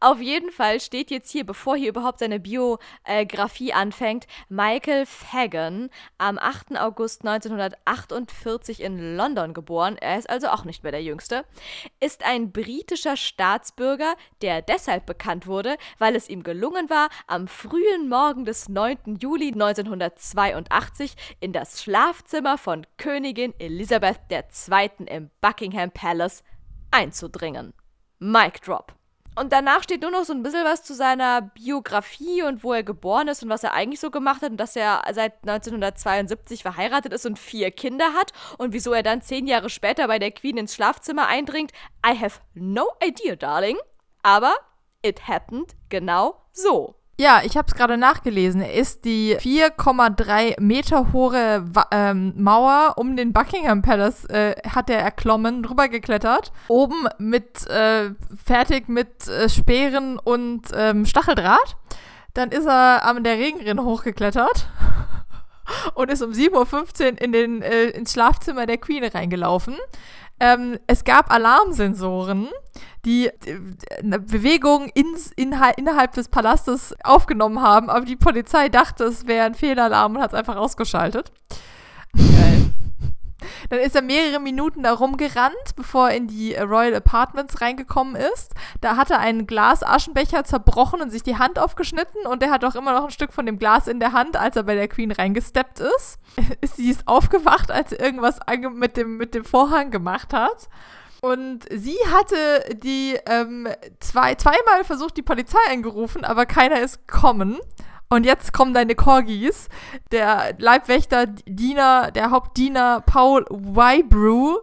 Auf 0.01 0.21
jeden 0.21 0.51
Fall 0.51 0.81
steht 0.81 1.13
jetzt 1.13 1.31
hier, 1.31 1.47
bevor 1.47 1.77
hier 1.77 1.91
überhaupt 1.91 2.19
seine 2.19 2.41
Biografie 2.41 3.73
anfängt, 3.73 4.27
Michael 4.49 5.07
Fagan, 5.07 5.91
am 6.19 6.41
8. 6.41 6.77
August 6.77 7.25
1948 7.25 8.81
in 8.81 9.17
London 9.17 9.55
geboren, 9.55 9.97
er 9.97 10.19
ist 10.19 10.29
also 10.29 10.49
auch 10.49 10.65
nicht 10.65 10.83
mehr 10.83 10.91
der 10.91 11.05
Jüngste, 11.05 11.45
ist 12.01 12.25
ein 12.25 12.51
britischer 12.51 13.17
Staatsbürger, 13.17 14.17
der 14.43 14.63
deshalb 14.63 15.07
bekannt 15.07 15.47
wurde, 15.47 15.77
weil 15.99 16.17
es 16.17 16.29
ihm 16.29 16.43
gelungen 16.43 16.91
war, 16.91 17.11
am 17.29 17.47
frühen 17.47 18.09
Morgen 18.09 18.45
des 18.45 18.69
9. 18.69 19.21
Juli 19.21 19.53
1982 19.53 21.15
in 21.39 21.53
das 21.53 21.81
Schlafzimmer 21.81 22.59
von 22.59 22.85
Königin 22.97 23.55
Elisabeth 23.61 24.19
II. 24.33 24.91
im 25.07 25.31
Buckingham 25.41 25.76
Buckingham 25.77 25.91
Palace 25.91 26.43
einzudringen. 26.91 27.75
Mic 28.19 28.61
Drop. 28.63 28.95
Und 29.39 29.53
danach 29.53 29.83
steht 29.83 30.01
nur 30.01 30.11
noch 30.11 30.25
so 30.25 30.33
ein 30.33 30.43
bisschen 30.43 30.65
was 30.65 30.83
zu 30.83 30.95
seiner 30.95 31.43
Biografie 31.43 32.43
und 32.43 32.65
wo 32.65 32.73
er 32.73 32.83
geboren 32.83 33.29
ist 33.29 33.43
und 33.43 33.51
was 33.51 33.65
er 33.65 33.75
eigentlich 33.75 34.01
so 34.01 34.11
gemacht 34.11 34.41
hat 34.41 34.53
und 34.53 34.57
dass 34.57 34.77
er 34.77 35.03
seit 35.13 35.35
1972 35.47 36.63
verheiratet 36.63 37.13
ist 37.13 37.27
und 37.27 37.39
vier 37.39 37.71
Kinder 37.71 38.15
hat 38.15 38.33
und 38.57 38.73
wieso 38.73 38.95
er 38.95 39.03
dann 39.03 39.21
zehn 39.21 39.47
Jahre 39.47 39.69
später 39.69 40.07
bei 40.09 40.19
der 40.19 40.31
Queen 40.31 40.57
ins 40.57 40.75
Schlafzimmer 40.75 41.27
eindringt. 41.27 41.73
I 42.05 42.19
have 42.19 42.41
no 42.55 42.87
idea, 43.05 43.37
darling. 43.37 43.77
Aber 44.23 44.55
it 45.03 45.29
happened 45.29 45.77
genau 45.91 46.41
so. 46.53 46.95
Ja, 47.19 47.41
ich 47.43 47.57
habe 47.57 47.67
es 47.67 47.75
gerade 47.75 47.97
nachgelesen. 47.97 48.61
Er 48.61 48.75
ist 48.75 49.07
die 49.07 49.37
4,3 49.37 50.61
Meter 50.61 51.15
hohe 51.15 51.65
ähm, 51.91 52.35
Mauer 52.37 52.95
um 52.97 53.17
den 53.17 53.33
Buckingham 53.33 53.81
Palace 53.81 54.27
äh, 54.27 54.55
hat 54.69 54.91
er 54.91 54.99
erklommen, 54.99 55.63
drüber 55.63 55.89
geklettert. 55.89 56.53
Oben 56.69 57.09
mit 57.17 57.67
äh, 57.69 58.11
fertig 58.45 58.91
mit 58.91 59.27
äh, 59.29 59.49
Speeren 59.49 60.19
und 60.19 60.65
ähm, 60.75 61.07
Stacheldraht. 61.07 61.77
Dann 62.35 62.51
ist 62.51 62.67
er 62.67 63.07
an 63.07 63.25
der 63.25 63.39
Regenrinne 63.39 63.83
hochgeklettert 63.83 64.69
und 65.95 66.11
ist 66.11 66.21
um 66.21 66.33
7.15 66.33 67.13
Uhr 67.13 67.23
in 67.23 67.33
den, 67.33 67.63
äh, 67.63 67.85
ins 67.85 68.13
Schlafzimmer 68.13 68.67
der 68.67 68.77
Queen 68.77 69.03
reingelaufen. 69.03 69.77
Ähm, 70.39 70.79
es 70.87 71.05
gab 71.05 71.33
Alarmsensoren, 71.33 72.49
die 73.07 73.29
äh, 73.29 73.33
eine 74.03 74.19
Bewegung 74.19 74.89
ins, 74.89 75.33
inha 75.35 75.71
innerhalb 75.71 76.13
des 76.13 76.29
Palastes 76.29 76.95
aufgenommen 77.03 77.63
haben, 77.63 77.89
aber 77.89 78.05
die 78.05 78.17
Polizei 78.17 78.69
dachte, 78.69 79.05
es 79.05 79.27
wäre 79.27 79.47
ein 79.47 79.55
Fehlalarm 79.55 80.17
und 80.17 80.23
hat 80.23 80.33
es 80.33 80.39
einfach 80.39 80.57
ausgeschaltet. 80.57 81.33
Geil. 82.15 82.73
Dann 83.71 83.79
ist 83.79 83.95
er 83.95 84.03
mehrere 84.03 84.41
Minuten 84.41 84.83
da 84.83 84.93
rumgerannt, 84.93 85.77
bevor 85.77 86.09
er 86.11 86.17
in 86.17 86.27
die 86.27 86.55
Royal 86.55 86.95
Apartments 86.95 87.61
reingekommen 87.61 88.17
ist. 88.17 88.53
Da 88.81 88.97
hat 88.97 89.11
er 89.11 89.21
einen 89.21 89.47
Glasaschenbecher 89.47 90.45
zerbrochen 90.45 91.01
und 91.01 91.11
sich 91.11 91.23
die 91.23 91.37
Hand 91.37 91.59
aufgeschnitten 91.59 92.27
und 92.27 92.43
er 92.43 92.51
hat 92.51 92.65
auch 92.65 92.75
immer 92.75 92.93
noch 92.93 93.05
ein 93.05 93.11
Stück 93.11 93.33
von 93.33 93.47
dem 93.47 93.59
Glas 93.59 93.87
in 93.87 94.01
der 94.01 94.13
Hand, 94.13 94.37
als 94.37 94.57
er 94.57 94.65
bei 94.65 94.75
der 94.75 94.89
Queen 94.89 95.13
reingesteppt 95.13 95.81
ist. 95.81 96.19
Sie 96.77 96.91
ist 96.91 97.07
aufgewacht, 97.07 97.71
als 97.71 97.93
er 97.93 98.05
irgendwas 98.05 98.41
mit 98.75 98.97
dem, 98.97 99.17
mit 99.17 99.35
dem 99.35 99.45
Vorhang 99.45 99.91
gemacht 99.91 100.33
hat. 100.33 100.69
Und 101.21 101.67
sie 101.71 101.97
hatte 102.13 102.77
die 102.83 103.19
ähm, 103.27 103.69
zwei, 104.01 104.35
zweimal 104.35 104.85
versucht, 104.85 105.17
die 105.17 105.23
Polizei 105.23 105.59
angerufen, 105.71 106.25
aber 106.25 106.47
keiner 106.47 106.81
ist 106.81 107.07
gekommen. 107.09 107.59
Und 108.09 108.25
jetzt 108.25 108.53
kommen 108.53 108.75
deine 108.75 108.95
Corgis. 108.95 109.69
Der 110.13 110.55
Leibwächter, 110.59 111.27
Diener, 111.27 112.13
der 112.13 112.31
Hauptdiener 112.31 113.01
Paul 113.01 113.45
Wybrew 113.51 114.59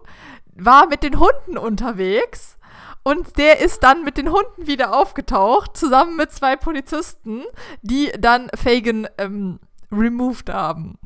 war 0.55 0.87
mit 0.87 1.03
den 1.03 1.19
Hunden 1.19 1.57
unterwegs. 1.57 2.57
Und 3.03 3.37
der 3.37 3.59
ist 3.59 3.83
dann 3.83 4.03
mit 4.03 4.17
den 4.17 4.31
Hunden 4.31 4.65
wieder 4.65 4.95
aufgetaucht, 4.95 5.75
zusammen 5.75 6.15
mit 6.15 6.31
zwei 6.31 6.55
Polizisten, 6.55 7.43
die 7.81 8.11
dann 8.17 8.49
Fagan 8.55 9.09
ähm, 9.17 9.59
removed 9.91 10.49
haben. 10.49 10.97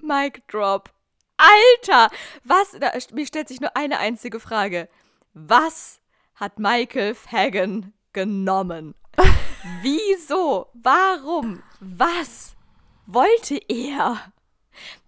Mic 0.00 0.42
drop. 0.48 0.90
Alter! 1.42 2.08
Was? 2.44 2.72
Da, 2.78 2.92
mir 3.12 3.26
stellt 3.26 3.48
sich 3.48 3.60
nur 3.60 3.76
eine 3.76 3.98
einzige 3.98 4.40
Frage. 4.40 4.88
Was 5.34 6.00
hat 6.34 6.58
Michael 6.58 7.14
Fagan 7.14 7.92
genommen? 8.12 8.94
Wieso? 9.82 10.68
Warum? 10.74 11.62
Was 11.80 12.56
wollte 13.06 13.60
er? 13.68 14.18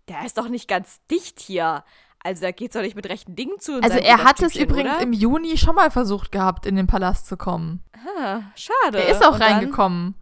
Der 0.08 0.24
ist 0.24 0.38
doch 0.38 0.48
nicht 0.48 0.68
ganz 0.68 1.00
dicht 1.10 1.40
hier. 1.40 1.84
Also 2.22 2.42
da 2.42 2.50
geht's 2.52 2.74
doch 2.74 2.80
nicht 2.80 2.96
mit 2.96 3.08
rechten 3.08 3.36
Dingen 3.36 3.60
zu. 3.60 3.80
Also 3.82 3.98
er 3.98 4.24
hat 4.24 4.40
es 4.42 4.56
übrigens 4.56 4.94
oder? 4.94 5.02
im 5.02 5.12
Juni 5.12 5.58
schon 5.58 5.74
mal 5.74 5.90
versucht 5.90 6.32
gehabt, 6.32 6.64
in 6.64 6.74
den 6.74 6.86
Palast 6.86 7.26
zu 7.26 7.36
kommen. 7.36 7.82
Ah, 8.18 8.40
schade. 8.54 8.98
Er 8.98 9.08
ist 9.08 9.24
auch 9.24 9.34
Und 9.34 9.42
reingekommen. 9.42 10.14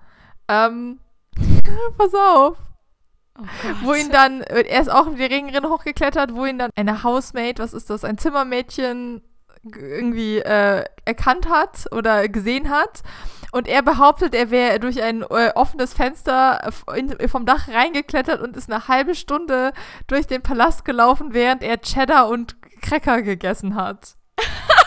Ähm, 0.49 0.99
pass 1.99 2.13
auf. 2.15 2.57
Oh 3.39 3.45
wo 3.83 3.95
ihn 3.95 4.11
dann, 4.11 4.43
er 4.43 4.81
ist 4.81 4.91
auch 4.91 5.07
in 5.07 5.17
die 5.17 5.25
Regenrinne 5.25 5.69
hochgeklettert, 5.69 6.35
wo 6.35 6.45
ihn 6.45 6.59
dann 6.59 6.71
eine 6.77 7.03
Housemaid, 7.03 7.59
was 7.59 7.73
ist 7.73 7.89
das, 7.89 8.05
ein 8.05 8.19
Zimmermädchen 8.19 9.23
irgendwie 9.65 10.39
äh, 10.39 10.85
erkannt 11.05 11.49
hat 11.49 11.87
oder 11.93 12.29
gesehen 12.29 12.69
hat. 12.69 13.03
Und 13.53 13.69
er 13.69 13.83
behauptet, 13.83 14.35
er 14.35 14.51
wäre 14.51 14.81
durch 14.81 15.03
ein 15.03 15.23
äh, 15.23 15.53
offenes 15.55 15.93
Fenster 15.93 16.73
in, 16.97 17.17
vom 17.29 17.45
Dach 17.45 17.69
reingeklettert 17.69 18.41
und 18.41 18.57
ist 18.57 18.73
eine 18.73 18.89
halbe 18.89 19.15
Stunde 19.15 19.73
durch 20.07 20.27
den 20.27 20.43
Palast 20.43 20.85
gelaufen, 20.85 21.35
während 21.35 21.63
er 21.63 21.81
Cheddar 21.81 22.29
und 22.29 22.57
Cracker 22.81 23.23
gegessen 23.23 23.75
hat. 23.77 24.17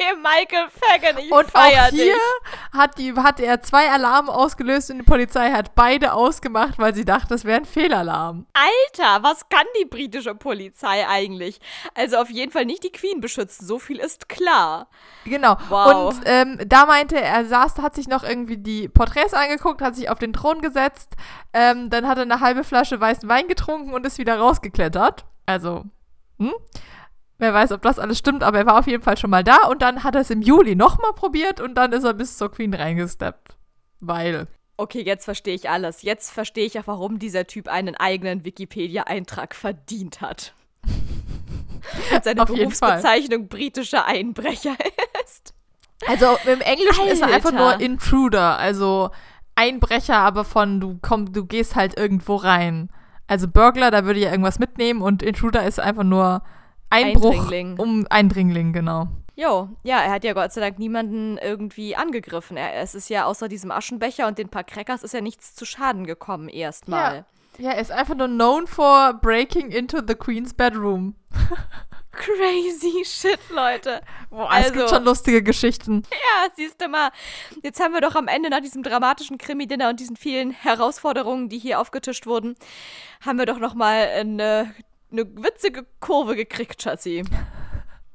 okay, 0.00 0.16
Michael 0.22 0.68
Fagan, 0.70 1.18
ich 1.18 1.32
Und 1.32 1.50
feier 1.50 1.86
auch 1.86 1.90
hier 1.90 2.14
dich. 2.14 2.72
hat, 2.72 2.98
die, 2.98 3.14
hat 3.14 3.40
er 3.40 3.60
zwei 3.62 3.90
Alarme 3.90 4.32
ausgelöst 4.32 4.90
und 4.90 4.98
die 4.98 5.04
Polizei 5.04 5.50
hat 5.50 5.74
beide 5.74 6.12
ausgemacht, 6.12 6.78
weil 6.78 6.94
sie 6.94 7.04
dachte, 7.04 7.28
das 7.28 7.44
wäre 7.44 7.58
ein 7.58 7.64
Fehlalarm. 7.64 8.46
Alter, 8.52 9.22
was 9.22 9.48
kann 9.48 9.66
die 9.80 9.84
britische 9.84 10.34
Polizei 10.34 11.06
eigentlich? 11.06 11.60
Also 11.94 12.16
auf 12.18 12.30
jeden 12.30 12.52
Fall 12.52 12.64
nicht 12.64 12.84
die 12.84 12.92
Queen 12.92 13.20
beschützen, 13.20 13.66
so 13.66 13.78
viel 13.78 13.98
ist 13.98 14.28
klar. 14.28 14.88
Genau. 15.24 15.56
Wow. 15.68 16.14
Und 16.14 16.22
ähm, 16.26 16.58
da 16.66 16.86
meinte 16.86 17.20
er, 17.20 17.38
er 17.38 17.44
saß, 17.46 17.78
hat 17.78 17.94
sich 17.94 18.08
noch 18.08 18.24
irgendwie 18.24 18.56
die 18.56 18.88
Porträts 18.88 19.34
angeguckt, 19.34 19.82
hat 19.82 19.96
sich 19.96 20.10
auf 20.10 20.18
den 20.18 20.32
Thron 20.32 20.60
gesetzt, 20.60 21.14
ähm, 21.52 21.90
dann 21.90 22.06
hat 22.06 22.18
er 22.18 22.22
eine 22.22 22.40
halbe 22.40 22.64
Flasche 22.64 23.00
weißen 23.00 23.28
Wein 23.28 23.48
getrunken 23.48 23.94
und 23.94 24.06
ist 24.06 24.18
wieder 24.18 24.38
rausgeklettert. 24.38 25.24
Also, 25.46 25.84
hm? 26.38 26.54
Wer 27.38 27.54
weiß, 27.54 27.70
ob 27.72 27.82
das 27.82 28.00
alles 28.00 28.18
stimmt, 28.18 28.42
aber 28.42 28.58
er 28.58 28.66
war 28.66 28.78
auf 28.78 28.88
jeden 28.88 29.02
Fall 29.02 29.16
schon 29.16 29.30
mal 29.30 29.44
da 29.44 29.66
und 29.68 29.80
dann 29.80 30.02
hat 30.02 30.16
er 30.16 30.22
es 30.22 30.30
im 30.30 30.42
Juli 30.42 30.74
nochmal 30.74 31.12
probiert 31.12 31.60
und 31.60 31.74
dann 31.76 31.92
ist 31.92 32.04
er 32.04 32.14
bis 32.14 32.36
zur 32.36 32.50
Queen 32.50 32.74
reingesteppt. 32.74 33.56
Weil. 34.00 34.48
Okay, 34.76 35.02
jetzt 35.02 35.24
verstehe 35.24 35.54
ich 35.54 35.70
alles. 35.70 36.02
Jetzt 36.02 36.30
verstehe 36.30 36.66
ich 36.66 36.78
auch, 36.78 36.86
warum 36.86 37.18
dieser 37.18 37.46
Typ 37.46 37.68
einen 37.68 37.94
eigenen 37.94 38.44
Wikipedia-Eintrag 38.44 39.54
verdient 39.54 40.20
hat. 40.20 40.54
Und 42.12 42.24
seine 42.24 42.42
Auf. 42.42 42.48
Berufsbezeichnung 42.48 43.48
britischer 43.48 44.04
Einbrecher 44.04 44.76
ist. 45.24 45.54
Also 46.06 46.36
im 46.44 46.60
Englischen 46.60 47.06
ist 47.06 47.22
er 47.22 47.28
einfach 47.28 47.52
nur 47.52 47.70
Alter. 47.70 47.80
Intruder, 47.80 48.58
also 48.58 49.10
Einbrecher, 49.54 50.16
aber 50.16 50.44
von 50.44 50.80
du 50.80 50.98
komm, 51.02 51.32
du 51.32 51.44
gehst 51.44 51.76
halt 51.76 51.98
irgendwo 51.98 52.36
rein. 52.36 52.90
Also 53.26 53.48
Burglar, 53.48 53.90
da 53.90 54.04
würde 54.04 54.20
ich 54.20 54.26
ja 54.26 54.30
irgendwas 54.30 54.58
mitnehmen 54.58 55.02
und 55.02 55.22
Intruder 55.22 55.64
ist 55.64 55.80
einfach 55.80 56.04
nur 56.04 56.42
Einbruch 56.90 57.32
Eindringling. 57.32 57.78
um 57.78 58.06
Eindringling, 58.10 58.72
genau. 58.72 59.08
Jo, 59.36 59.68
ja, 59.84 60.00
er 60.00 60.10
hat 60.10 60.24
ja 60.24 60.32
Gott 60.32 60.52
sei 60.52 60.60
Dank 60.60 60.78
niemanden 60.80 61.38
irgendwie 61.38 61.94
angegriffen. 61.94 62.56
Er, 62.56 62.74
es 62.82 62.94
ist 62.96 63.08
ja 63.08 63.24
außer 63.24 63.48
diesem 63.48 63.70
Aschenbecher 63.70 64.26
und 64.26 64.36
den 64.38 64.48
paar 64.48 64.64
Crackers 64.64 65.02
ist 65.04 65.14
ja 65.14 65.20
nichts 65.20 65.54
zu 65.54 65.64
Schaden 65.64 66.06
gekommen 66.06 66.48
erstmal. 66.48 67.24
Ja, 67.58 67.70
er 67.72 67.80
ist 67.80 67.92
einfach 67.92 68.14
nur 68.16 68.26
known 68.28 68.66
for 68.66 69.14
breaking 69.14 69.70
into 69.70 69.98
the 70.06 70.14
Queen's 70.14 70.54
bedroom. 70.54 71.14
Crazy 72.12 73.04
shit, 73.04 73.38
Leute. 73.50 74.00
Boah, 74.30 74.50
es 74.58 74.72
gibt 74.72 74.82
Also- 74.82 74.94
schon 74.96 75.04
lustige 75.04 75.42
Geschichten. 75.42 76.02
Ja, 76.10 76.48
siehst 76.56 76.80
du 76.80 76.88
mal. 76.88 77.10
Jetzt 77.62 77.80
haben 77.80 77.94
wir 77.94 78.00
doch 78.00 78.16
am 78.16 78.26
Ende 78.26 78.50
nach 78.50 78.60
diesem 78.60 78.82
dramatischen 78.82 79.38
Krimi-Dinner 79.38 79.88
und 79.90 80.00
diesen 80.00 80.16
vielen 80.16 80.50
Herausforderungen, 80.50 81.48
die 81.48 81.58
hier 81.58 81.78
aufgetischt 81.80 82.26
wurden, 82.26 82.56
haben 83.24 83.38
wir 83.38 83.46
doch 83.46 83.58
noch 83.60 83.74
mal 83.74 84.08
eine, 84.08 84.74
eine 85.10 85.26
witzige 85.36 85.86
Kurve 86.00 86.36
gekriegt, 86.36 86.82
Schatzi. 86.82 87.24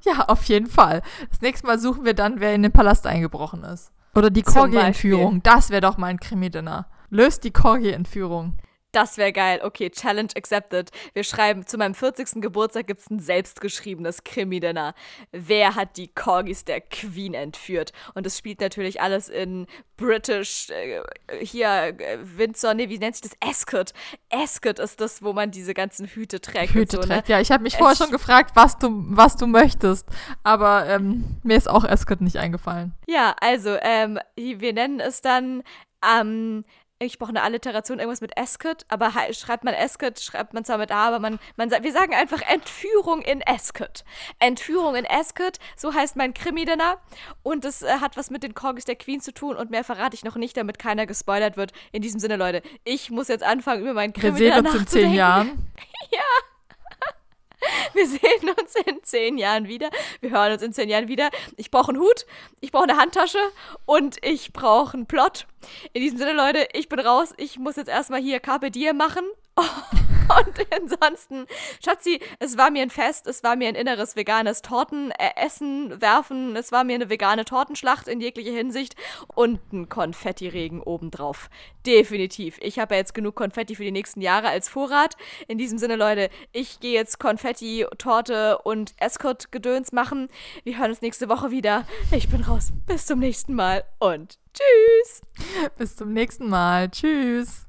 Ja, 0.06 0.26
auf 0.26 0.44
jeden 0.44 0.66
Fall. 0.66 1.00
Das 1.30 1.40
nächste 1.40 1.66
Mal 1.66 1.78
suchen 1.78 2.04
wir 2.04 2.12
dann, 2.12 2.38
wer 2.38 2.54
in 2.54 2.62
den 2.62 2.72
Palast 2.72 3.06
eingebrochen 3.06 3.64
ist. 3.64 3.90
Oder 4.14 4.28
die 4.28 4.42
Corgi-Entführung. 4.42 5.42
Das 5.42 5.70
wäre 5.70 5.80
doch 5.80 5.96
mal 5.96 6.08
ein 6.08 6.20
Krimi-Dinner. 6.20 6.86
Löst 7.08 7.42
die 7.44 7.52
Corgi-Entführung. 7.52 8.58
Das 8.94 9.18
wäre 9.18 9.32
geil. 9.32 9.60
Okay, 9.62 9.90
Challenge 9.90 10.28
accepted. 10.36 10.90
Wir 11.14 11.24
schreiben, 11.24 11.66
zu 11.66 11.76
meinem 11.78 11.94
40. 11.94 12.40
Geburtstag 12.40 12.86
gibt 12.86 13.00
es 13.00 13.10
ein 13.10 13.18
selbstgeschriebenes 13.18 14.22
Krimi-Dinner. 14.24 14.94
Wer 15.32 15.74
hat 15.74 15.96
die 15.96 16.08
Corgis 16.08 16.64
der 16.64 16.80
Queen 16.80 17.34
entführt? 17.34 17.92
Und 18.14 18.26
es 18.26 18.38
spielt 18.38 18.60
natürlich 18.60 19.00
alles 19.00 19.28
in 19.28 19.66
British, 19.96 20.70
äh, 20.70 21.02
hier, 21.40 21.68
äh, 21.98 22.18
Windsor, 22.22 22.74
nee, 22.74 22.88
wie 22.88 22.98
nennt 22.98 23.16
sich 23.16 23.22
das? 23.30 23.48
Ascot. 23.48 23.92
Ascot 24.30 24.78
ist 24.78 25.00
das, 25.00 25.22
wo 25.22 25.32
man 25.32 25.50
diese 25.50 25.74
ganzen 25.74 26.06
Hüte 26.06 26.40
trägt. 26.40 26.74
Hüte 26.74 26.96
so, 26.96 27.02
trägt. 27.02 27.28
ne? 27.28 27.34
Ja, 27.34 27.40
ich 27.40 27.50
habe 27.50 27.62
mich 27.64 27.76
vorher 27.76 27.92
Es- 27.92 27.98
schon 27.98 28.10
gefragt, 28.10 28.52
was 28.54 28.78
du, 28.78 28.90
was 29.08 29.36
du 29.36 29.46
möchtest. 29.46 30.06
Aber 30.44 30.86
ähm, 30.88 31.36
mir 31.42 31.56
ist 31.56 31.68
auch 31.68 31.84
Escort 31.84 32.20
nicht 32.20 32.36
eingefallen. 32.36 32.94
Ja, 33.08 33.34
also, 33.40 33.76
ähm, 33.80 34.18
wir 34.36 34.72
nennen 34.72 35.00
es 35.00 35.20
dann, 35.20 35.62
ähm, 36.04 36.64
ich 36.98 37.18
brauche 37.18 37.30
eine 37.30 37.42
Alliteration, 37.42 37.98
irgendwas 37.98 38.20
mit 38.20 38.38
Ascot, 38.38 38.84
aber 38.88 39.12
schreibt 39.32 39.64
man 39.64 39.74
Ascot, 39.74 40.20
schreibt 40.20 40.54
man 40.54 40.64
zwar 40.64 40.78
mit 40.78 40.90
A, 40.90 41.08
aber 41.08 41.18
man, 41.18 41.38
man 41.56 41.68
sagt, 41.68 41.84
wir 41.84 41.92
sagen 41.92 42.14
einfach 42.14 42.40
Entführung 42.42 43.22
in 43.22 43.42
Ascot. 43.46 44.04
Entführung 44.38 44.94
in 44.94 45.06
Ascot, 45.06 45.58
so 45.76 45.92
heißt 45.92 46.16
mein 46.16 46.34
Krimi-Dinner 46.34 46.98
und 47.42 47.64
es 47.64 47.82
äh, 47.82 47.98
hat 48.00 48.16
was 48.16 48.30
mit 48.30 48.42
den 48.42 48.54
Corgis 48.54 48.84
der 48.84 48.96
Queen 48.96 49.20
zu 49.20 49.32
tun 49.32 49.56
und 49.56 49.70
mehr 49.70 49.84
verrate 49.84 50.14
ich 50.14 50.24
noch 50.24 50.36
nicht, 50.36 50.56
damit 50.56 50.78
keiner 50.78 51.06
gespoilert 51.06 51.56
wird. 51.56 51.72
In 51.92 52.02
diesem 52.02 52.20
Sinne, 52.20 52.36
Leute, 52.36 52.62
ich 52.84 53.10
muss 53.10 53.28
jetzt 53.28 53.44
anfangen, 53.44 53.82
über 53.82 53.94
mein 53.94 54.14
Wir 54.14 54.30
Krimi-Dinner 54.30 54.56
sehen 54.56 54.66
uns 54.66 54.74
in 54.74 54.86
zehn. 54.86 55.12
Jahren. 55.14 55.72
Wir 57.94 58.06
sehen 58.06 58.50
uns 58.58 58.74
in 58.86 59.02
zehn 59.02 59.38
Jahren 59.38 59.68
wieder. 59.68 59.90
Wir 60.20 60.30
hören 60.30 60.52
uns 60.52 60.62
in 60.62 60.72
zehn 60.72 60.88
Jahren 60.88 61.08
wieder. 61.08 61.30
Ich 61.56 61.70
brauche 61.70 61.90
einen 61.90 62.00
Hut, 62.00 62.26
ich 62.60 62.72
brauche 62.72 62.84
eine 62.84 62.96
Handtasche 62.96 63.38
und 63.86 64.16
ich 64.24 64.52
brauche 64.52 64.94
einen 64.94 65.06
Plot. 65.06 65.46
In 65.92 66.02
diesem 66.02 66.18
Sinne, 66.18 66.32
Leute, 66.32 66.68
ich 66.72 66.88
bin 66.88 67.00
raus. 67.00 67.32
Ich 67.36 67.58
muss 67.58 67.76
jetzt 67.76 67.88
erstmal 67.88 68.20
hier 68.20 68.40
Carpe 68.40 68.70
Diem 68.70 68.96
machen. 68.96 69.24
Und 70.24 70.66
ansonsten, 70.80 71.46
Schatzi, 71.84 72.20
es 72.38 72.56
war 72.56 72.70
mir 72.70 72.82
ein 72.82 72.90
Fest, 72.90 73.26
es 73.26 73.42
war 73.42 73.56
mir 73.56 73.68
ein 73.68 73.74
inneres 73.74 74.16
veganes 74.16 74.62
Torten 74.62 75.12
äh, 75.12 75.48
werfen, 76.00 76.56
es 76.56 76.72
war 76.72 76.84
mir 76.84 76.94
eine 76.94 77.10
vegane 77.10 77.44
Tortenschlacht 77.44 78.08
in 78.08 78.20
jeglicher 78.20 78.52
Hinsicht 78.52 78.96
und 79.34 79.60
ein 79.72 79.88
Konfettiregen 79.88 80.80
obendrauf. 80.80 81.50
Definitiv. 81.86 82.58
Ich 82.60 82.78
habe 82.78 82.94
ja 82.94 83.00
jetzt 83.00 83.14
genug 83.14 83.36
Konfetti 83.36 83.76
für 83.76 83.84
die 83.84 83.92
nächsten 83.92 84.22
Jahre 84.22 84.48
als 84.48 84.68
Vorrat. 84.68 85.16
In 85.46 85.58
diesem 85.58 85.78
Sinne, 85.78 85.96
Leute, 85.96 86.30
ich 86.52 86.80
gehe 86.80 86.94
jetzt 86.94 87.18
Konfetti, 87.18 87.86
Torte 87.98 88.58
und 88.58 88.94
Escort-Gedöns 88.98 89.92
machen. 89.92 90.28
Wir 90.64 90.78
hören 90.78 90.90
uns 90.90 91.02
nächste 91.02 91.28
Woche 91.28 91.50
wieder. 91.50 91.86
Ich 92.10 92.28
bin 92.28 92.42
raus. 92.42 92.72
Bis 92.86 93.06
zum 93.06 93.18
nächsten 93.18 93.54
Mal 93.54 93.84
und 93.98 94.38
tschüss. 94.54 95.22
Bis 95.76 95.96
zum 95.96 96.12
nächsten 96.12 96.48
Mal. 96.48 96.90
Tschüss. 96.90 97.63